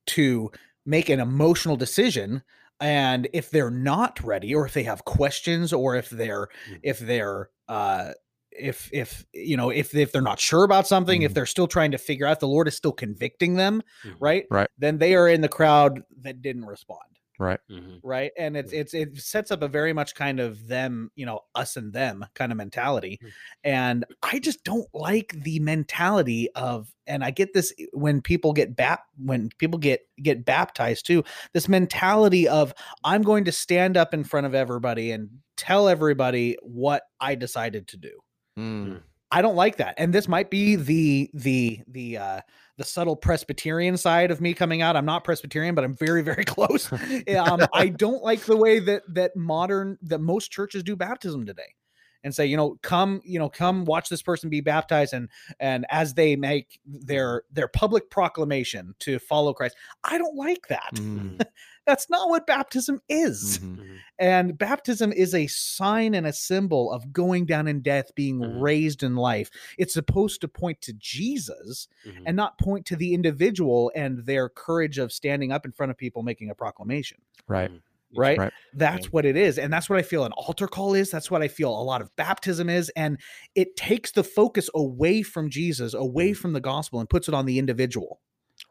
to 0.06 0.52
make 0.86 1.08
an 1.08 1.18
emotional 1.18 1.74
decision. 1.74 2.44
And 2.78 3.28
if 3.32 3.50
they're 3.50 3.70
not 3.70 4.22
ready, 4.22 4.54
or 4.54 4.64
if 4.64 4.74
they 4.74 4.84
have 4.84 5.04
questions, 5.04 5.72
or 5.72 5.96
if 5.96 6.08
they're 6.08 6.46
if 6.84 7.00
they're 7.00 7.50
uh, 7.68 8.12
if 8.52 8.88
if 8.92 9.26
you 9.32 9.56
know 9.56 9.70
if 9.70 9.92
if 9.92 10.12
they're 10.12 10.22
not 10.22 10.38
sure 10.38 10.62
about 10.62 10.86
something, 10.86 11.22
if 11.22 11.34
they're 11.34 11.46
still 11.46 11.66
trying 11.66 11.90
to 11.90 11.98
figure 11.98 12.26
out, 12.26 12.38
the 12.38 12.46
Lord 12.46 12.68
is 12.68 12.76
still 12.76 12.92
convicting 12.92 13.54
them, 13.54 13.82
right? 14.20 14.44
Right. 14.52 14.68
Then 14.78 14.98
they 14.98 15.16
are 15.16 15.28
in 15.28 15.40
the 15.40 15.48
crowd 15.48 16.02
that 16.22 16.42
didn't 16.42 16.66
respond 16.66 17.13
Right. 17.38 17.58
right 18.04 18.30
and 18.38 18.56
it's 18.56 18.72
it's 18.72 18.94
it 18.94 19.16
sets 19.16 19.50
up 19.50 19.62
a 19.62 19.68
very 19.68 19.92
much 19.92 20.14
kind 20.14 20.38
of 20.38 20.68
them 20.68 21.10
you 21.16 21.26
know 21.26 21.40
us 21.54 21.76
and 21.76 21.92
them 21.92 22.24
kind 22.34 22.52
of 22.52 22.58
mentality 22.58 23.18
and 23.64 24.04
i 24.22 24.38
just 24.38 24.62
don't 24.62 24.86
like 24.94 25.34
the 25.42 25.58
mentality 25.58 26.48
of 26.54 26.94
and 27.06 27.24
i 27.24 27.30
get 27.32 27.52
this 27.52 27.72
when 27.92 28.20
people 28.20 28.52
get 28.52 28.76
bap 28.76 29.04
when 29.16 29.48
people 29.58 29.78
get 29.78 30.02
get 30.22 30.44
baptized 30.44 31.06
too 31.06 31.24
this 31.52 31.68
mentality 31.68 32.46
of 32.46 32.72
i'm 33.02 33.22
going 33.22 33.44
to 33.44 33.52
stand 33.52 33.96
up 33.96 34.14
in 34.14 34.22
front 34.22 34.46
of 34.46 34.54
everybody 34.54 35.10
and 35.10 35.28
tell 35.56 35.88
everybody 35.88 36.56
what 36.62 37.02
i 37.20 37.34
decided 37.34 37.88
to 37.88 37.96
do 37.96 38.10
Mm. 38.58 39.02
I 39.30 39.42
don't 39.42 39.56
like 39.56 39.76
that. 39.76 39.94
And 39.98 40.12
this 40.12 40.28
might 40.28 40.50
be 40.50 40.76
the 40.76 41.30
the 41.34 41.80
the 41.88 42.18
uh 42.18 42.40
the 42.76 42.84
subtle 42.84 43.16
Presbyterian 43.16 43.96
side 43.96 44.30
of 44.30 44.40
me 44.40 44.54
coming 44.54 44.82
out. 44.82 44.96
I'm 44.96 45.04
not 45.04 45.24
Presbyterian, 45.24 45.74
but 45.74 45.84
I'm 45.84 45.94
very, 45.94 46.22
very 46.22 46.44
close. 46.44 46.92
um, 47.38 47.66
I 47.72 47.88
don't 47.88 48.22
like 48.22 48.40
the 48.40 48.56
way 48.56 48.78
that 48.80 49.02
that 49.08 49.36
modern 49.36 49.98
that 50.02 50.20
most 50.20 50.50
churches 50.50 50.82
do 50.82 50.96
baptism 50.96 51.46
today. 51.46 51.74
And 52.22 52.34
say, 52.34 52.46
you 52.46 52.56
know, 52.56 52.78
come, 52.80 53.20
you 53.22 53.38
know, 53.38 53.50
come 53.50 53.84
watch 53.84 54.08
this 54.08 54.22
person 54.22 54.48
be 54.48 54.62
baptized 54.62 55.12
and 55.12 55.28
and 55.60 55.84
as 55.90 56.14
they 56.14 56.36
make 56.36 56.80
their 56.86 57.42
their 57.52 57.68
public 57.68 58.08
proclamation 58.08 58.94
to 59.00 59.18
follow 59.18 59.52
Christ. 59.52 59.76
I 60.02 60.16
don't 60.16 60.34
like 60.34 60.66
that. 60.68 60.94
Mm. 60.94 61.44
That's 61.86 62.08
not 62.08 62.28
what 62.30 62.46
baptism 62.46 63.00
is. 63.08 63.58
Mhm. 63.58 63.98
And 64.18 64.56
baptism 64.56 65.12
is 65.12 65.34
a 65.34 65.46
sign 65.48 66.14
and 66.14 66.26
a 66.26 66.32
symbol 66.32 66.92
of 66.92 67.12
going 67.12 67.46
down 67.46 67.66
in 67.66 67.80
death, 67.80 68.14
being 68.14 68.38
mm-hmm. 68.38 68.60
raised 68.60 69.02
in 69.02 69.16
life. 69.16 69.50
It's 69.76 69.92
supposed 69.92 70.40
to 70.42 70.48
point 70.48 70.80
to 70.82 70.92
Jesus 70.94 71.88
mm-hmm. 72.06 72.22
and 72.26 72.36
not 72.36 72.58
point 72.58 72.86
to 72.86 72.96
the 72.96 73.12
individual 73.12 73.90
and 73.94 74.24
their 74.24 74.48
courage 74.48 74.98
of 74.98 75.12
standing 75.12 75.52
up 75.52 75.64
in 75.64 75.72
front 75.72 75.90
of 75.90 75.98
people 75.98 76.22
making 76.22 76.50
a 76.50 76.54
proclamation. 76.54 77.18
Right. 77.48 77.70
Right? 78.16 78.38
Right. 78.38 78.52
That's 78.74 79.12
what 79.12 79.24
it 79.24 79.36
is. 79.36 79.58
And 79.58 79.72
that's 79.72 79.90
what 79.90 79.98
I 79.98 80.02
feel 80.02 80.24
an 80.24 80.32
altar 80.32 80.68
call 80.68 80.94
is. 80.94 81.10
That's 81.10 81.32
what 81.32 81.42
I 81.42 81.48
feel 81.48 81.70
a 81.70 81.82
lot 81.82 82.00
of 82.00 82.14
baptism 82.14 82.70
is. 82.70 82.88
And 82.90 83.18
it 83.56 83.74
takes 83.74 84.12
the 84.12 84.22
focus 84.22 84.70
away 84.72 85.22
from 85.22 85.50
Jesus, 85.50 85.94
away 85.94 86.32
from 86.32 86.52
the 86.52 86.60
gospel, 86.60 87.00
and 87.00 87.10
puts 87.10 87.26
it 87.26 87.34
on 87.34 87.44
the 87.44 87.58
individual 87.58 88.20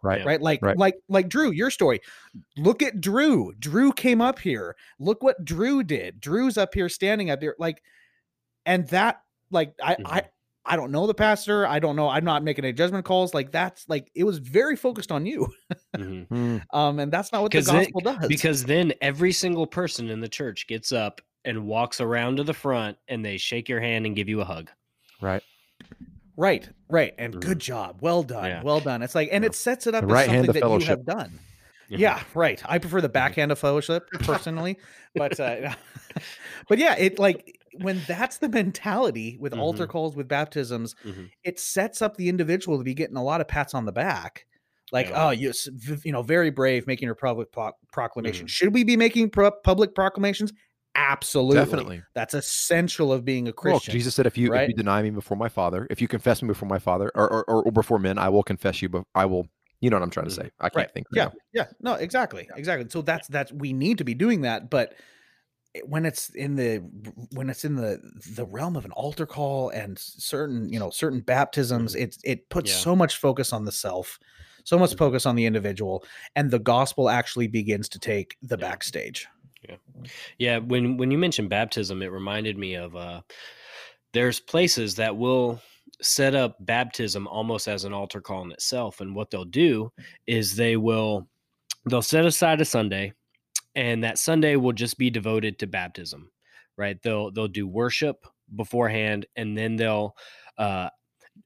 Right. 0.03 0.25
right 0.25 0.41
like 0.41 0.61
Right. 0.61 0.77
like 0.77 0.95
like 1.07 1.29
drew 1.29 1.51
your 1.51 1.71
story. 1.71 2.01
Look 2.57 2.83
at 2.83 2.99
drew. 3.01 3.53
Drew 3.57 3.91
came 3.93 4.21
up 4.21 4.37
here. 4.37 4.75
Look 4.99 5.23
what 5.23 5.43
drew 5.45 5.81
did. 5.83 6.19
Drew's 6.19 6.57
up 6.57 6.73
here 6.73 6.89
standing 6.89 7.29
up 7.31 7.41
here 7.41 7.55
like 7.57 7.81
and 8.65 8.87
that 8.89 9.21
like 9.49 9.73
i 9.83 9.95
i 10.05 10.23
i 10.65 10.75
don't 10.75 10.91
know 10.91 11.07
the 11.07 11.13
pastor. 11.13 11.65
I 11.67 11.79
don't 11.79 11.95
know. 11.95 12.09
I'm 12.09 12.23
not 12.25 12.43
making 12.43 12.65
any 12.65 12.73
judgment 12.73 13.05
calls. 13.05 13.33
Like 13.33 13.51
that's 13.51 13.87
like 13.87 14.11
it 14.13 14.23
was 14.25 14.39
very 14.39 14.75
focused 14.75 15.11
on 15.11 15.25
you. 15.25 15.47
Mm. 15.95 16.61
um 16.73 16.99
and 16.99 17.11
that's 17.11 17.31
not 17.31 17.41
what 17.41 17.51
the 17.51 17.59
Because 17.59 17.67
then- 17.67 17.83
gospel 17.83 18.01
does. 18.01 18.27
Because 18.27 18.63
then 18.65 18.93
every 19.01 19.31
single 19.31 19.65
person 19.67 20.09
in 20.09 20.19
the 20.21 20.29
church 20.29 20.67
gets 20.67 20.91
up 20.91 21.21
and 21.45 21.65
walks 21.65 21.99
around 22.01 22.37
to 22.37 22.43
the 22.43 22.53
front 22.53 22.97
and 23.07 23.23
they 23.23 23.37
shake 23.37 23.67
your 23.69 23.79
hand 23.81 24.05
and 24.05 24.15
give 24.15 24.27
you 24.29 24.41
a 24.41 24.45
hug. 24.45 24.69
Right. 25.21 25.43
Right 26.37 26.67
right 26.89 27.13
and 27.17 27.39
good 27.41 27.59
job 27.59 27.97
well 28.01 28.23
done 28.23 28.45
Yeah. 28.45 28.63
well 28.63 28.79
done 28.79 29.01
it's 29.03 29.15
like 29.15 29.29
and 29.31 29.45
it 29.45 29.53
sets 29.55 29.87
it 29.87 29.93
up 29.95 30.01
The 30.01 30.07
as 30.07 30.13
right 30.13 30.29
hand 30.29 30.45
something 30.45 30.49
of 30.49 30.53
that 30.53 30.59
you 30.59 30.85
fellowship. 30.85 30.87
have 30.89 31.05
done 31.05 31.39
yeah 31.89 32.23
right 32.33 32.61
i 32.65 32.79
prefer 32.79 33.01
the 33.01 33.09
backhand 33.09 33.51
of 33.51 33.59
fellowship 33.59 34.07
personally 34.21 34.77
but 35.13 35.39
uh 35.39 35.73
but 36.67 36.77
yeah 36.79 36.95
it 36.97 37.19
like 37.19 37.59
when 37.81 38.01
that's 38.07 38.37
the 38.37 38.49
mentality 38.49 39.37
with 39.39 39.53
altar 39.53 39.85
Mhm. 39.85 39.89
calls 39.89 40.15
with 40.15 40.27
baptisms 40.27 40.95
Mhm. 41.05 41.29
it 41.43 41.59
sets 41.59 42.01
up 42.01 42.17
the 42.17 42.29
individual 42.29 42.77
to 42.79 42.83
be 42.83 42.93
getting 42.95 43.17
a 43.17 43.23
lot 43.23 43.41
of 43.41 43.47
pats 43.47 43.73
on 43.75 43.85
the 43.85 43.91
back 43.91 44.45
like 44.91 45.09
Yeah. 45.09 45.27
oh 45.27 45.29
you 45.31 45.49
s- 45.49 45.67
v- 45.71 45.99
you 46.05 46.11
know 46.11 46.23
very 46.23 46.49
brave 46.49 46.87
making 46.87 47.05
your 47.05 47.15
public 47.15 47.51
pro- 47.51 47.73
proclamation 47.91 48.47
Mhm. 48.47 48.49
should 48.49 48.73
we 48.73 48.83
be 48.83 48.97
making 48.97 49.29
pro- 49.29 49.51
public 49.63 49.93
proclamations 49.93 50.51
absolutely 50.95 51.55
Definitely. 51.55 52.03
that's 52.13 52.33
essential 52.33 53.11
of 53.11 53.25
being 53.25 53.47
a 53.47 53.51
Well, 53.51 53.73
christian 53.73 53.91
Jesus 53.91 54.15
said, 54.15 54.25
"If 54.25 54.37
you 54.37 54.53
if 54.53 54.69
you 54.69 54.75
deny 54.75 55.01
me 55.01 55.09
before 55.09 55.37
my 55.37 55.49
Father, 55.49 55.87
if 55.89 56.01
you 56.01 56.07
confess 56.07 56.41
me 56.41 56.47
before 56.47 56.69
my 56.69 56.79
Father, 56.79 57.11
or 57.15 57.29
or, 57.31 57.43
or, 57.49 57.63
or 57.63 57.71
before 57.71 57.99
men, 57.99 58.17
I 58.17 58.29
will 58.29 58.43
confess 58.43 58.81
you. 58.81 58.89
But 58.89 59.03
I 59.15 59.25
will." 59.25 59.47
You 59.81 59.89
know 59.89 59.97
what 59.97 60.03
I'm 60.03 60.11
trying 60.11 60.27
to 60.27 60.31
mm-hmm. 60.31 60.43
say? 60.43 60.51
I 60.61 60.69
can't 60.69 60.75
right 60.77 60.93
think. 60.93 61.07
yeah 61.11 61.25
now. 61.25 61.31
yeah 61.53 61.65
no 61.81 61.93
exactly 61.95 62.47
exactly 62.55 62.87
so 62.89 63.01
that's 63.01 63.27
that's 63.27 63.51
we 63.51 63.73
need 63.73 63.97
to 63.97 64.05
be 64.05 64.13
doing 64.13 64.39
that 64.41 64.69
but 64.69 64.93
when 65.85 66.05
it's 66.05 66.29
in 66.29 66.55
the 66.55 66.77
when 67.33 67.49
it's 67.49 67.65
in 67.65 67.75
the 67.75 67.99
the 68.35 68.45
realm 68.45 68.75
of 68.75 68.85
an 68.85 68.91
altar 68.91 69.25
call 69.25 69.69
and 69.69 69.97
certain 69.97 70.71
you 70.71 70.79
know 70.79 70.89
certain 70.89 71.19
baptisms 71.19 71.95
mm-hmm. 71.95 72.03
it 72.03 72.17
it 72.23 72.49
puts 72.49 72.71
Yeah. 72.71 72.77
so 72.77 72.95
much 72.95 73.17
focus 73.17 73.51
on 73.51 73.65
the 73.65 73.71
self 73.71 74.19
so 74.63 74.77
much 74.77 74.91
mm-hmm. 74.91 74.99
focus 74.99 75.25
on 75.25 75.35
the 75.35 75.45
individual 75.45 76.05
and 76.35 76.51
the 76.51 76.59
gospel 76.59 77.09
actually 77.09 77.47
begins 77.47 77.89
to 77.89 77.99
take 77.99 78.37
the 78.41 78.57
Yeah. 78.57 78.69
backstage 78.69 79.27
Yeah, 79.67 79.75
Yeah. 80.37 80.57
when 80.59 80.97
when 80.97 81.11
you 81.11 81.17
mentioned 81.17 81.49
baptism, 81.49 82.01
it 82.01 82.11
reminded 82.11 82.57
me 82.57 82.75
of 82.75 82.95
uh 82.95 83.21
there's 84.13 84.39
places 84.39 84.95
that 84.95 85.15
will 85.15 85.61
set 86.01 86.35
up 86.35 86.57
baptism 86.65 87.27
almost 87.27 87.67
as 87.67 87.83
an 87.85 87.93
altar 87.93 88.21
call 88.21 88.43
in 88.43 88.51
itself 88.51 88.99
and 89.01 89.15
what 89.15 89.31
they'll 89.31 89.45
do 89.45 89.91
is 90.27 90.55
they 90.55 90.75
will 90.77 91.27
they'll 91.85 92.01
set 92.01 92.25
aside 92.25 92.61
a 92.61 92.65
Sunday 92.65 93.13
and 93.75 94.03
that 94.03 94.17
Sunday 94.17 94.55
will 94.55 94.73
just 94.73 94.97
be 94.97 95.09
devoted 95.09 95.59
to 95.59 95.67
baptism. 95.67 96.29
Right? 96.77 97.01
They'll 97.01 97.31
they'll 97.31 97.47
do 97.47 97.67
worship 97.67 98.25
beforehand 98.55 99.25
and 99.35 99.57
then 99.57 99.75
they'll 99.75 100.15
uh 100.57 100.89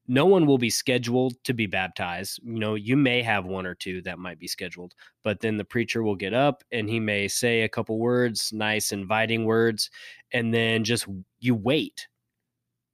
no 0.07 0.25
one 0.25 0.45
will 0.45 0.57
be 0.57 0.69
scheduled 0.69 1.41
to 1.43 1.53
be 1.53 1.65
baptized. 1.65 2.39
You 2.43 2.59
know, 2.59 2.75
you 2.75 2.95
may 2.95 3.21
have 3.21 3.45
one 3.45 3.65
or 3.65 3.75
two 3.75 4.01
that 4.03 4.19
might 4.19 4.39
be 4.39 4.47
scheduled, 4.47 4.93
but 5.23 5.39
then 5.41 5.57
the 5.57 5.65
preacher 5.65 6.01
will 6.03 6.15
get 6.15 6.33
up 6.33 6.63
and 6.71 6.89
he 6.89 6.99
may 6.99 7.27
say 7.27 7.61
a 7.61 7.69
couple 7.69 7.99
words, 7.99 8.51
nice, 8.53 8.91
inviting 8.91 9.45
words, 9.45 9.89
and 10.31 10.53
then 10.53 10.83
just 10.83 11.07
you 11.39 11.55
wait. 11.55 12.07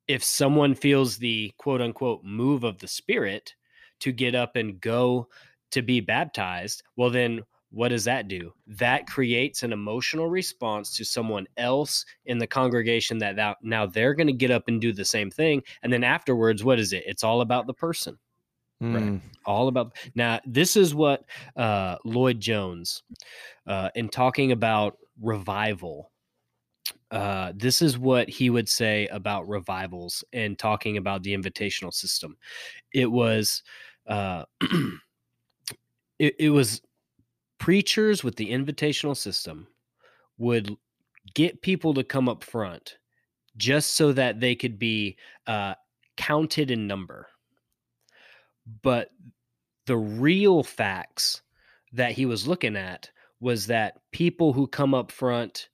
If 0.07 0.23
someone 0.23 0.75
feels 0.75 1.17
the 1.17 1.51
quote 1.57 1.81
unquote 1.81 2.23
move 2.23 2.63
of 2.63 2.79
the 2.79 2.87
spirit 2.87 3.53
to 3.99 4.11
get 4.11 4.35
up 4.35 4.55
and 4.55 4.81
go 4.81 5.29
to 5.71 5.81
be 5.81 5.99
baptized, 6.01 6.83
well, 6.95 7.09
then 7.09 7.41
what 7.74 7.89
does 7.89 8.03
that 8.03 8.28
do? 8.28 8.53
That 8.67 9.07
creates 9.07 9.63
an 9.63 9.74
emotional 9.74 10.30
response 10.30 10.95
to 10.95 11.03
someone 11.03 11.47
else 11.57 12.05
in 12.26 12.38
the 12.38 12.45
congregation 12.45 13.17
that 13.17 13.57
now 13.63 13.88
they're 13.88 14.13
going 14.13 14.28
to 14.28 14.34
get 14.34 14.51
up 14.51 14.67
and 14.67 14.80
do 14.80 14.93
the 14.93 15.03
same 15.03 15.32
thing. 15.32 15.63
And 15.82 15.91
then 15.91 16.03
afterwards, 16.03 16.63
what 16.63 16.78
is 16.78 16.93
it? 16.93 17.03
It's 17.07 17.24
all 17.24 17.41
about 17.41 17.65
the 17.65 17.74
person. 17.74 18.19
Mm. 18.82 19.21
All 19.45 19.69
about 19.69 19.95
now. 20.13 20.39
This 20.45 20.76
is 20.76 20.93
what 20.93 21.24
uh, 21.55 21.97
Lloyd 22.05 22.39
Jones, 22.39 23.01
uh, 23.65 23.89
in 23.95 24.09
talking 24.09 24.51
about 24.51 24.97
revival, 25.19 26.11
uh, 27.09 27.53
this 27.55 27.82
is 27.82 27.97
what 27.97 28.30
he 28.30 28.51
would 28.51 28.69
say 28.69 29.07
about 29.07 29.47
revivals 29.47 30.24
and 30.32 30.59
talking 30.59 30.97
about 30.97 31.24
the 31.24 31.36
invitational 31.36 31.93
system. 31.93 32.38
It 32.93 33.09
was, 33.09 33.63
uh, 34.05 34.43
it, 36.19 36.36
it 36.38 36.49
was 36.49 36.82
preachers 37.64 38.26
with 38.26 38.36
the 38.36 38.51
invitational 38.51 39.16
system 39.16 39.66
would 40.38 40.76
get 41.34 41.61
people 41.61 41.93
to 41.93 42.03
come 42.03 42.28
up 42.28 42.43
front 42.43 42.97
just 43.55 43.95
so 43.95 44.11
that 44.11 44.41
they 44.41 44.53
could 44.53 44.78
be 44.78 45.16
uh, 45.47 45.74
counted 46.18 46.70
in 46.70 46.88
number. 46.88 47.26
But 48.82 49.11
the 49.86 49.95
real 49.95 50.61
facts 50.61 51.41
that 51.93 52.11
he 52.11 52.26
was 52.26 52.45
looking 52.45 52.76
at 52.76 53.09
was 53.39 53.68
that 53.68 54.01
people 54.11 54.51
who 54.51 54.68
come 54.68 54.93
up 54.93 55.09
front 55.09 55.70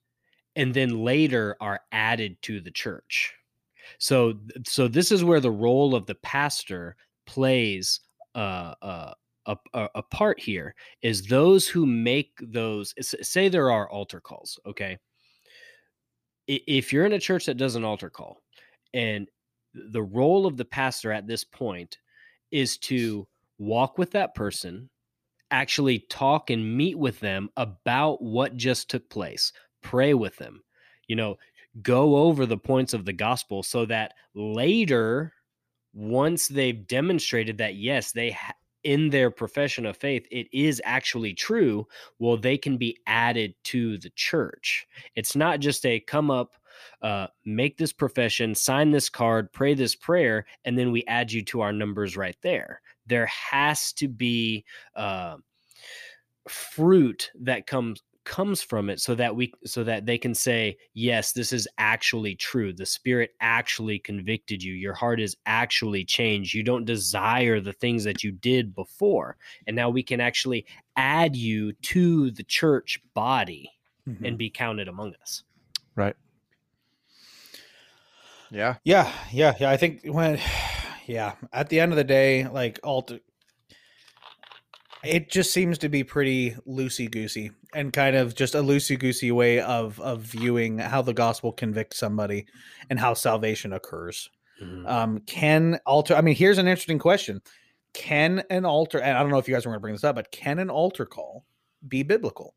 and 0.54 0.72
then 0.72 1.02
later 1.02 1.56
are 1.60 1.80
added 1.90 2.40
to 2.42 2.60
the 2.60 2.70
church. 2.70 3.34
So 3.98 4.34
so 4.64 4.86
this 4.86 5.10
is 5.10 5.24
where 5.24 5.40
the 5.40 5.50
role 5.50 5.96
of 5.96 6.06
the 6.06 6.14
pastor 6.14 6.94
plays 7.26 7.98
uh, 8.36 8.74
uh, 8.80 9.14
a, 9.74 10.02
part 10.02 10.40
here 10.40 10.74
is 11.02 11.26
those 11.26 11.68
who 11.68 11.86
make 11.86 12.30
those 12.40 12.94
say 13.00 13.48
there 13.48 13.70
are 13.70 13.88
altar 13.88 14.20
calls 14.20 14.58
okay? 14.66 14.98
If 16.46 16.92
you're 16.92 17.06
in 17.06 17.12
a 17.12 17.20
church 17.20 17.46
that 17.46 17.56
does 17.56 17.76
an 17.76 17.84
altar 17.84 18.10
call 18.10 18.42
and 18.92 19.28
the 19.74 20.02
role 20.02 20.46
of 20.46 20.56
the 20.56 20.64
pastor 20.64 21.12
at 21.12 21.26
this 21.26 21.44
point 21.44 21.98
is 22.50 22.76
to 22.78 23.26
walk 23.58 23.98
with 23.98 24.10
that 24.12 24.34
person 24.34 24.88
actually 25.50 26.00
talk 26.08 26.50
and 26.50 26.76
meet 26.76 26.98
with 26.98 27.20
them 27.20 27.50
about 27.56 28.22
what 28.22 28.56
just 28.56 28.88
took 28.88 29.08
place 29.10 29.52
pray 29.82 30.14
with 30.14 30.36
them 30.36 30.62
you 31.08 31.16
know 31.16 31.36
go 31.82 32.16
over 32.16 32.46
the 32.46 32.56
points 32.56 32.94
of 32.94 33.04
the 33.04 33.12
gospel 33.12 33.62
so 33.62 33.84
that 33.84 34.14
later 34.34 35.32
once 35.92 36.48
they've 36.48 36.86
demonstrated 36.86 37.58
that 37.58 37.74
yes 37.74 38.12
they 38.12 38.30
ha- 38.30 38.54
in 38.84 39.10
their 39.10 39.30
profession 39.30 39.86
of 39.86 39.96
faith 39.96 40.26
it 40.30 40.46
is 40.52 40.80
actually 40.84 41.34
true 41.34 41.86
well 42.18 42.36
they 42.36 42.56
can 42.56 42.76
be 42.76 42.98
added 43.06 43.54
to 43.64 43.98
the 43.98 44.10
church. 44.10 44.86
It's 45.14 45.36
not 45.36 45.60
just 45.60 45.84
a 45.86 46.00
come 46.00 46.30
up 46.30 46.54
uh, 47.02 47.26
make 47.44 47.76
this 47.76 47.92
profession 47.92 48.54
sign 48.54 48.90
this 48.90 49.08
card 49.08 49.52
pray 49.52 49.74
this 49.74 49.94
prayer 49.94 50.46
and 50.64 50.78
then 50.78 50.92
we 50.92 51.04
add 51.06 51.30
you 51.30 51.42
to 51.42 51.60
our 51.60 51.72
numbers 51.72 52.16
right 52.16 52.36
there. 52.42 52.80
There 53.06 53.26
has 53.26 53.92
to 53.94 54.08
be 54.08 54.64
uh, 54.94 55.36
fruit 56.48 57.30
that 57.40 57.66
comes 57.66 58.02
comes 58.30 58.62
from 58.62 58.88
it 58.88 59.00
so 59.00 59.16
that 59.16 59.34
we 59.34 59.52
so 59.66 59.82
that 59.82 60.06
they 60.06 60.16
can 60.16 60.32
say 60.36 60.76
yes 60.94 61.32
this 61.32 61.52
is 61.52 61.66
actually 61.78 62.36
true. 62.36 62.72
The 62.72 62.86
spirit 62.86 63.32
actually 63.40 63.98
convicted 63.98 64.62
you. 64.62 64.72
Your 64.72 64.94
heart 64.94 65.20
is 65.20 65.36
actually 65.46 66.04
changed. 66.04 66.54
You 66.54 66.62
don't 66.62 66.84
desire 66.84 67.60
the 67.60 67.72
things 67.72 68.04
that 68.04 68.22
you 68.22 68.30
did 68.30 68.72
before. 68.72 69.36
And 69.66 69.74
now 69.74 69.90
we 69.90 70.04
can 70.04 70.20
actually 70.20 70.64
add 70.94 71.34
you 71.34 71.72
to 71.72 72.30
the 72.30 72.44
church 72.44 73.00
body 73.14 73.68
mm-hmm. 74.08 74.24
and 74.24 74.38
be 74.38 74.48
counted 74.48 74.86
among 74.86 75.14
us. 75.20 75.42
Right. 75.96 76.14
Yeah. 78.52 78.76
Yeah 78.84 79.12
yeah 79.32 79.56
yeah. 79.58 79.70
I 79.70 79.76
think 79.76 80.04
when 80.04 80.38
yeah 81.06 81.34
at 81.52 81.68
the 81.68 81.80
end 81.80 81.90
of 81.90 81.96
the 81.96 82.04
day 82.04 82.46
like 82.46 82.78
alt 82.84 83.10
it 85.04 85.30
just 85.30 85.52
seems 85.52 85.78
to 85.78 85.88
be 85.88 86.04
pretty 86.04 86.54
loosey 86.66 87.10
goosey 87.10 87.50
and 87.74 87.92
kind 87.92 88.16
of 88.16 88.34
just 88.34 88.54
a 88.54 88.58
loosey 88.58 88.98
goosey 88.98 89.32
way 89.32 89.60
of 89.60 89.98
of 90.00 90.20
viewing 90.20 90.78
how 90.78 91.02
the 91.02 91.14
gospel 91.14 91.52
convicts 91.52 91.98
somebody 91.98 92.46
and 92.90 92.98
how 92.98 93.14
salvation 93.14 93.72
occurs. 93.72 94.28
Mm-hmm. 94.62 94.86
Um, 94.86 95.20
can 95.20 95.80
altar? 95.86 96.14
I 96.14 96.20
mean, 96.20 96.34
here's 96.34 96.58
an 96.58 96.68
interesting 96.68 96.98
question: 96.98 97.40
Can 97.94 98.42
an 98.50 98.64
altar? 98.64 98.98
And 98.98 99.16
I 99.16 99.22
don't 99.22 99.30
know 99.30 99.38
if 99.38 99.48
you 99.48 99.54
guys 99.54 99.64
are 99.64 99.70
going 99.70 99.76
to 99.76 99.80
bring 99.80 99.94
this 99.94 100.04
up, 100.04 100.16
but 100.16 100.30
can 100.30 100.58
an 100.58 100.70
altar 100.70 101.06
call 101.06 101.44
be 101.86 102.02
biblical? 102.02 102.54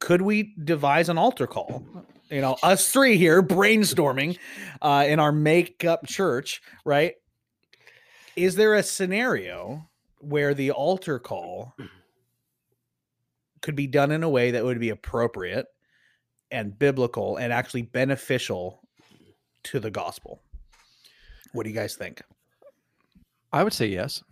Could 0.00 0.22
we 0.22 0.54
devise 0.64 1.08
an 1.08 1.18
altar 1.18 1.46
call? 1.46 1.84
You 2.30 2.40
know, 2.40 2.56
us 2.62 2.90
three 2.90 3.16
here 3.16 3.42
brainstorming 3.42 4.38
uh, 4.80 5.04
in 5.06 5.18
our 5.18 5.32
makeup 5.32 6.06
church, 6.06 6.62
right? 6.84 7.14
Is 8.36 8.54
there 8.54 8.74
a 8.74 8.82
scenario 8.82 9.89
where 10.20 10.54
the 10.54 10.70
altar 10.70 11.18
call 11.18 11.74
could 13.60 13.76
be 13.76 13.86
done 13.86 14.10
in 14.10 14.22
a 14.22 14.28
way 14.28 14.52
that 14.52 14.64
would 14.64 14.80
be 14.80 14.90
appropriate 14.90 15.66
and 16.50 16.78
biblical 16.78 17.36
and 17.36 17.52
actually 17.52 17.82
beneficial 17.82 18.82
to 19.62 19.80
the 19.80 19.90
gospel. 19.90 20.42
What 21.52 21.64
do 21.64 21.70
you 21.70 21.76
guys 21.76 21.96
think? 21.96 22.22
I 23.52 23.64
would 23.64 23.72
say 23.72 23.86
yes. 23.86 24.22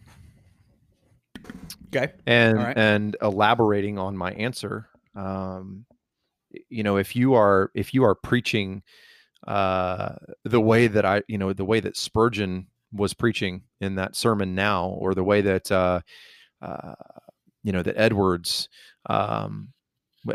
Okay. 1.89 2.13
And 2.27 2.59
right. 2.59 2.77
and 2.77 3.17
elaborating 3.23 3.99
on 3.99 4.17
my 4.17 4.33
answer, 4.33 4.89
um, 5.15 5.85
you 6.69 6.83
know, 6.83 6.97
if 6.97 7.17
you 7.17 7.35
are 7.35 7.71
if 7.75 7.95
you 7.95 8.05
are 8.05 8.15
preaching 8.15 8.83
uh, 9.47 10.15
the 10.45 10.61
way 10.61 10.87
that 10.87 11.05
I, 11.05 11.23
you 11.29 11.39
know, 11.39 11.53
the 11.53 11.65
way 11.65 11.81
that 11.81 11.97
Spurgeon 11.97 12.67
was 12.93 13.15
preaching 13.15 13.63
in 13.81 13.97
that 13.97 14.17
sermon 14.17 14.55
now, 14.55 14.87
or 14.87 15.15
the 15.15 15.25
way 15.25 15.41
that 15.41 15.71
uh, 15.71 16.01
uh, 16.63 16.95
you 17.63 17.73
know 17.73 17.83
that 17.83 17.99
Edwards 17.99 18.69
um, 19.09 19.69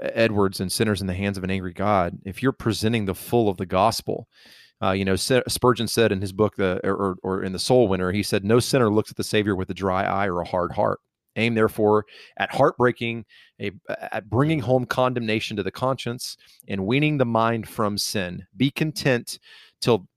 Edwards 0.01 0.60
and 0.60 0.72
sinners 0.72 1.01
in 1.01 1.08
the 1.08 1.14
hands 1.14 1.38
of 1.38 1.43
an 1.43 1.51
angry 1.51 1.74
God. 1.74 2.20
If 2.26 2.41
you're 2.41 2.51
presenting 2.51 3.06
the 3.06 3.16
full 3.16 3.49
of 3.49 3.58
the 3.58 3.66
gospel, 3.66 4.28
uh, 4.82 4.91
you 4.91 5.06
know 5.06 5.16
Spurgeon 5.16 5.88
said 5.88 6.12
in 6.12 6.22
his 6.22 6.34
book, 6.34 6.56
the 6.56 6.80
or, 6.84 7.18
or 7.24 7.43
in 7.43 7.54
the 7.54 7.60
Soul 7.60 7.88
Winner, 7.88 8.12
he 8.12 8.24
said, 8.24 8.43
"No 8.43 8.60
sinner 8.60 8.89
looks 8.89 9.12
at 9.12 9.18
the 9.18 9.24
Savior 9.24 9.56
with 9.56 9.70
a 9.70 9.76
dry 9.76 10.04
eye 10.04 10.28
or 10.28 10.41
a 10.41 10.47
hard 10.47 10.74
heart." 10.74 10.99
Aim 11.36 11.56
therefore 11.56 12.06
at 12.38 12.54
heartbreaking, 12.54 13.26
a, 13.60 13.72
at 13.89 14.30
bringing 14.30 14.60
home 14.60 14.86
condemnation 14.86 15.58
to 15.58 15.64
the 15.64 15.72
conscience 15.72 16.38
and 16.68 16.86
weaning 16.86 17.18
the 17.18 17.26
mind 17.26 17.68
from 17.68 17.97
sin. 17.97 18.45
Be 18.56 18.70
content 18.70 19.39
till 19.82 20.08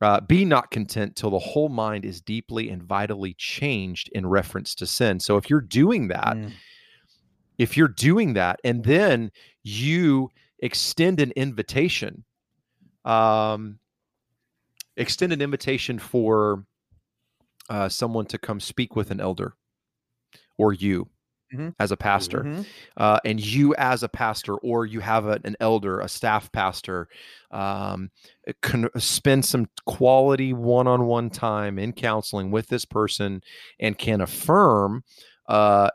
uh, 0.00 0.20
be 0.20 0.44
not 0.44 0.70
content 0.70 1.16
till 1.16 1.30
the 1.30 1.38
whole 1.38 1.68
mind 1.68 2.04
is 2.04 2.20
deeply 2.20 2.68
and 2.70 2.82
vitally 2.82 3.34
changed 3.34 4.10
in 4.12 4.26
reference 4.26 4.74
to 4.74 4.86
sin. 4.86 5.18
So 5.18 5.36
if 5.36 5.48
you're 5.48 5.60
doing 5.60 6.08
that, 6.08 6.36
mm. 6.36 6.52
if 7.58 7.76
you're 7.76 7.88
doing 7.88 8.34
that, 8.34 8.60
and 8.62 8.84
then 8.84 9.30
you 9.62 10.30
extend 10.58 11.20
an 11.20 11.32
invitation, 11.32 12.24
um, 13.04 13.78
extend 14.96 15.32
an 15.32 15.40
invitation 15.40 15.98
for 15.98 16.64
uh, 17.70 17.88
someone 17.88 18.26
to 18.26 18.38
come 18.38 18.60
speak 18.60 18.96
with 18.96 19.10
an 19.10 19.20
elder 19.20 19.54
or 20.58 20.72
you 20.72 21.08
mm-hmm. 21.52 21.68
as 21.78 21.92
a 21.92 21.96
pastor, 21.96 22.40
mm-hmm. 22.40 22.62
uh, 22.96 23.18
and 23.24 23.44
you 23.44 23.74
as 23.76 24.02
a 24.02 24.08
pastor, 24.08 24.54
or 24.56 24.86
you 24.86 25.00
have 25.00 25.26
a, 25.26 25.40
an 25.44 25.56
elder, 25.60 26.00
a 26.00 26.08
staff 26.08 26.50
pastor, 26.52 27.08
um, 27.50 28.10
can 28.62 28.88
spend 28.96 29.44
some 29.44 29.68
quality 29.86 30.52
one-on-one 30.52 31.30
time 31.30 31.78
in 31.78 31.92
counseling 31.92 32.50
with 32.50 32.68
this 32.68 32.84
person, 32.84 33.42
and 33.80 33.98
can 33.98 34.20
affirm. 34.20 35.04
Uh, 35.48 35.90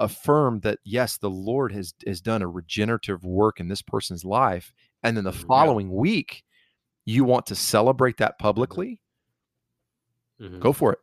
affirm 0.00 0.58
that 0.60 0.78
yes 0.82 1.18
the 1.18 1.30
lord 1.30 1.70
has 1.70 1.94
has 2.04 2.20
done 2.20 2.42
a 2.42 2.48
regenerative 2.48 3.24
work 3.24 3.60
in 3.60 3.68
this 3.68 3.80
person's 3.80 4.24
life 4.24 4.72
and 5.04 5.16
then 5.16 5.22
the 5.22 5.30
mm-hmm. 5.30 5.46
following 5.46 5.88
yeah. 5.88 5.94
week 5.94 6.42
you 7.04 7.22
want 7.22 7.46
to 7.46 7.54
celebrate 7.54 8.16
that 8.16 8.32
mm-hmm. 8.32 8.42
publicly 8.42 9.00
mm-hmm. 10.40 10.58
go 10.58 10.72
for 10.72 10.92
it 10.92 10.98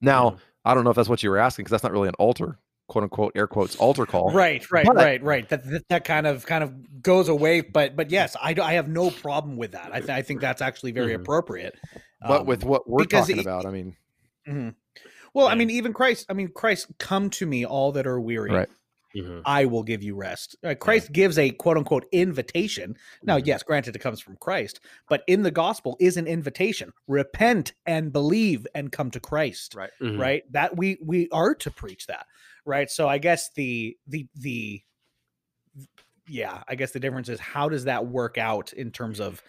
now 0.00 0.36
i 0.64 0.72
don't 0.72 0.84
know 0.84 0.90
if 0.90 0.96
that's 0.96 1.08
what 1.08 1.22
you 1.22 1.30
were 1.30 1.38
asking 1.38 1.64
because 1.64 1.72
that's 1.72 1.82
not 1.82 1.92
really 1.92 2.08
an 2.08 2.14
altar 2.18 2.60
quote 2.90 3.04
unquote 3.04 3.32
air 3.34 3.46
quotes 3.46 3.76
altar 3.76 4.04
call. 4.04 4.32
Right, 4.32 4.68
right, 4.70 4.84
but, 4.84 4.96
right, 4.96 5.22
right. 5.22 5.48
That, 5.48 5.64
that, 5.70 5.88
that 5.88 6.04
kind 6.04 6.26
of 6.26 6.44
kind 6.44 6.62
of 6.64 7.02
goes 7.02 7.28
away. 7.28 7.62
But 7.62 7.96
but 7.96 8.10
yes, 8.10 8.36
I 8.40 8.54
I 8.60 8.74
have 8.74 8.88
no 8.88 9.10
problem 9.10 9.56
with 9.56 9.72
that. 9.72 9.90
I 9.92 10.00
th- 10.00 10.10
I 10.10 10.22
think 10.22 10.40
that's 10.40 10.60
actually 10.60 10.92
very 10.92 11.12
mm-hmm. 11.12 11.22
appropriate. 11.22 11.78
But 12.20 12.42
um, 12.42 12.46
with 12.46 12.64
what 12.64 12.90
we're 12.90 13.04
talking 13.04 13.38
it, 13.38 13.42
about, 13.42 13.64
I 13.64 13.70
mean, 13.70 13.96
mm-hmm. 14.46 14.70
well, 15.32 15.46
I 15.46 15.54
mean, 15.54 15.70
even 15.70 15.92
Christ. 15.92 16.26
I 16.28 16.34
mean, 16.34 16.48
Christ, 16.48 16.88
come 16.98 17.30
to 17.30 17.46
me, 17.46 17.64
all 17.64 17.92
that 17.92 18.06
are 18.06 18.20
weary. 18.20 18.50
Right. 18.50 18.68
Mm-hmm. 19.16 19.40
I 19.44 19.64
will 19.64 19.82
give 19.82 20.04
you 20.04 20.14
rest. 20.14 20.54
Uh, 20.62 20.74
Christ 20.74 21.08
yeah. 21.08 21.14
gives 21.14 21.38
a 21.38 21.50
quote 21.50 21.76
unquote 21.76 22.06
invitation. 22.12 22.96
Now, 23.22 23.38
mm-hmm. 23.38 23.46
yes, 23.46 23.62
granted, 23.62 23.96
it 23.96 24.00
comes 24.00 24.20
from 24.20 24.36
Christ, 24.36 24.80
but 25.08 25.22
in 25.26 25.42
the 25.42 25.50
gospel 25.50 25.96
is 26.00 26.16
an 26.16 26.26
invitation: 26.26 26.92
repent 27.08 27.72
and 27.86 28.12
believe 28.12 28.66
and 28.74 28.92
come 28.92 29.10
to 29.12 29.20
Christ. 29.20 29.74
Right, 29.74 29.90
mm-hmm. 30.00 30.20
right. 30.20 30.42
That 30.52 30.76
we 30.76 30.98
we 31.04 31.28
are 31.30 31.54
to 31.56 31.70
preach 31.70 32.06
that 32.06 32.26
right? 32.64 32.90
So 32.90 33.08
I 33.08 33.18
guess 33.18 33.50
the 33.54 33.96
the 34.06 34.26
the 34.34 34.82
yeah, 36.28 36.62
I 36.68 36.74
guess 36.74 36.92
the 36.92 37.00
difference 37.00 37.28
is 37.28 37.40
how 37.40 37.68
does 37.68 37.84
that 37.84 38.06
work 38.06 38.38
out 38.38 38.72
in 38.72 38.90
terms 38.90 39.20
of 39.20 39.42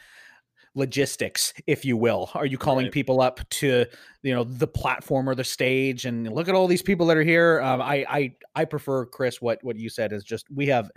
logistics, 0.73 1.53
if 1.67 1.83
you 1.85 1.97
will? 1.97 2.29
Are 2.33 2.45
you 2.45 2.57
calling 2.57 2.85
right. 2.85 2.91
people 2.93 3.21
up 3.21 3.47
to 3.49 3.85
you 4.23 4.33
know 4.33 4.43
the 4.43 4.67
platform 4.67 5.29
or 5.29 5.35
the 5.35 5.43
stage 5.43 6.05
and 6.05 6.31
look 6.31 6.47
at 6.47 6.55
all 6.55 6.67
these 6.67 6.81
people 6.81 7.05
that 7.07 7.17
are 7.17 7.23
here? 7.23 7.61
Um, 7.61 7.81
I 7.81 8.05
I 8.09 8.35
I 8.55 8.65
prefer 8.65 9.05
Chris 9.05 9.41
what 9.41 9.59
what 9.63 9.77
you 9.77 9.89
said 9.89 10.13
is 10.13 10.23
just 10.23 10.45
we 10.49 10.67
have 10.67 10.89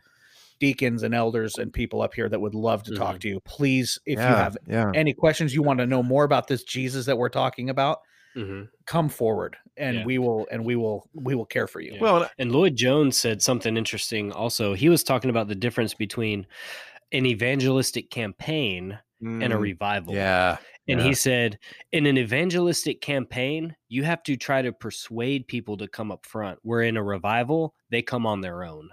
deacons 0.60 1.02
and 1.02 1.14
elders 1.14 1.56
and 1.56 1.72
people 1.72 2.00
up 2.00 2.14
here 2.14 2.28
that 2.28 2.40
would 2.40 2.54
love 2.54 2.84
to 2.84 2.94
talk 2.94 3.16
Mhm. 3.16 3.20
to 3.20 3.28
you. 3.28 3.40
Please, 3.40 3.98
if 4.06 4.18
you 4.18 4.24
have 4.24 4.56
yeah. 4.68 4.92
any 4.94 5.12
questions, 5.12 5.52
you 5.52 5.62
want 5.62 5.80
to 5.80 5.86
know 5.86 6.02
more 6.02 6.22
about 6.22 6.46
this 6.46 6.62
Jesus 6.62 7.06
that 7.06 7.18
we're 7.18 7.28
talking 7.28 7.68
about, 7.68 7.98
Mhm. 8.36 8.68
come 8.86 9.08
forward 9.08 9.56
and 9.76 9.98
Yeah. 9.98 10.04
we 10.04 10.18
will 10.18 10.46
and 10.50 10.64
we 10.64 10.76
will 10.76 11.08
we 11.14 11.34
will 11.34 11.46
care 11.46 11.66
for 11.66 11.80
you. 11.80 11.92
Yeah. 11.94 12.00
Well, 12.00 12.30
And 12.38 12.52
Lloyd 12.52 12.76
Jones 12.76 13.16
said 13.16 13.42
something 13.42 13.76
interesting 13.76 14.32
also. 14.32 14.74
He 14.74 14.88
was 14.88 15.02
talking 15.04 15.30
about 15.30 15.48
the 15.48 15.54
difference 15.54 15.94
between 15.94 16.46
an 17.12 17.26
evangelistic 17.26 18.10
campaign 18.10 18.98
and 19.20 19.52
a 19.52 19.56
mm, 19.56 19.60
revival. 19.60 20.14
yeah. 20.14 20.56
And 20.86 21.00
yeah. 21.00 21.06
he 21.06 21.14
said, 21.14 21.58
in 21.92 22.04
an 22.04 22.18
evangelistic 22.18 23.00
campaign, 23.00 23.74
you 23.88 24.02
have 24.02 24.22
to 24.24 24.36
try 24.36 24.60
to 24.60 24.70
persuade 24.70 25.46
people 25.48 25.78
to 25.78 25.88
come 25.88 26.12
up 26.12 26.26
front. 26.26 26.58
Where 26.62 26.82
in 26.82 26.98
a 26.98 27.02
revival, 27.02 27.74
they 27.88 28.02
come 28.02 28.26
on 28.26 28.42
their 28.42 28.64
own. 28.64 28.90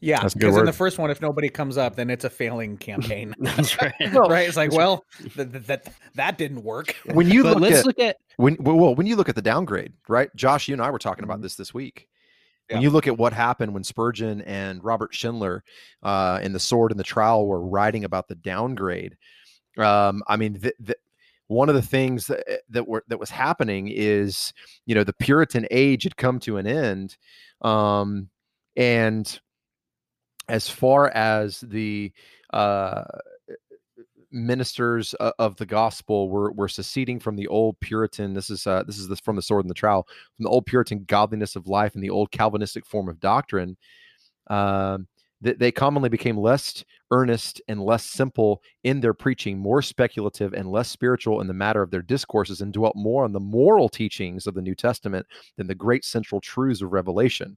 Yeah, 0.00 0.20
That's 0.20 0.34
a 0.34 0.38
good 0.38 0.46
because 0.46 0.58
in 0.58 0.64
the 0.64 0.72
first 0.72 0.98
one, 0.98 1.10
if 1.10 1.20
nobody 1.20 1.50
comes 1.50 1.76
up, 1.76 1.94
then 1.94 2.08
it's 2.08 2.24
a 2.24 2.30
failing 2.30 2.78
campaign. 2.78 3.34
That's 3.38 3.80
right. 3.80 3.92
right? 4.14 4.48
It's 4.48 4.56
like, 4.56 4.72
well, 4.72 5.04
th- 5.18 5.52
th- 5.52 5.66
that 5.66 5.92
that 6.14 6.38
didn't 6.38 6.64
work. 6.64 6.96
when 7.12 7.30
you 7.30 7.42
but 7.42 7.54
look 7.54 7.60
let's 7.60 7.80
at 7.80 7.86
look 7.86 7.98
at 7.98 8.16
when 8.36 8.56
well, 8.60 8.76
well, 8.76 8.94
when 8.94 9.06
you 9.06 9.16
look 9.16 9.28
at 9.28 9.34
the 9.34 9.42
downgrade, 9.42 9.92
right? 10.08 10.34
Josh, 10.34 10.68
you 10.68 10.74
and 10.74 10.82
I 10.82 10.90
were 10.90 10.98
talking 10.98 11.24
about 11.24 11.42
this 11.42 11.54
this 11.54 11.74
week. 11.74 12.08
When 12.70 12.82
you 12.82 12.90
look 12.90 13.08
at 13.08 13.18
what 13.18 13.32
happened 13.32 13.74
when 13.74 13.82
Spurgeon 13.82 14.42
and 14.42 14.82
Robert 14.84 15.12
Shindler 15.12 15.62
uh, 16.04 16.38
in 16.40 16.52
the 16.52 16.60
Sword 16.60 16.92
and 16.92 17.00
the 17.00 17.04
Trowel 17.04 17.48
were 17.48 17.60
writing 17.60 18.04
about 18.04 18.28
the 18.28 18.36
downgrade, 18.36 19.16
um, 19.76 20.22
I 20.28 20.36
mean, 20.36 20.54
th- 20.54 20.76
th- 20.86 20.98
one 21.48 21.68
of 21.68 21.74
the 21.74 21.82
things 21.82 22.28
that, 22.28 22.62
that 22.68 22.86
were 22.86 23.02
that 23.08 23.18
was 23.18 23.28
happening 23.28 23.88
is, 23.88 24.52
you 24.86 24.94
know, 24.94 25.02
the 25.02 25.12
Puritan 25.12 25.66
age 25.72 26.04
had 26.04 26.16
come 26.16 26.38
to 26.40 26.58
an 26.58 26.66
end, 26.68 27.16
um, 27.60 28.28
and 28.76 29.40
as 30.50 30.68
far 30.68 31.10
as 31.10 31.60
the 31.60 32.12
uh, 32.52 33.04
ministers 34.32 35.14
of 35.14 35.56
the 35.56 35.66
gospel 35.66 36.28
were 36.28 36.52
were 36.52 36.68
seceding 36.68 37.18
from 37.18 37.36
the 37.36 37.46
old 37.46 37.78
Puritan. 37.80 38.34
This 38.34 38.50
is 38.50 38.66
uh, 38.66 38.82
this 38.82 38.98
is 38.98 39.08
this 39.08 39.20
from 39.20 39.36
the 39.36 39.42
sword 39.42 39.64
and 39.64 39.70
the 39.70 39.74
trowel 39.74 40.06
from 40.36 40.44
the 40.44 40.50
old 40.50 40.66
Puritan 40.66 41.04
godliness 41.06 41.56
of 41.56 41.68
life 41.68 41.94
and 41.94 42.02
the 42.02 42.10
old 42.10 42.30
Calvinistic 42.30 42.84
form 42.84 43.08
of 43.08 43.20
doctrine. 43.20 43.76
Um, 44.48 45.06
th- 45.44 45.58
they 45.58 45.70
commonly 45.70 46.08
became 46.08 46.36
less 46.36 46.84
earnest 47.12 47.60
and 47.68 47.82
less 47.82 48.04
simple 48.04 48.62
in 48.84 49.00
their 49.00 49.14
preaching, 49.14 49.58
more 49.58 49.82
speculative 49.82 50.52
and 50.52 50.70
less 50.70 50.88
spiritual 50.88 51.40
in 51.40 51.46
the 51.46 51.54
matter 51.54 51.82
of 51.82 51.90
their 51.90 52.02
discourses, 52.02 52.60
and 52.60 52.72
dwelt 52.72 52.96
more 52.96 53.24
on 53.24 53.32
the 53.32 53.40
moral 53.40 53.88
teachings 53.88 54.46
of 54.46 54.54
the 54.54 54.62
New 54.62 54.74
Testament 54.74 55.26
than 55.56 55.66
the 55.68 55.74
great 55.74 56.04
central 56.04 56.40
truths 56.40 56.82
of 56.82 56.92
Revelation. 56.92 57.56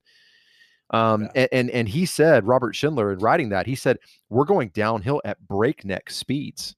Um, 0.93 1.27
and, 1.35 1.49
and 1.51 1.69
and 1.71 1.89
he 1.89 2.05
said, 2.05 2.47
Robert 2.47 2.75
Shindler, 2.75 3.11
in 3.11 3.19
writing 3.19 3.49
that, 3.49 3.65
he 3.65 3.75
said, 3.75 3.97
"We're 4.29 4.45
going 4.45 4.69
downhill 4.69 5.21
at 5.25 5.45
breakneck 5.47 6.09
speeds." 6.09 6.75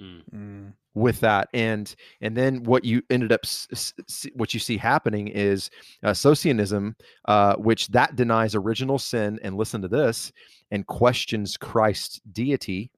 Mm. 0.00 0.72
with 0.94 1.20
that. 1.20 1.48
And 1.54 1.94
and 2.20 2.36
then 2.36 2.62
what 2.64 2.84
you 2.84 3.02
ended 3.10 3.32
up 3.32 3.40
s- 3.44 3.68
s- 3.72 3.94
s- 4.08 4.26
what 4.34 4.54
you 4.54 4.60
see 4.60 4.76
happening 4.76 5.28
is 5.28 5.70
uh, 6.02 6.10
Socinianism 6.10 6.94
uh, 7.26 7.54
which 7.56 7.88
that 7.88 8.16
denies 8.16 8.54
original 8.54 8.98
sin 8.98 9.38
and 9.42 9.56
listen 9.56 9.82
to 9.82 9.88
this 9.88 10.32
and 10.70 10.86
questions 10.86 11.56
christ's 11.56 12.20
deity. 12.32 12.90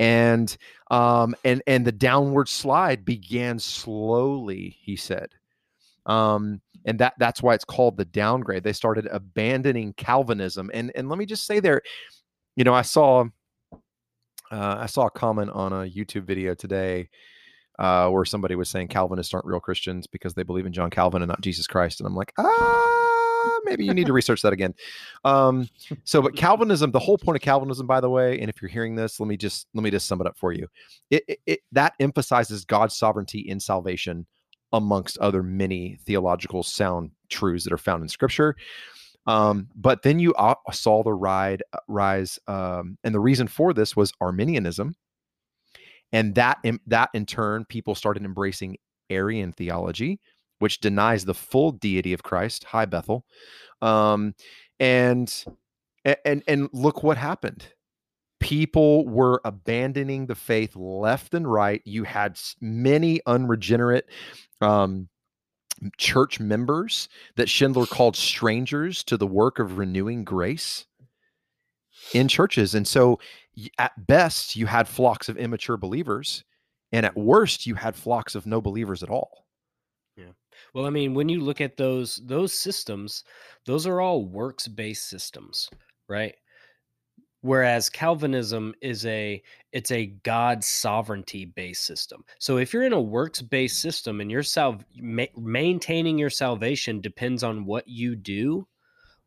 And 0.00 0.56
um 0.90 1.34
and 1.44 1.62
and 1.68 1.84
the 1.86 1.92
downward 1.92 2.48
slide 2.48 3.04
began 3.04 3.58
slowly 3.60 4.76
he 4.80 4.96
said. 4.96 5.30
Um 6.06 6.60
and 6.88 6.98
that 6.98 7.14
that's 7.18 7.42
why 7.42 7.54
it's 7.54 7.64
called 7.64 7.96
the 7.96 8.04
downgrade 8.04 8.64
they 8.64 8.72
started 8.72 9.06
abandoning 9.12 9.92
calvinism 9.96 10.70
and 10.74 10.90
and 10.96 11.08
let 11.08 11.18
me 11.18 11.26
just 11.26 11.46
say 11.46 11.60
there 11.60 11.80
you 12.56 12.64
know 12.64 12.74
i 12.74 12.82
saw 12.82 13.24
uh, 14.50 14.76
I 14.78 14.86
saw 14.86 15.06
a 15.06 15.10
comment 15.10 15.50
on 15.50 15.72
a 15.72 15.88
YouTube 15.88 16.24
video 16.24 16.54
today 16.54 17.08
uh, 17.78 18.08
where 18.08 18.24
somebody 18.24 18.54
was 18.54 18.68
saying 18.68 18.88
Calvinists 18.88 19.32
aren't 19.34 19.46
real 19.46 19.60
Christians 19.60 20.06
because 20.06 20.34
they 20.34 20.42
believe 20.42 20.66
in 20.66 20.72
John 20.72 20.90
Calvin 20.90 21.22
and 21.22 21.28
not 21.28 21.40
Jesus 21.40 21.66
Christ, 21.66 22.00
and 22.00 22.06
I'm 22.06 22.16
like, 22.16 22.32
ah, 22.38 23.58
maybe 23.64 23.84
you 23.84 23.94
need 23.94 24.06
to 24.06 24.12
research 24.12 24.42
that 24.42 24.52
again. 24.52 24.74
Um, 25.24 25.68
so, 26.04 26.20
but 26.20 26.34
Calvinism, 26.34 26.90
the 26.90 26.98
whole 26.98 27.18
point 27.18 27.36
of 27.36 27.42
Calvinism, 27.42 27.86
by 27.86 28.00
the 28.00 28.10
way, 28.10 28.40
and 28.40 28.48
if 28.48 28.60
you're 28.60 28.70
hearing 28.70 28.96
this, 28.96 29.20
let 29.20 29.28
me 29.28 29.36
just 29.36 29.66
let 29.74 29.84
me 29.84 29.90
just 29.90 30.08
sum 30.08 30.20
it 30.20 30.26
up 30.26 30.36
for 30.36 30.52
you. 30.52 30.66
It, 31.10 31.24
it, 31.28 31.38
it 31.46 31.60
that 31.72 31.94
emphasizes 32.00 32.64
God's 32.64 32.96
sovereignty 32.96 33.40
in 33.40 33.60
salvation, 33.60 34.26
amongst 34.72 35.18
other 35.18 35.42
many 35.42 35.98
theological 36.04 36.62
sound 36.62 37.10
truths 37.28 37.64
that 37.64 37.72
are 37.72 37.78
found 37.78 38.02
in 38.02 38.08
Scripture. 38.08 38.56
Um, 39.26 39.68
but 39.74 40.02
then 40.02 40.18
you 40.18 40.34
saw 40.72 41.02
the 41.02 41.12
ride 41.12 41.62
uh, 41.72 41.78
rise, 41.86 42.38
um, 42.48 42.96
and 43.04 43.14
the 43.14 43.20
reason 43.20 43.46
for 43.46 43.74
this 43.74 43.94
was 43.94 44.12
Arminianism, 44.20 44.94
and 46.12 46.34
that 46.34 46.58
in, 46.64 46.80
that 46.86 47.10
in 47.12 47.26
turn 47.26 47.66
people 47.66 47.94
started 47.94 48.24
embracing 48.24 48.78
Arian 49.10 49.52
theology, 49.52 50.18
which 50.60 50.80
denies 50.80 51.26
the 51.26 51.34
full 51.34 51.72
deity 51.72 52.14
of 52.14 52.22
Christ. 52.22 52.64
Hi 52.64 52.86
Bethel, 52.86 53.26
um, 53.82 54.34
and 54.80 55.44
and 56.24 56.42
and 56.48 56.70
look 56.72 57.02
what 57.02 57.18
happened. 57.18 57.68
People 58.40 59.06
were 59.06 59.40
abandoning 59.44 60.26
the 60.26 60.34
faith 60.34 60.76
left 60.76 61.34
and 61.34 61.50
right. 61.50 61.82
You 61.84 62.04
had 62.04 62.38
many 62.60 63.20
unregenerate 63.26 64.08
um, 64.60 65.08
church 65.96 66.40
members 66.40 67.08
that 67.36 67.48
Shindler 67.48 67.88
called 67.88 68.16
strangers 68.16 69.02
to 69.04 69.16
the 69.16 69.26
work 69.26 69.58
of 69.58 69.78
renewing 69.78 70.24
grace 70.24 70.86
in 72.12 72.28
churches. 72.28 72.74
And 72.74 72.86
so, 72.86 73.18
at 73.78 74.06
best, 74.06 74.56
you 74.56 74.66
had 74.66 74.86
flocks 74.86 75.28
of 75.28 75.36
immature 75.36 75.76
believers, 75.76 76.44
and 76.92 77.04
at 77.04 77.16
worst, 77.16 77.66
you 77.66 77.74
had 77.74 77.96
flocks 77.96 78.34
of 78.34 78.46
no 78.46 78.60
believers 78.60 79.02
at 79.02 79.10
all. 79.10 79.46
Yeah. 80.16 80.32
Well, 80.74 80.86
I 80.86 80.90
mean, 80.90 81.14
when 81.14 81.28
you 81.28 81.40
look 81.40 81.60
at 81.60 81.76
those 81.76 82.20
those 82.24 82.52
systems, 82.52 83.24
those 83.66 83.86
are 83.86 84.00
all 84.00 84.24
works-based 84.24 85.08
systems, 85.08 85.70
right? 86.08 86.34
Whereas 87.42 87.88
Calvinism 87.88 88.74
is 88.80 89.06
a 89.06 89.40
it's 89.72 89.90
a 89.92 90.06
God 90.24 90.64
sovereignty 90.64 91.44
based 91.44 91.84
system. 91.84 92.24
So 92.40 92.58
if 92.58 92.72
you're 92.72 92.82
in 92.82 92.92
a 92.92 93.00
works-based 93.00 93.80
system 93.80 94.20
and 94.20 94.30
your 94.30 94.42
sal- 94.42 94.82
ma- 94.96 95.24
maintaining 95.36 96.18
your 96.18 96.30
salvation 96.30 97.00
depends 97.00 97.44
on 97.44 97.64
what 97.64 97.86
you 97.86 98.16
do, 98.16 98.66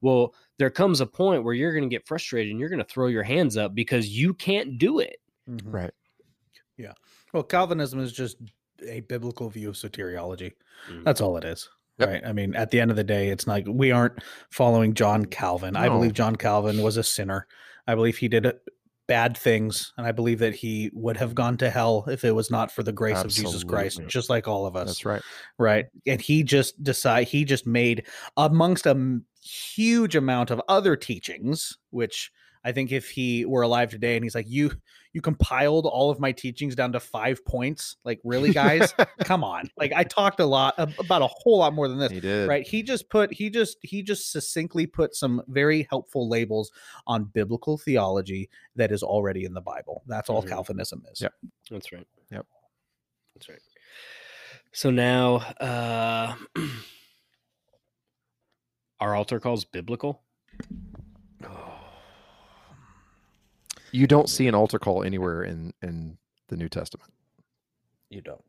well, 0.01 0.33
there 0.57 0.69
comes 0.69 0.99
a 0.99 1.05
point 1.05 1.43
where 1.43 1.53
you're 1.53 1.71
going 1.73 1.89
to 1.89 1.93
get 1.95 2.05
frustrated 2.07 2.51
and 2.51 2.59
you're 2.59 2.69
going 2.69 2.83
to 2.83 2.85
throw 2.91 3.07
your 3.07 3.23
hands 3.23 3.55
up 3.55 3.73
because 3.73 4.09
you 4.09 4.33
can't 4.33 4.77
do 4.77 4.99
it. 4.99 5.17
Mhm. 5.47 5.61
Right. 5.65 5.93
Yeah. 6.77 6.93
Well, 7.33 7.43
Calvinism 7.43 7.99
is 8.01 8.11
just 8.11 8.37
a 8.85 9.01
biblical 9.01 9.49
view 9.49 9.69
of 9.69 9.75
soteriology. 9.75 10.51
Mhm. 10.89 11.03
That's 11.05 11.21
all 11.21 11.37
it 11.37 11.45
is. 11.45 11.69
Yep. 11.99 12.09
Right. 12.09 12.25
I 12.25 12.33
mean, 12.33 12.55
at 12.55 12.71
the 12.71 12.79
end 12.81 12.89
of 12.91 12.97
the 12.97 13.03
day, 13.03 13.29
it's 13.29 13.45
like 13.47 13.65
we 13.69 13.91
aren't 13.91 14.21
following 14.49 14.93
John 14.95 15.25
Calvin. 15.25 15.75
I 15.75 15.87
believe 15.87 16.13
John 16.13 16.35
Calvin 16.35 16.81
was 16.81 16.97
a 16.97 17.03
sinner. 17.03 17.47
I 17.87 17.95
believe 17.95 18.17
he 18.17 18.27
did 18.27 18.45
uh, 18.45 18.53
bad 19.07 19.35
things, 19.37 19.93
and 19.97 20.07
I 20.07 20.11
believe 20.11 20.39
that 20.39 20.55
he 20.55 20.89
would 20.93 21.17
have 21.17 21.35
gone 21.35 21.57
to 21.57 21.69
hell 21.69 22.05
if 22.07 22.23
it 22.23 22.31
was 22.31 22.49
not 22.49 22.71
for 22.71 22.83
the 22.83 22.91
grace 22.91 23.21
of 23.21 23.31
Jesus 23.31 23.63
Christ, 23.63 24.01
just 24.07 24.29
like 24.29 24.47
all 24.47 24.65
of 24.65 24.75
us. 24.75 24.87
That's 24.87 25.05
right. 25.05 25.21
right 25.57 25.85
and 26.07 26.21
he 26.21 26.43
just 26.43 26.81
decide 26.83 27.27
he 27.27 27.43
just 27.43 27.67
made 27.67 28.05
amongst 28.37 28.85
a 28.85 29.19
huge 29.43 30.15
amount 30.15 30.51
of 30.51 30.61
other 30.67 30.95
teachings 30.95 31.77
which 31.89 32.31
i 32.63 32.71
think 32.71 32.91
if 32.91 33.09
he 33.09 33.45
were 33.45 33.63
alive 33.63 33.89
today 33.89 34.15
and 34.15 34.23
he's 34.23 34.35
like 34.35 34.47
you 34.47 34.71
you 35.13 35.21
compiled 35.21 35.85
all 35.85 36.09
of 36.09 36.19
my 36.19 36.31
teachings 36.31 36.75
down 36.75 36.91
to 36.93 36.99
five 36.99 37.43
points 37.45 37.97
like 38.05 38.19
really 38.23 38.51
guys 38.51 38.93
come 39.23 39.43
on 39.43 39.69
like 39.77 39.91
i 39.95 40.03
talked 40.03 40.39
a 40.39 40.45
lot 40.45 40.73
about 40.77 41.21
a 41.21 41.27
whole 41.27 41.57
lot 41.59 41.73
more 41.73 41.87
than 41.87 41.97
this 41.97 42.11
He 42.11 42.19
did. 42.21 42.47
right 42.47 42.65
he 42.65 42.81
just 42.83 43.09
put 43.09 43.33
he 43.33 43.49
just 43.49 43.77
he 43.81 44.01
just 44.03 44.31
succinctly 44.31 44.87
put 44.87 45.13
some 45.15 45.41
very 45.47 45.85
helpful 45.89 46.29
labels 46.29 46.71
on 47.07 47.25
biblical 47.25 47.77
theology 47.77 48.49
that 48.75 48.91
is 48.91 49.03
already 49.03 49.45
in 49.45 49.53
the 49.53 49.61
bible 49.61 50.03
that's 50.07 50.29
all 50.29 50.41
Mhm. 50.43 50.47
calvinism 50.49 51.03
is 51.11 51.21
Yep. 51.21 51.33
That's 51.69 51.91
right. 51.91 52.07
Yep. 52.31 52.45
That's 53.35 53.49
right. 53.49 53.61
So 54.73 54.89
now, 54.91 55.35
uh, 55.59 56.35
are 58.99 59.15
altar 59.15 59.39
calls 59.39 59.65
biblical? 59.65 60.21
You 63.91 64.07
don't 64.07 64.29
see 64.29 64.47
an 64.47 64.55
altar 64.55 64.79
call 64.79 65.03
anywhere 65.03 65.43
in 65.43 65.73
in 65.81 66.17
the 66.47 66.57
New 66.57 66.69
Testament. 66.69 67.11
you 68.09 68.21
don't 68.21 68.43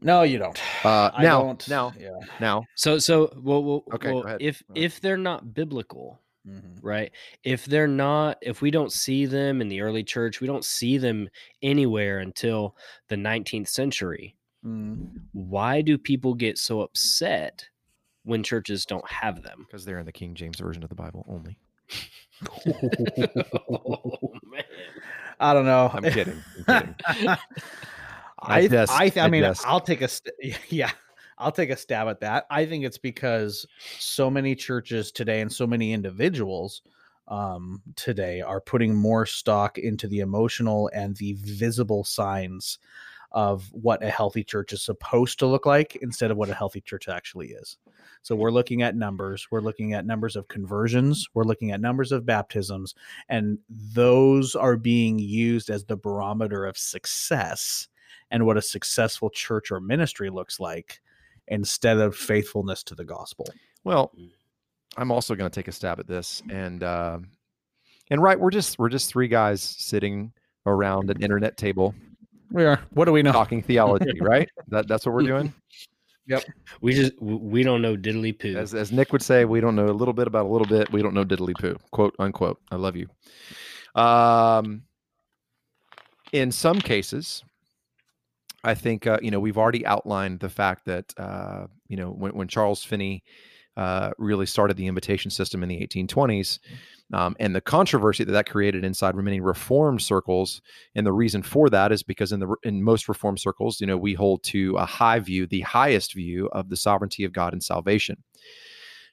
no 0.00 0.22
you 0.22 0.38
don't 0.38 0.60
Uh, 0.84 1.10
I 1.14 1.22
now, 1.22 1.42
don't- 1.42 1.68
now, 1.68 1.92
yeah 1.98 2.10
now, 2.40 2.64
So, 2.74 2.98
so 2.98 3.32
well, 3.40 3.62
well, 3.62 3.84
Okay, 3.94 4.12
well, 4.12 4.36
if 4.40 4.62
Go 4.66 4.72
ahead. 4.74 4.84
if 4.84 5.00
they're 5.00 5.16
not 5.16 5.54
biblical, 5.54 6.20
Mhm. 6.46 6.78
right? 6.82 7.12
If 7.44 7.64
they're 7.66 7.86
not, 7.88 8.38
if 8.42 8.60
we 8.60 8.70
don't 8.72 8.92
see 8.92 9.24
them 9.26 9.60
in 9.60 9.68
the 9.68 9.80
early 9.80 10.02
church, 10.04 10.40
we 10.40 10.46
don't 10.48 10.64
see 10.64 10.98
them 10.98 11.28
anywhere 11.62 12.18
until 12.18 12.76
the 13.08 13.16
19th 13.16 13.68
century. 13.68 14.34
Mm. 14.64 15.20
Why 15.32 15.80
do 15.80 15.96
people 15.96 16.34
get 16.34 16.58
so 16.58 16.80
upset 16.82 17.68
when 18.24 18.42
churches 18.42 18.84
don't 18.84 19.08
have 19.08 19.42
them? 19.42 19.60
Because 19.66 19.84
they're 19.84 20.00
in 20.00 20.06
the 20.06 20.12
King 20.12 20.34
James 20.34 20.58
version 20.58 20.82
of 20.82 20.88
the 20.88 20.94
Bible 20.96 21.24
only. 21.28 21.56
oh, 22.66 24.30
man. 24.44 24.64
I 25.40 25.52
don't 25.52 25.64
know. 25.66 25.90
I'm 25.92 26.02
kidding. 26.04 26.42
I'm 26.68 26.94
kidding. 27.12 27.36
I 28.38 28.66
guess- 28.66 28.90
I, 28.90 29.08
th- 29.08 29.16
I 29.22 29.26
I 29.26 29.28
mean 29.30 29.42
guess. 29.42 29.62
I'll 29.64 29.80
take 29.80 30.02
a 30.02 30.08
st- 30.08 30.34
yeah 30.68 30.90
I'll 31.38 31.52
take 31.52 31.70
a 31.70 31.76
stab 31.76 32.08
at 32.08 32.20
that. 32.20 32.46
I 32.50 32.64
think 32.66 32.84
it's 32.84 32.98
because 32.98 33.66
so 33.98 34.30
many 34.30 34.54
churches 34.54 35.10
today 35.10 35.40
and 35.40 35.52
so 35.52 35.66
many 35.66 35.92
individuals 35.92 36.82
um, 37.26 37.82
today 37.96 38.40
are 38.40 38.60
putting 38.60 38.94
more 38.94 39.26
stock 39.26 39.78
into 39.78 40.06
the 40.06 40.20
emotional 40.20 40.90
and 40.94 41.16
the 41.16 41.32
visible 41.40 42.04
signs 42.04 42.78
of 43.32 43.68
what 43.72 44.04
a 44.04 44.10
healthy 44.10 44.44
church 44.44 44.72
is 44.72 44.82
supposed 44.82 45.40
to 45.40 45.46
look 45.46 45.66
like 45.66 45.96
instead 46.02 46.30
of 46.30 46.36
what 46.36 46.50
a 46.50 46.54
healthy 46.54 46.80
church 46.80 47.08
actually 47.08 47.48
is. 47.48 47.78
So 48.24 48.34
we're 48.34 48.50
looking 48.50 48.80
at 48.80 48.96
numbers, 48.96 49.48
we're 49.50 49.60
looking 49.60 49.92
at 49.92 50.06
numbers 50.06 50.34
of 50.34 50.48
conversions, 50.48 51.28
we're 51.34 51.44
looking 51.44 51.72
at 51.72 51.80
numbers 51.82 52.10
of 52.10 52.24
baptisms, 52.24 52.94
and 53.28 53.58
those 53.68 54.56
are 54.56 54.78
being 54.78 55.18
used 55.18 55.68
as 55.68 55.84
the 55.84 55.98
barometer 55.98 56.64
of 56.64 56.78
success 56.78 57.86
and 58.30 58.46
what 58.46 58.56
a 58.56 58.62
successful 58.62 59.28
church 59.28 59.70
or 59.70 59.78
ministry 59.78 60.30
looks 60.30 60.58
like 60.58 61.02
instead 61.48 61.98
of 61.98 62.16
faithfulness 62.16 62.82
to 62.84 62.94
the 62.94 63.04
gospel. 63.04 63.44
Well, 63.84 64.10
I'm 64.96 65.10
also 65.10 65.34
going 65.34 65.50
to 65.50 65.54
take 65.54 65.68
a 65.68 65.72
stab 65.72 66.00
at 66.00 66.06
this, 66.06 66.42
and 66.48 66.82
uh, 66.82 67.18
and 68.10 68.22
right, 68.22 68.40
we're 68.40 68.50
just 68.50 68.78
we're 68.78 68.88
just 68.88 69.10
three 69.10 69.28
guys 69.28 69.60
sitting 69.60 70.32
around 70.64 71.10
an 71.10 71.22
internet 71.22 71.58
table 71.58 71.94
We 72.50 72.64
are. 72.64 72.80
What 72.94 73.04
do 73.04 73.12
we 73.12 73.20
know? 73.22 73.32
talking 73.32 73.62
theology, 73.62 74.18
right? 74.22 74.48
That 74.68 74.88
that's 74.88 75.04
what 75.04 75.14
we're 75.14 75.26
doing. 75.26 75.52
We 76.80 76.94
just 76.94 77.20
we 77.20 77.62
don't 77.62 77.82
know 77.82 77.96
diddly 77.96 78.38
poo. 78.38 78.56
As 78.56 78.74
as 78.74 78.92
Nick 78.92 79.12
would 79.12 79.22
say, 79.22 79.44
we 79.44 79.60
don't 79.60 79.76
know 79.76 79.86
a 79.86 79.92
little 79.92 80.14
bit 80.14 80.26
about 80.26 80.46
a 80.46 80.48
little 80.48 80.66
bit. 80.66 80.90
We 80.92 81.02
don't 81.02 81.14
know 81.14 81.24
diddly 81.24 81.54
poo. 81.58 81.76
Quote 81.90 82.14
unquote. 82.18 82.58
I 82.70 82.76
love 82.76 82.96
you. 82.96 83.08
Um, 83.94 84.82
in 86.32 86.50
some 86.50 86.80
cases, 86.80 87.44
I 88.64 88.74
think 88.74 89.06
uh, 89.06 89.18
you 89.22 89.30
know 89.30 89.40
we've 89.40 89.58
already 89.58 89.84
outlined 89.86 90.40
the 90.40 90.48
fact 90.48 90.86
that 90.86 91.12
uh, 91.18 91.66
you 91.88 91.96
know 91.96 92.10
when 92.10 92.32
when 92.32 92.48
Charles 92.48 92.82
Finney 92.82 93.22
uh, 93.76 94.10
really 94.18 94.46
started 94.46 94.76
the 94.76 94.86
invitation 94.86 95.30
system 95.30 95.62
in 95.62 95.68
the 95.68 95.86
1820s. 95.86 96.58
Um, 97.14 97.36
and 97.38 97.54
the 97.54 97.60
controversy 97.60 98.24
that 98.24 98.32
that 98.32 98.50
created 98.50 98.84
inside 98.84 99.14
many 99.14 99.40
reformed 99.40 100.02
circles, 100.02 100.60
and 100.96 101.06
the 101.06 101.12
reason 101.12 101.42
for 101.44 101.70
that 101.70 101.92
is 101.92 102.02
because 102.02 102.32
in 102.32 102.40
the 102.40 102.56
in 102.64 102.82
most 102.82 103.08
reformed 103.08 103.38
circles, 103.38 103.80
you 103.80 103.86
know, 103.86 103.96
we 103.96 104.14
hold 104.14 104.42
to 104.44 104.76
a 104.76 104.84
high 104.84 105.20
view, 105.20 105.46
the 105.46 105.60
highest 105.60 106.14
view 106.14 106.48
of 106.48 106.68
the 106.68 106.76
sovereignty 106.76 107.22
of 107.22 107.32
God 107.32 107.52
and 107.52 107.62
salvation. 107.62 108.20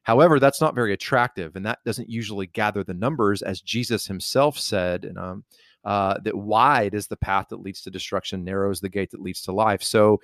However, 0.01 0.39
that's 0.39 0.61
not 0.61 0.73
very 0.73 0.93
attractive, 0.93 1.55
and 1.55 1.63
that 1.67 1.77
doesn't 1.85 2.09
usually 2.09 2.47
gather 2.47 2.83
the 2.83 2.95
numbers, 2.95 3.43
as 3.43 3.61
Jesus 3.61 4.07
Himself 4.07 4.57
said, 4.57 5.05
and 5.05 5.19
um, 5.19 5.43
uh, 5.85 6.17
that 6.23 6.35
wide 6.35 6.95
is 6.95 7.05
the 7.05 7.17
path 7.17 7.49
that 7.49 7.61
leads 7.61 7.83
to 7.83 7.91
destruction, 7.91 8.43
narrow 8.43 8.71
is 8.71 8.79
the 8.79 8.89
gate 8.89 9.11
that 9.11 9.21
leads 9.21 9.43
to 9.43 9.51
life. 9.51 9.83
So, 9.83 10.19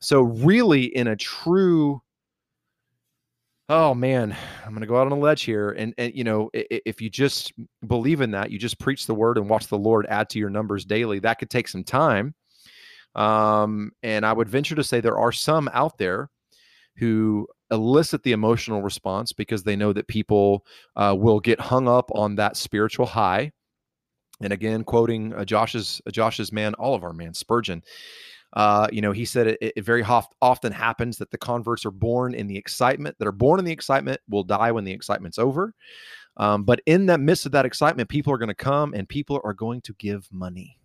so 0.00 0.20
really, 0.20 0.84
in 0.84 1.08
a 1.08 1.16
true 1.16 2.02
oh 3.68 3.94
man 3.94 4.36
i'm 4.64 4.70
going 4.70 4.80
to 4.80 4.86
go 4.86 4.96
out 4.96 5.06
on 5.06 5.12
a 5.12 5.18
ledge 5.18 5.42
here 5.42 5.70
and 5.72 5.92
and 5.98 6.14
you 6.14 6.22
know 6.22 6.48
if 6.54 7.00
you 7.00 7.10
just 7.10 7.52
believe 7.86 8.20
in 8.20 8.30
that 8.30 8.50
you 8.50 8.58
just 8.58 8.78
preach 8.78 9.06
the 9.06 9.14
word 9.14 9.38
and 9.38 9.48
watch 9.48 9.66
the 9.66 9.78
lord 9.78 10.06
add 10.08 10.28
to 10.28 10.38
your 10.38 10.50
numbers 10.50 10.84
daily 10.84 11.18
that 11.18 11.38
could 11.38 11.50
take 11.50 11.68
some 11.68 11.84
time. 11.84 12.34
Um 13.14 13.90
and 14.02 14.24
i 14.24 14.32
would 14.32 14.48
venture 14.48 14.76
to 14.76 14.84
say 14.84 15.00
there 15.00 15.18
are 15.18 15.32
some 15.32 15.68
out 15.72 15.98
there 15.98 16.30
who 16.96 17.48
elicit 17.70 18.22
the 18.22 18.32
emotional 18.32 18.82
response 18.82 19.32
because 19.32 19.62
they 19.64 19.76
know 19.76 19.92
that 19.92 20.06
people 20.06 20.64
uh, 20.94 21.14
will 21.18 21.40
get 21.40 21.60
hung 21.60 21.88
up 21.88 22.10
on 22.14 22.36
that 22.36 22.56
spiritual 22.56 23.06
high. 23.06 23.50
And 24.40 24.52
again 24.52 24.84
quoting 24.84 25.32
uh, 25.32 25.44
josh's 25.44 26.00
uh, 26.06 26.10
josh's 26.10 26.52
man 26.52 26.74
all 26.74 26.94
of 26.94 27.02
our 27.02 27.14
man 27.14 27.32
spurgeon 27.32 27.82
uh, 28.52 28.88
you 28.92 29.00
know, 29.00 29.12
he 29.12 29.24
said 29.24 29.46
it, 29.46 29.58
it 29.60 29.84
very 29.84 30.02
hof- 30.02 30.32
often 30.40 30.72
happens 30.72 31.18
that 31.18 31.30
the 31.30 31.38
converts 31.38 31.84
are 31.84 31.90
born 31.90 32.34
in 32.34 32.46
the 32.46 32.56
excitement, 32.56 33.16
that 33.18 33.28
are 33.28 33.32
born 33.32 33.58
in 33.58 33.64
the 33.64 33.72
excitement 33.72 34.20
will 34.28 34.44
die 34.44 34.72
when 34.72 34.84
the 34.84 34.92
excitement's 34.92 35.38
over. 35.38 35.74
Um, 36.38 36.64
but 36.64 36.80
in 36.86 37.06
that 37.06 37.20
midst 37.20 37.46
of 37.46 37.52
that 37.52 37.66
excitement, 37.66 38.08
people 38.08 38.32
are 38.32 38.38
going 38.38 38.48
to 38.48 38.54
come 38.54 38.94
and 38.94 39.08
people 39.08 39.40
are 39.44 39.54
going 39.54 39.80
to 39.82 39.94
give 39.94 40.28
money. 40.30 40.78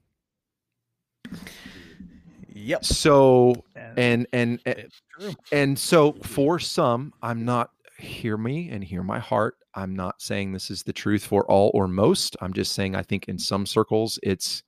Yep. 2.53 2.84
So, 2.84 3.64
And- 3.76 3.97
and, 3.97 4.28
and, 4.34 4.59
and, 4.66 5.36
and 5.51 5.80
so 5.80 6.14
for 6.24 6.59
some, 6.59 7.14
I'm 7.22 7.45
not, 7.45 7.72
hear 7.97 8.36
me 8.38 8.70
and 8.70 8.84
hear 8.84 9.03
my 9.03 9.20
heart. 9.20 9.55
I'm 9.76 9.95
not 9.95 10.22
saying 10.22 10.51
this 10.51 10.72
is 10.72 10.84
the 10.84 10.91
truth 10.91 11.24
for 11.26 11.45
all 11.49 11.72
or 11.74 11.88
most. 11.88 12.36
I'm 12.41 12.51
just 12.51 12.74
saying 12.74 12.95
I 12.95 13.03
think 13.03 13.30
in 13.30 13.38
some 13.38 13.66
circles 13.66 14.20
it's, 14.24 14.64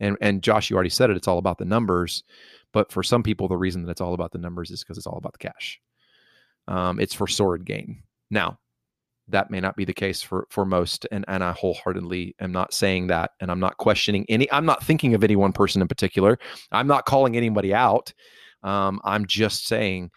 and 0.00 0.16
and 0.20 0.42
Josh, 0.42 0.70
you 0.70 0.76
already 0.76 0.90
said 0.90 1.10
it. 1.10 1.16
It's 1.16 1.28
all 1.28 1.38
about 1.38 1.58
the 1.58 1.64
numbers, 1.64 2.22
but 2.72 2.92
for 2.92 3.02
some 3.02 3.22
people, 3.22 3.48
the 3.48 3.56
reason 3.56 3.82
that 3.84 3.90
it's 3.90 4.00
all 4.00 4.14
about 4.14 4.32
the 4.32 4.38
numbers 4.38 4.70
is 4.70 4.82
because 4.82 4.98
it's 4.98 5.06
all 5.06 5.18
about 5.18 5.32
the 5.32 5.38
cash. 5.38 5.80
Um, 6.66 7.00
it's 7.00 7.14
for 7.14 7.26
sword 7.26 7.64
gain. 7.64 8.02
Now, 8.30 8.58
that 9.28 9.50
may 9.50 9.60
not 9.60 9.76
be 9.76 9.84
the 9.84 9.94
case 9.94 10.22
for 10.22 10.46
for 10.50 10.64
most, 10.64 11.06
and 11.10 11.24
and 11.28 11.42
I 11.44 11.52
wholeheartedly 11.52 12.34
am 12.40 12.52
not 12.52 12.72
saying 12.72 13.08
that, 13.08 13.32
and 13.40 13.50
I'm 13.50 13.60
not 13.60 13.76
questioning 13.76 14.24
any. 14.28 14.50
I'm 14.52 14.66
not 14.66 14.84
thinking 14.84 15.14
of 15.14 15.24
any 15.24 15.36
one 15.36 15.52
person 15.52 15.82
in 15.82 15.88
particular. 15.88 16.38
I'm 16.72 16.86
not 16.86 17.06
calling 17.06 17.36
anybody 17.36 17.74
out. 17.74 18.12
Um, 18.62 19.00
I'm 19.04 19.26
just 19.26 19.66
saying 19.66 20.10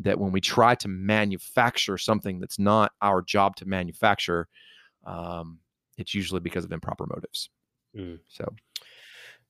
that 0.00 0.18
when 0.18 0.32
we 0.32 0.40
try 0.40 0.74
to 0.76 0.88
manufacture 0.88 1.96
something 1.96 2.38
that's 2.38 2.58
not 2.58 2.92
our 3.00 3.22
job 3.22 3.56
to 3.56 3.66
manufacture, 3.66 4.48
um, 5.06 5.60
it's 5.96 6.14
usually 6.14 6.40
because 6.40 6.64
of 6.64 6.72
improper 6.72 7.06
motives. 7.06 7.48
Mm. 7.96 8.18
So 8.28 8.52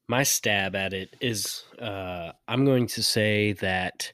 my 0.09 0.23
stab 0.23 0.75
at 0.77 0.93
it 0.93 1.15
is 1.21 1.65
uh, 1.81 2.33
I'm 2.47 2.65
going 2.65 2.87
to 2.89 3.03
say 3.03 3.53
that 3.55 4.13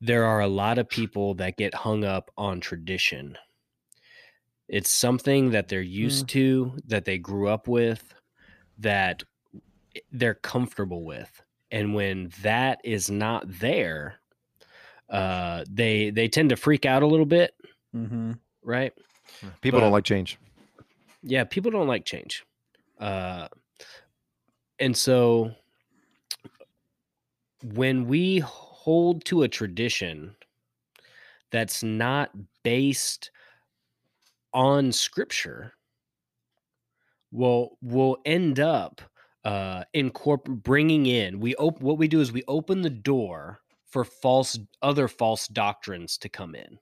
there 0.00 0.24
are 0.24 0.40
a 0.40 0.48
lot 0.48 0.78
of 0.78 0.88
people 0.88 1.34
that 1.34 1.56
get 1.56 1.74
hung 1.74 2.04
up 2.04 2.30
on 2.36 2.60
tradition. 2.60 3.38
It's 4.68 4.90
something 4.90 5.50
that 5.50 5.68
they're 5.68 5.80
used 5.80 6.28
to, 6.30 6.72
that 6.86 7.04
they 7.04 7.18
grew 7.18 7.48
up 7.48 7.68
with, 7.68 8.14
that 8.78 9.22
they're 10.10 10.34
comfortable 10.34 11.04
with. 11.04 11.42
And 11.70 11.94
when 11.94 12.30
that 12.42 12.80
is 12.84 13.10
not 13.10 13.44
there, 13.46 14.16
uh, 15.10 15.64
they 15.70 16.10
they 16.10 16.28
tend 16.28 16.50
to 16.50 16.56
freak 16.56 16.86
out 16.86 17.02
a 17.02 17.06
little 17.06 17.26
bit, 17.26 17.54
Mm-hmm. 17.94 18.32
right? 18.62 18.92
people 19.60 19.78
But- 19.78 19.84
don't 19.84 19.92
like 19.92 20.04
change. 20.04 20.38
yeah 21.22 21.44
people 21.44 21.70
don't 21.70 21.86
like 21.86 22.04
change 22.04 22.44
uh 22.98 23.48
and 24.82 24.96
so 24.96 25.50
when 27.62 28.06
we 28.06 28.40
hold 28.40 29.24
to 29.24 29.42
a 29.44 29.48
tradition 29.48 30.34
that's 31.52 31.82
not 31.82 32.30
based 32.64 33.30
on 34.52 34.90
scripture 34.92 35.72
well 37.30 37.78
we'll 37.80 38.18
end 38.26 38.58
up 38.60 39.00
uh 39.44 39.84
incorpor- 39.94 40.62
bringing 40.62 41.06
in 41.06 41.40
we 41.40 41.54
op- 41.56 41.80
what 41.80 41.96
we 41.96 42.08
do 42.08 42.20
is 42.20 42.32
we 42.32 42.42
open 42.48 42.82
the 42.82 42.90
door 42.90 43.60
for 43.86 44.04
false 44.04 44.58
other 44.82 45.06
false 45.06 45.46
doctrines 45.48 46.18
to 46.18 46.28
come 46.28 46.54
in 46.54 46.78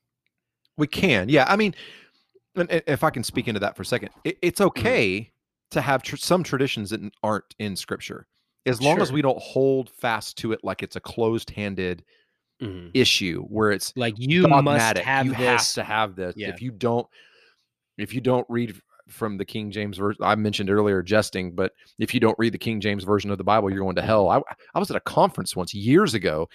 We 0.76 0.86
can, 0.86 1.28
yeah. 1.28 1.44
I 1.46 1.56
mean, 1.56 1.74
if 2.56 3.04
I 3.04 3.10
can 3.10 3.22
speak 3.22 3.48
into 3.48 3.60
that 3.60 3.76
for 3.76 3.82
a 3.82 3.86
second, 3.86 4.10
it, 4.24 4.38
it's 4.40 4.60
okay 4.60 5.30
to 5.70 5.80
have 5.80 6.02
tr- 6.02 6.16
some 6.16 6.42
traditions 6.42 6.90
that 6.90 7.00
aren't 7.22 7.54
in 7.58 7.76
Scripture, 7.76 8.26
as 8.66 8.80
long 8.82 9.00
as 9.00 9.12
we 9.12 9.22
don't 9.22 9.40
hold 9.40 9.90
fast 9.90 10.36
to 10.38 10.52
it 10.52 10.60
like 10.62 10.82
it's 10.82 10.96
a 10.96 11.00
closed-handed 11.00 12.04
Mhm. 12.60 12.90
issue 12.92 13.42
where 13.44 13.70
it's 13.70 13.90
like 13.96 14.14
you 14.18 14.46
must 14.46 14.98
have 14.98 15.24
you 15.24 15.32
this 15.32 15.38
have 15.38 15.74
to 15.74 15.82
have 15.82 16.14
this. 16.16 16.34
Yeah. 16.36 16.50
If 16.50 16.60
you 16.60 16.70
don't, 16.70 17.06
if 17.96 18.12
you 18.12 18.20
don't 18.20 18.46
read 18.50 18.78
from 19.08 19.38
the 19.38 19.46
King 19.46 19.70
James 19.70 19.96
version, 19.96 20.22
I 20.22 20.34
mentioned 20.34 20.68
earlier 20.70 21.02
jesting, 21.02 21.52
but 21.52 21.72
if 21.98 22.12
you 22.12 22.20
don't 22.20 22.38
read 22.38 22.52
the 22.52 22.58
King 22.58 22.80
James 22.80 23.02
version 23.02 23.30
of 23.30 23.38
the 23.38 23.44
Bible, 23.44 23.70
you're 23.70 23.80
going 23.80 23.96
to 23.96 24.02
hell. 24.02 24.28
I, 24.28 24.42
I 24.74 24.78
was 24.78 24.90
at 24.90 24.96
a 24.96 25.00
conference 25.00 25.56
once 25.56 25.72
years 25.72 26.12
ago 26.12 26.48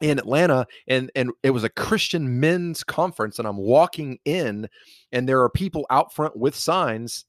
in 0.00 0.18
Atlanta, 0.18 0.64
and 0.86 1.10
and 1.16 1.32
it 1.42 1.50
was 1.50 1.64
a 1.64 1.68
Christian 1.68 2.38
men's 2.38 2.84
conference, 2.84 3.38
and 3.40 3.48
I'm 3.48 3.56
walking 3.56 4.18
in, 4.24 4.68
and 5.12 5.28
there 5.28 5.42
are 5.42 5.50
people 5.50 5.86
out 5.90 6.14
front 6.14 6.36
with 6.36 6.54
signs 6.54 7.24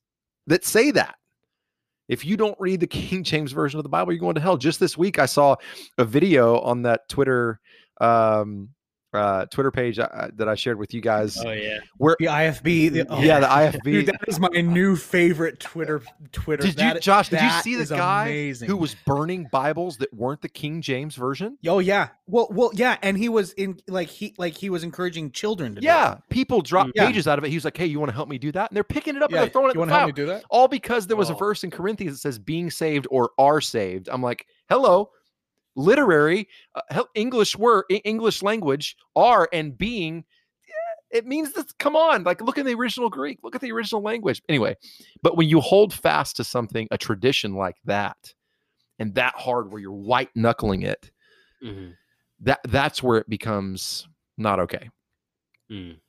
that 0.48 0.66
say 0.66 0.92
that. 0.92 1.16
If 2.08 2.24
you 2.24 2.38
don't 2.38 2.60
read 2.60 2.80
the 2.80 2.88
King 2.88 3.24
James 3.24 3.52
version 3.52 3.80
of 3.80 3.84
the 3.84 3.90
Bible, 3.90 4.14
you're 4.14 4.20
going 4.20 4.36
to 4.36 4.42
hell. 4.42 4.58
Just 4.58 4.80
this 4.80 4.98
week, 4.98 5.20
I 5.20 5.26
saw 5.26 5.56
a 5.98 6.06
video 6.06 6.60
on 6.60 6.84
that 6.84 7.08
Twitter 7.10 7.60
um, 8.00 8.70
uh, 9.18 9.46
Twitter 9.48 9.72
page 9.72 10.00
uh, 10.00 10.30
that 10.36 10.48
I 10.50 10.56
shared 10.56 10.78
with 10.78 10.94
you 10.94 11.02
guys. 11.02 11.38
Oh 11.44 11.52
yeah, 11.52 11.80
where 11.98 12.16
the 12.20 12.26
IFB. 12.26 12.92
The, 12.92 13.06
oh, 13.10 13.22
yeah, 13.22 13.40
the 13.40 13.48
IFB. 13.80 13.84
Dude, 13.84 14.06
that 14.08 14.22
is 14.28 14.40
my 14.40 14.48
new 14.50 14.96
favorite 14.96 15.60
Twitter. 15.60 16.02
Twitter. 16.32 16.64
Did 16.64 16.80
you, 16.80 17.00
Josh? 17.00 17.30
Did 17.30 17.42
you 17.42 17.50
see 17.62 17.76
the 17.76 17.82
is 17.84 17.90
guy 17.90 18.28
amazing. 18.28 18.70
who 18.70 18.78
was 18.78 18.96
burning 19.06 19.48
Bibles 19.52 19.98
that 19.98 20.14
weren't 20.14 20.42
the 20.42 20.50
King 20.50 20.82
James 20.82 21.16
version? 21.16 21.58
Oh 21.68 21.80
yeah. 21.80 22.10
Well, 22.28 22.48
well, 22.52 22.72
yeah, 22.74 22.98
and 23.04 23.18
he 23.18 23.30
was 23.30 23.54
in 23.54 23.80
like 23.88 24.08
he 24.08 24.34
like 24.38 24.56
he 24.56 24.70
was 24.70 24.84
encouraging 24.84 25.32
children 25.32 25.76
to 25.76 25.82
Yeah, 25.82 26.14
it. 26.14 26.20
people 26.30 26.62
dropped 26.62 26.92
Yeah. 26.96 27.08
pages 27.08 27.28
out 27.28 27.38
of 27.38 27.46
it. 27.46 27.50
He 27.50 27.56
was 27.56 27.66
like, 27.66 27.78
"Hey, 27.78 27.86
you 27.86 28.00
want 28.00 28.10
to 28.10 28.16
help 28.16 28.30
me 28.30 28.38
do 28.38 28.52
that?" 28.54 28.72
And 28.72 28.76
they're 28.76 28.84
picking 28.84 29.16
it 29.16 29.22
up 29.22 29.30
Yeah, 29.32 29.38
and 29.38 29.44
they're 29.48 29.52
throwing 29.52 29.70
it 29.70 29.76
you 29.76 29.82
in 29.84 29.90
wanna 29.90 29.92
the 29.92 29.98
help 30.00 30.02
file. 30.02 30.08
me 30.08 30.14
do 30.14 30.26
that? 30.28 30.44
All 30.50 30.68
because 30.68 31.06
there 31.08 31.18
was 31.18 31.30
a 31.30 31.34
Oh. 31.36 31.38
verse 31.38 31.64
in 31.64 31.70
Corinthians 31.72 32.16
that 32.16 32.22
says 32.22 32.40
"being 32.40 32.72
saved" 32.72 33.08
or 33.12 33.32
"are 33.38 33.62
saved." 33.62 34.10
I'm 34.12 34.22
like, 34.24 34.48
"Hello, 34.70 35.12
literary 35.76 36.48
uh, 36.76 37.04
English 37.16 37.56
word, 37.58 37.86
English 37.90 38.42
language, 38.44 38.96
are 39.16 39.50
and 39.54 39.78
being. 39.78 40.26
It 41.12 41.26
means 41.26 41.54
this. 41.54 41.72
Come 41.80 41.96
on, 41.96 42.24
like 42.24 42.42
look 42.42 42.58
at 42.58 42.66
the 42.66 42.74
original 42.74 43.10
Greek. 43.10 43.40
Look 43.44 43.56
at 43.56 43.62
the 43.62 43.72
original 43.72 44.02
language. 44.02 44.42
Anyway, 44.50 44.76
but 45.22 45.38
when 45.38 45.48
you 45.48 45.62
hold 45.62 45.94
fast 45.94 46.36
to 46.38 46.44
something, 46.44 46.88
a 46.92 46.98
tradition 46.98 47.54
like 47.54 47.78
that, 47.86 48.34
and 49.00 49.14
that 49.16 49.36
hard, 49.36 49.72
where 49.72 49.80
you're 49.80 49.92
white 49.94 50.30
knuckling 50.36 50.82
it, 50.82 51.12
Mhm. 51.64 51.96
that 52.42 52.60
that's 52.68 53.02
where 53.02 53.18
it 53.18 53.30
becomes 53.30 54.08
not 54.38 54.60
okay. 54.60 54.90
Mm, 55.70 56.00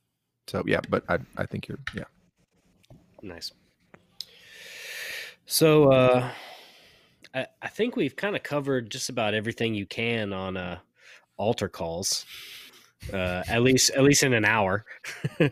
So 0.48 0.64
yeah, 0.66 0.80
but 0.88 1.04
I 1.08 1.18
I 1.36 1.46
think 1.46 1.68
you're 1.68 1.78
yeah. 1.94 2.04
nice. 3.22 3.52
So 5.46 5.90
uh, 5.92 6.30
I 7.36 7.46
I 7.62 7.68
think 7.68 7.94
we've 7.94 8.16
kind 8.16 8.34
of 8.34 8.42
covered 8.42 8.90
just 8.90 9.08
about 9.08 9.34
everything 9.34 9.74
you 9.74 9.86
can 9.86 10.32
on 10.32 10.56
uh, 10.56 10.78
altar 11.36 11.68
calls. 11.68 12.24
Uh, 13.12 13.42
at 13.46 13.62
least 13.62 13.90
at 13.90 14.02
least 14.02 14.22
in 14.24 14.32
an 14.32 14.44
hour. 14.44 14.84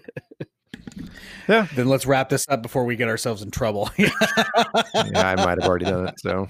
Yeah. 1.49 1.67
Then 1.75 1.89
let's 1.89 2.07
wrap 2.07 2.29
this 2.31 2.47
up 2.49 2.63
before 2.63 2.85
we 2.85 2.97
get 2.97 3.09
ourselves 3.09 3.43
in 3.43 3.51
trouble. 3.51 3.91
Yeah, 3.99 4.11
I 4.95 5.35
might 5.37 5.61
have 5.61 5.69
already 5.69 5.85
done 5.85 6.09
it. 6.09 6.21
So 6.21 6.49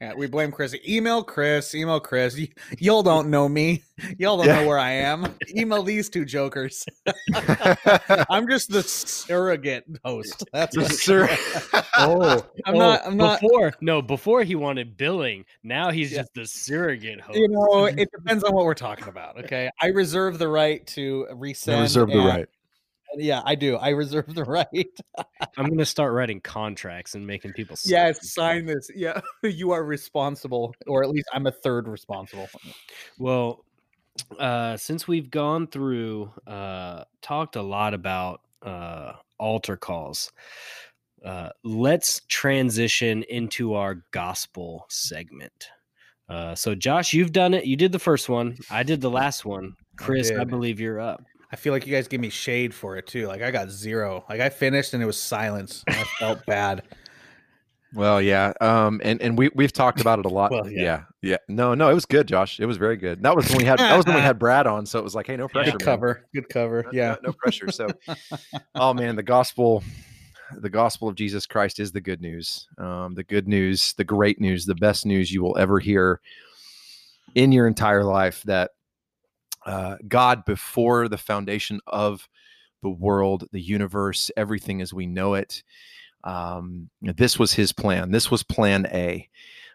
Yeah, 0.00 0.14
we 0.14 0.28
blame 0.28 0.52
Chris. 0.52 0.76
Email 0.88 1.24
Chris. 1.24 1.74
Email 1.74 1.98
Chris. 1.98 2.36
Y- 2.36 2.48
y'all 2.78 3.02
don't 3.02 3.30
know 3.30 3.48
me. 3.48 3.82
Y'all 4.16 4.36
don't 4.36 4.46
Yeah. 4.46 4.60
know 4.60 4.68
where 4.68 4.78
I 4.78 4.92
am. 4.92 5.34
Email 5.56 5.82
these 5.82 6.08
two 6.08 6.24
jokers. 6.24 6.86
I'm 8.30 8.48
just 8.48 8.70
the 8.70 8.82
surrogate 8.84 9.84
host. 10.04 10.44
That's 10.52 10.76
The 10.76 10.88
sur- 10.88 11.28
oh, 11.98 12.46
I'm 12.64 12.76
Oh, 12.76 12.78
not. 12.78 13.06
I'm 13.06 13.16
not. 13.16 13.40
before 13.40 13.72
no 13.80 14.00
before 14.00 14.44
he 14.44 14.54
wanted 14.54 14.96
billing. 14.96 15.44
Now 15.64 15.90
he's 15.90 16.12
Yeah. 16.12 16.18
just 16.18 16.34
the 16.34 16.46
surrogate 16.46 17.20
host. 17.20 17.36
You 17.38 17.48
know, 17.48 17.86
it 17.86 18.08
depends 18.12 18.44
on 18.44 18.54
what 18.54 18.64
we're 18.64 18.74
talking 18.74 19.08
about. 19.08 19.36
Okay, 19.44 19.68
I 19.82 19.86
reserve 19.88 20.38
the 20.38 20.48
right 20.48 20.86
to 20.88 21.26
resend. 21.32 21.76
I 21.76 21.80
reserve 21.82 22.10
the 22.10 22.18
right. 22.18 22.46
Yeah, 23.16 23.42
I 23.44 23.54
do. 23.54 23.76
I 23.76 23.90
reserve 23.90 24.34
the 24.34 24.44
right. 24.44 25.00
I'm 25.56 25.68
gonna 25.68 25.84
start 25.84 26.12
writing 26.12 26.40
contracts 26.40 27.14
and 27.14 27.26
making 27.26 27.52
people. 27.52 27.76
sign 27.76 27.90
Yes, 27.90 28.32
sign 28.32 28.66
this. 28.66 28.90
Yeah, 28.94 29.20
you 29.42 29.72
are 29.72 29.84
responsible, 29.84 30.74
or 30.86 31.02
at 31.02 31.10
least 31.10 31.28
I'm 31.32 31.46
a 31.46 31.52
third 31.52 31.88
responsible. 31.88 32.48
Well, 33.18 33.64
uh, 34.38 34.76
since 34.76 35.08
we've 35.08 35.30
gone 35.30 35.66
through, 35.66 36.32
uh, 36.46 37.04
talked 37.22 37.56
a 37.56 37.62
lot 37.62 37.94
about 37.94 38.40
uh, 38.62 39.12
altar 39.38 39.76
calls, 39.76 40.32
uh, 41.24 41.50
let's 41.64 42.22
transition 42.28 43.22
into 43.24 43.74
our 43.74 44.04
gospel 44.10 44.86
segment. 44.88 45.70
Uh, 46.28 46.54
so, 46.54 46.74
Josh, 46.74 47.14
you've 47.14 47.32
done 47.32 47.54
it. 47.54 47.64
You 47.64 47.76
did 47.76 47.92
the 47.92 47.98
first 47.98 48.28
one. 48.28 48.58
I 48.70 48.82
did 48.82 49.00
the 49.00 49.10
last 49.10 49.44
one. 49.44 49.74
Chris, 49.96 50.30
I, 50.30 50.38
did. 50.40 50.50
believe 50.50 50.78
you're 50.78 51.00
up. 51.00 51.24
I 51.50 51.56
feel 51.56 51.72
like 51.72 51.86
you 51.86 51.94
guys 51.94 52.08
gave 52.08 52.20
me 52.20 52.28
shade 52.30 52.74
for 52.74 52.96
it 52.96 53.06
too. 53.06 53.26
Like 53.26 53.42
I 53.42 53.50
got 53.50 53.70
zero. 53.70 54.24
Like 54.28 54.40
I 54.40 54.48
finished 54.50 54.94
and 54.94 55.02
it 55.02 55.06
was 55.06 55.20
silence. 55.20 55.82
I 55.88 56.04
felt 56.18 56.44
bad. 56.46 56.82
Well, 57.94 58.20
yeah. 58.20 58.52
Um, 58.60 59.00
and 59.02 59.22
and 59.22 59.38
we 59.38 59.48
we've 59.54 59.72
talked 59.72 60.00
about 60.00 60.18
it 60.18 60.26
a 60.26 60.28
lot. 60.28 60.50
Well, 60.58 60.68
yeah. 60.70 60.82
yeah. 60.82 61.02
yeah, 61.22 61.36
No, 61.48 61.74
no, 61.74 61.88
it 61.88 61.94
was 61.94 62.04
good, 62.04 62.28
Josh. 62.28 62.60
It 62.60 62.66
was 62.66 62.76
very 62.76 62.96
good. 62.98 63.22
That 63.22 63.34
was 63.34 63.48
when 63.48 63.58
we 63.58 63.64
had 63.64 63.78
that 63.78 63.96
was 63.96 64.04
when 64.04 64.16
we 64.16 64.20
had 64.20 64.38
Brad 64.44 64.66
on, 64.66 64.84
so 64.84 64.98
it 64.98 65.02
was 65.04 65.14
like, 65.14 65.26
hey, 65.26 65.36
no 65.36 65.48
pressure. 65.48 65.70
Good 65.72 65.80
man. 65.80 65.84
cover. 65.86 66.26
Good 66.34 66.48
cover. 66.50 66.82
No- 66.84 66.90
Yeah. 66.92 67.08
no, 67.22 67.28
no 67.28 67.32
pressure. 67.32 67.70
So, 67.72 67.88
oh 68.74 68.92
man, 68.92 69.16
the 69.16 69.22
gospel, 69.22 69.82
the 70.54 70.68
gospel 70.68 71.08
of 71.08 71.14
Jesus 71.14 71.46
Christ 71.46 71.80
is 71.80 71.92
the 71.92 72.00
good 72.02 72.20
news. 72.20 72.68
Um, 72.76 73.14
the 73.14 73.24
good 73.24 73.48
news, 73.48 73.94
the 73.94 74.04
great 74.04 74.38
news, 74.38 74.66
the 74.66 74.74
best 74.74 75.06
news 75.06 75.32
you 75.32 75.42
will 75.42 75.56
ever 75.56 75.78
hear 75.78 76.20
in 77.34 77.52
your 77.52 77.66
entire 77.66 78.04
life. 78.04 78.42
That 78.44 78.72
uh, 79.66 79.96
God, 80.06 80.44
before 80.44 81.08
the 81.08 81.18
foundation 81.18 81.80
of 81.86 82.28
the 82.82 82.90
world, 82.90 83.44
the 83.52 83.60
universe, 83.60 84.30
everything 84.36 84.80
as 84.80 84.94
we 84.94 85.06
know 85.06 85.34
it, 85.34 85.62
um, 86.24 86.90
this 87.02 87.38
was 87.38 87.52
His 87.52 87.72
plan. 87.72 88.10
This 88.10 88.30
was 88.30 88.42
Plan 88.42 88.86
A. 88.92 89.28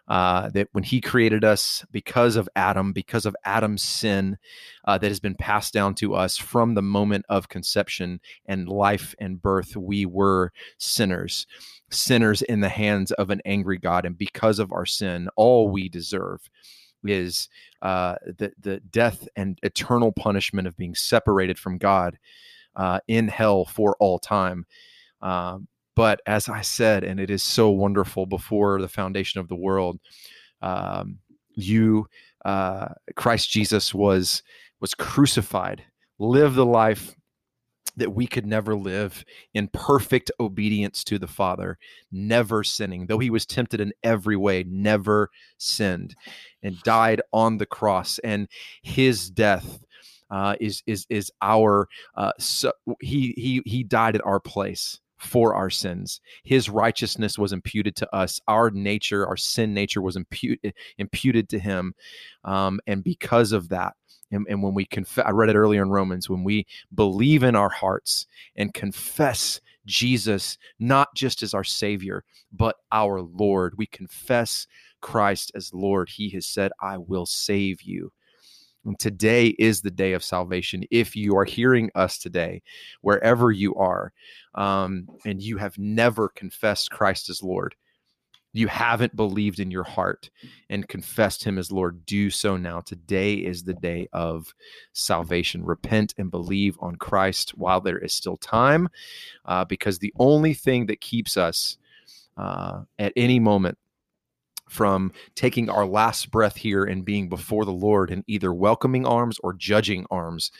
Uh, 0.06 0.50
that 0.50 0.68
when 0.72 0.84
he 0.84 1.00
created 1.00 1.44
us 1.44 1.82
because 1.90 2.36
of 2.36 2.46
Adam, 2.56 2.92
because 2.92 3.24
of 3.24 3.34
Adam's 3.46 3.82
sin 3.82 4.36
uh, 4.84 4.98
that 4.98 5.08
has 5.08 5.18
been 5.18 5.34
passed 5.34 5.72
down 5.72 5.94
to 5.94 6.14
us 6.14 6.36
from 6.36 6.74
the 6.74 6.82
moment 6.82 7.24
of 7.30 7.48
conception 7.48 8.20
and 8.44 8.68
life 8.68 9.14
and 9.18 9.40
birth, 9.40 9.74
we 9.76 10.04
were 10.04 10.52
sinners, 10.76 11.46
sinners 11.90 12.42
in 12.42 12.60
the 12.60 12.68
hands 12.68 13.12
of 13.12 13.30
an 13.30 13.40
angry 13.46 13.78
God. 13.78 14.04
And 14.04 14.18
because 14.18 14.58
of 14.58 14.72
our 14.72 14.84
sin, 14.84 15.30
all 15.36 15.70
we 15.70 15.88
deserve 15.88 16.50
is 17.10 17.48
uh, 17.82 18.16
the, 18.24 18.52
the 18.60 18.80
death 18.90 19.26
and 19.36 19.58
eternal 19.62 20.12
punishment 20.12 20.66
of 20.66 20.76
being 20.76 20.94
separated 20.94 21.58
from 21.58 21.78
God 21.78 22.18
uh, 22.76 23.00
in 23.08 23.28
hell 23.28 23.64
for 23.64 23.96
all 24.00 24.18
time. 24.18 24.66
Um, 25.22 25.68
but 25.96 26.20
as 26.26 26.48
I 26.48 26.60
said, 26.60 27.04
and 27.04 27.20
it 27.20 27.30
is 27.30 27.42
so 27.42 27.70
wonderful 27.70 28.26
before 28.26 28.80
the 28.80 28.88
foundation 28.88 29.40
of 29.40 29.48
the 29.48 29.54
world, 29.54 30.00
um, 30.60 31.18
you, 31.54 32.08
uh, 32.44 32.88
Christ 33.16 33.50
Jesus, 33.50 33.94
was 33.94 34.42
was 34.80 34.94
crucified, 34.94 35.84
lived 36.18 36.56
the 36.56 36.66
life 36.66 37.14
that 37.96 38.14
we 38.14 38.26
could 38.26 38.46
never 38.46 38.74
live 38.74 39.24
in 39.54 39.68
perfect 39.68 40.30
obedience 40.40 41.04
to 41.04 41.18
the 41.18 41.26
Father, 41.26 41.78
never 42.10 42.64
sinning, 42.64 43.06
though 43.06 43.18
he 43.18 43.30
was 43.30 43.46
tempted 43.46 43.80
in 43.80 43.92
every 44.02 44.36
way, 44.36 44.64
never 44.66 45.30
sinned, 45.58 46.14
and 46.62 46.80
died 46.82 47.22
on 47.32 47.58
the 47.58 47.66
cross. 47.66 48.18
And 48.20 48.48
his 48.82 49.30
death 49.30 49.84
uh, 50.30 50.56
is 50.60 50.82
is 50.86 51.06
is 51.10 51.30
our 51.42 51.88
uh, 52.16 52.32
so 52.38 52.72
he 53.00 53.34
he 53.36 53.62
he 53.64 53.84
died 53.84 54.16
at 54.16 54.26
our 54.26 54.40
place 54.40 55.00
for 55.24 55.54
our 55.54 55.70
sins. 55.70 56.20
His 56.42 56.68
righteousness 56.68 57.38
was 57.38 57.52
imputed 57.52 57.96
to 57.96 58.14
us. 58.14 58.40
Our 58.46 58.70
nature, 58.70 59.26
our 59.26 59.36
sin 59.36 59.74
nature, 59.74 60.02
was 60.02 60.16
imputed 60.16 60.74
imputed 60.98 61.48
to 61.50 61.58
him, 61.58 61.94
um, 62.44 62.80
and 62.86 63.02
because 63.02 63.52
of 63.52 63.68
that. 63.70 63.94
And, 64.30 64.46
and 64.48 64.62
when 64.62 64.74
we 64.74 64.84
confess, 64.84 65.24
I 65.26 65.30
read 65.30 65.50
it 65.50 65.56
earlier 65.56 65.82
in 65.82 65.90
Romans, 65.90 66.28
when 66.28 66.44
we 66.44 66.66
believe 66.94 67.42
in 67.42 67.54
our 67.54 67.68
hearts 67.68 68.26
and 68.56 68.74
confess 68.74 69.60
Jesus, 69.86 70.58
not 70.78 71.14
just 71.14 71.42
as 71.42 71.54
our 71.54 71.64
Savior, 71.64 72.24
but 72.52 72.76
our 72.90 73.20
Lord, 73.20 73.74
we 73.76 73.86
confess 73.86 74.66
Christ 75.00 75.52
as 75.54 75.74
Lord. 75.74 76.08
He 76.08 76.30
has 76.30 76.46
said, 76.46 76.72
I 76.80 76.98
will 76.98 77.26
save 77.26 77.82
you. 77.82 78.12
And 78.84 78.98
today 78.98 79.48
is 79.58 79.80
the 79.80 79.90
day 79.90 80.12
of 80.12 80.22
salvation. 80.22 80.84
If 80.90 81.16
you 81.16 81.36
are 81.36 81.44
hearing 81.44 81.90
us 81.94 82.18
today, 82.18 82.62
wherever 83.00 83.50
you 83.50 83.74
are, 83.76 84.12
um, 84.54 85.08
and 85.24 85.42
you 85.42 85.56
have 85.56 85.78
never 85.78 86.28
confessed 86.28 86.90
Christ 86.90 87.30
as 87.30 87.42
Lord, 87.42 87.74
you 88.54 88.68
haven't 88.68 89.16
believed 89.16 89.58
in 89.58 89.72
your 89.72 89.82
heart 89.82 90.30
and 90.70 90.86
confessed 90.86 91.42
him 91.42 91.58
as 91.58 91.72
Lord, 91.72 92.06
do 92.06 92.30
so 92.30 92.56
now. 92.56 92.80
Today 92.80 93.34
is 93.34 93.64
the 93.64 93.74
day 93.74 94.06
of 94.12 94.54
salvation. 94.92 95.64
Repent 95.64 96.14
and 96.18 96.30
believe 96.30 96.78
on 96.80 96.94
Christ 96.94 97.50
while 97.58 97.80
there 97.80 97.98
is 97.98 98.12
still 98.12 98.36
time, 98.36 98.88
uh, 99.44 99.64
because 99.64 99.98
the 99.98 100.14
only 100.20 100.54
thing 100.54 100.86
that 100.86 101.00
keeps 101.00 101.36
us 101.36 101.78
uh, 102.36 102.82
at 102.98 103.12
any 103.16 103.40
moment 103.40 103.76
from 104.68 105.12
taking 105.34 105.68
our 105.68 105.86
last 105.86 106.30
breath 106.30 106.56
here 106.56 106.84
and 106.84 107.04
being 107.04 107.28
before 107.28 107.64
the 107.64 107.72
Lord 107.72 108.10
in 108.10 108.24
either 108.26 108.52
welcoming 108.52 109.06
arms 109.06 109.38
or 109.42 109.52
judging 109.52 110.06
arms 110.10 110.50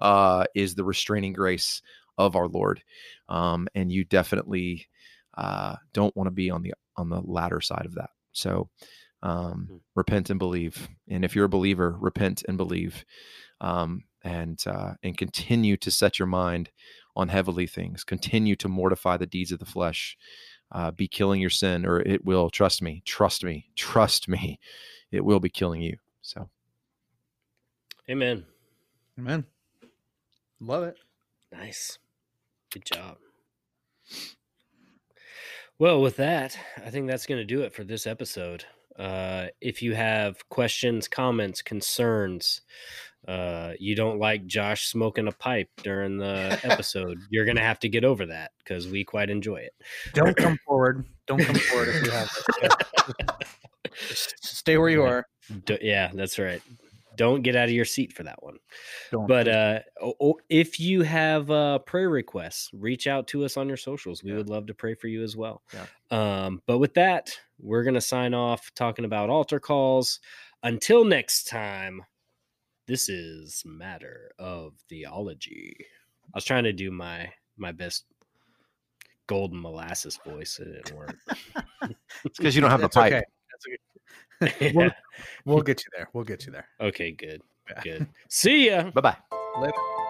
uh, 0.00 0.44
is 0.54 0.74
the 0.74 0.84
restraining 0.84 1.32
grace 1.32 1.82
of 2.18 2.36
our 2.36 2.48
Lord. 2.48 2.82
Um, 3.28 3.68
and 3.74 3.90
you 3.90 4.04
definitely 4.04 4.86
uh, 5.36 5.76
don't 5.92 6.14
want 6.16 6.26
to 6.28 6.32
be 6.32 6.50
on 6.50 6.62
the 6.62 6.74
on 6.96 7.08
the 7.08 7.20
latter 7.20 7.60
side 7.60 7.86
of 7.86 7.94
that. 7.96 8.10
So 8.32 8.68
um, 9.22 9.68
Mhm. 9.70 9.80
repent 9.94 10.30
and 10.30 10.38
believe. 10.38 10.88
And 11.08 11.24
if 11.24 11.34
you're 11.34 11.46
a 11.46 11.48
believer, 11.48 11.96
repent 11.98 12.44
and 12.46 12.56
believe, 12.58 13.04
um, 13.60 14.04
and 14.22 14.62
uh, 14.66 14.94
and 15.02 15.16
continue 15.16 15.76
to 15.78 15.90
set 15.90 16.18
your 16.18 16.26
mind 16.26 16.70
on 17.16 17.28
heavenly 17.28 17.66
things. 17.66 18.04
Continue 18.04 18.56
to 18.56 18.68
mortify 18.68 19.16
the 19.16 19.26
deeds 19.26 19.52
of 19.52 19.58
the 19.60 19.64
flesh. 19.64 20.16
Uh, 20.72 20.90
be 20.90 21.06
killing 21.06 21.40
your 21.40 21.50
sin, 21.50 21.86
or 21.86 22.00
it 22.00 22.24
will. 22.24 22.50
Trust 22.50 22.82
me. 22.82 23.02
Trust 23.04 23.44
me. 23.44 23.70
Trust 23.76 24.28
me. 24.28 24.58
It 25.10 25.24
will 25.24 25.40
be 25.40 25.50
killing 25.50 25.80
you. 25.80 25.96
So 26.22 26.48
Amen. 28.10 28.44
Amen. 29.18 29.44
Love 30.60 30.84
it. 30.84 30.96
Nice. 31.52 31.98
Good 32.72 32.84
job. 32.84 33.16
Well, 35.78 36.00
with 36.00 36.16
that, 36.16 36.56
I 36.84 36.90
think 36.90 37.08
that's 37.08 37.26
going 37.26 37.40
to 37.40 37.44
do 37.44 37.62
it 37.62 37.72
for 37.72 37.84
this 37.84 38.06
episode. 38.06 38.64
Uh, 38.98 39.46
if 39.60 39.82
you 39.82 39.94
have 39.94 40.48
questions, 40.48 41.08
comments, 41.08 41.62
concerns, 41.62 42.60
uh, 43.26 43.72
you 43.78 43.94
don't 43.94 44.18
like 44.18 44.46
Josh 44.46 44.86
smoking 44.88 45.28
a 45.28 45.32
pipe 45.32 45.68
during 45.82 46.18
the 46.18 46.58
episode, 46.62 47.18
you're 47.30 47.44
going 47.44 47.56
to 47.56 47.62
have 47.62 47.78
to 47.80 47.88
get 47.88 48.04
over 48.04 48.26
that 48.26 48.52
because 48.58 48.86
we 48.88 49.04
quite 49.04 49.30
enjoy 49.30 49.56
it. 49.56 49.72
Don't 50.12 50.36
come 50.36 50.58
forward. 50.66 51.04
Don't 51.26 51.40
come 51.40 51.56
forward 51.56 51.88
if 51.88 52.04
you 52.04 52.10
have 52.10 52.30
it. 52.62 53.30
Just 54.08 54.34
stay 54.58 54.76
where 54.78 54.88
you 54.90 55.02
are. 55.02 55.26
D- 55.64 55.78
yeah, 55.82 56.10
that's 56.14 56.38
right. 56.38 56.62
Don't 57.16 57.42
get 57.42 57.54
out 57.54 57.66
of 57.66 57.70
your 57.70 57.84
seat 57.84 58.12
for 58.12 58.24
that 58.24 58.42
one. 58.42 58.58
Don't. 59.12 59.28
But 59.28 59.46
uh, 59.46 59.78
o- 60.02 60.14
o- 60.20 60.38
if 60.48 60.80
you 60.80 61.02
have 61.02 61.50
uh, 61.50 61.78
prayer 61.78 62.08
requests, 62.10 62.70
reach 62.72 63.06
out 63.06 63.28
to 63.28 63.44
us 63.44 63.56
on 63.56 63.68
your 63.68 63.76
socials. 63.76 64.24
We 64.24 64.32
would 64.32 64.48
love 64.48 64.66
to 64.66 64.74
pray 64.74 64.94
for 64.94 65.06
you 65.06 65.22
as 65.22 65.36
well. 65.36 65.62
Yeah. 65.72 65.86
Um, 66.10 66.60
but 66.66 66.78
with 66.78 66.94
that, 66.94 67.30
we're 67.60 67.84
gonna 67.84 68.00
sign 68.00 68.34
off 68.34 68.70
talking 68.74 69.04
about 69.04 69.30
altar 69.30 69.60
calls. 69.60 70.18
Until 70.64 71.04
next 71.04 71.44
time, 71.44 72.02
this 72.86 73.08
is 73.08 73.62
matter 73.64 74.30
of 74.38 74.74
theology. 74.88 75.76
I 76.32 76.36
was 76.36 76.44
trying 76.44 76.64
to 76.64 76.72
do 76.72 76.90
my 76.90 77.30
my 77.56 77.72
best 77.72 78.04
golden 79.26 79.60
molasses 79.60 80.18
voice. 80.26 80.58
It 80.58 80.64
didn't 80.84 80.96
work. 80.98 81.16
It's 82.24 82.38
because 82.38 82.54
you 82.54 82.60
don't 82.60 82.70
have 82.70 82.80
the 82.80 82.88
pipe. 82.88 83.12
okay. 83.12 83.22
That's 83.50 83.66
okay. 83.66 84.72
We'll, 84.74 84.90
we'll 85.44 85.62
get 85.62 85.84
you 85.84 85.90
there. 85.96 86.08
We'll 86.12 86.24
get 86.24 86.44
you 86.44 86.52
there. 86.52 86.66
okay, 86.80 87.12
good, 87.12 87.40
Yeah. 87.70 87.80
good. 87.82 88.06
See 88.28 88.66
ya. 88.66 88.90
Bye 88.90 89.00
bye. 89.00 89.16
Later. 89.60 90.03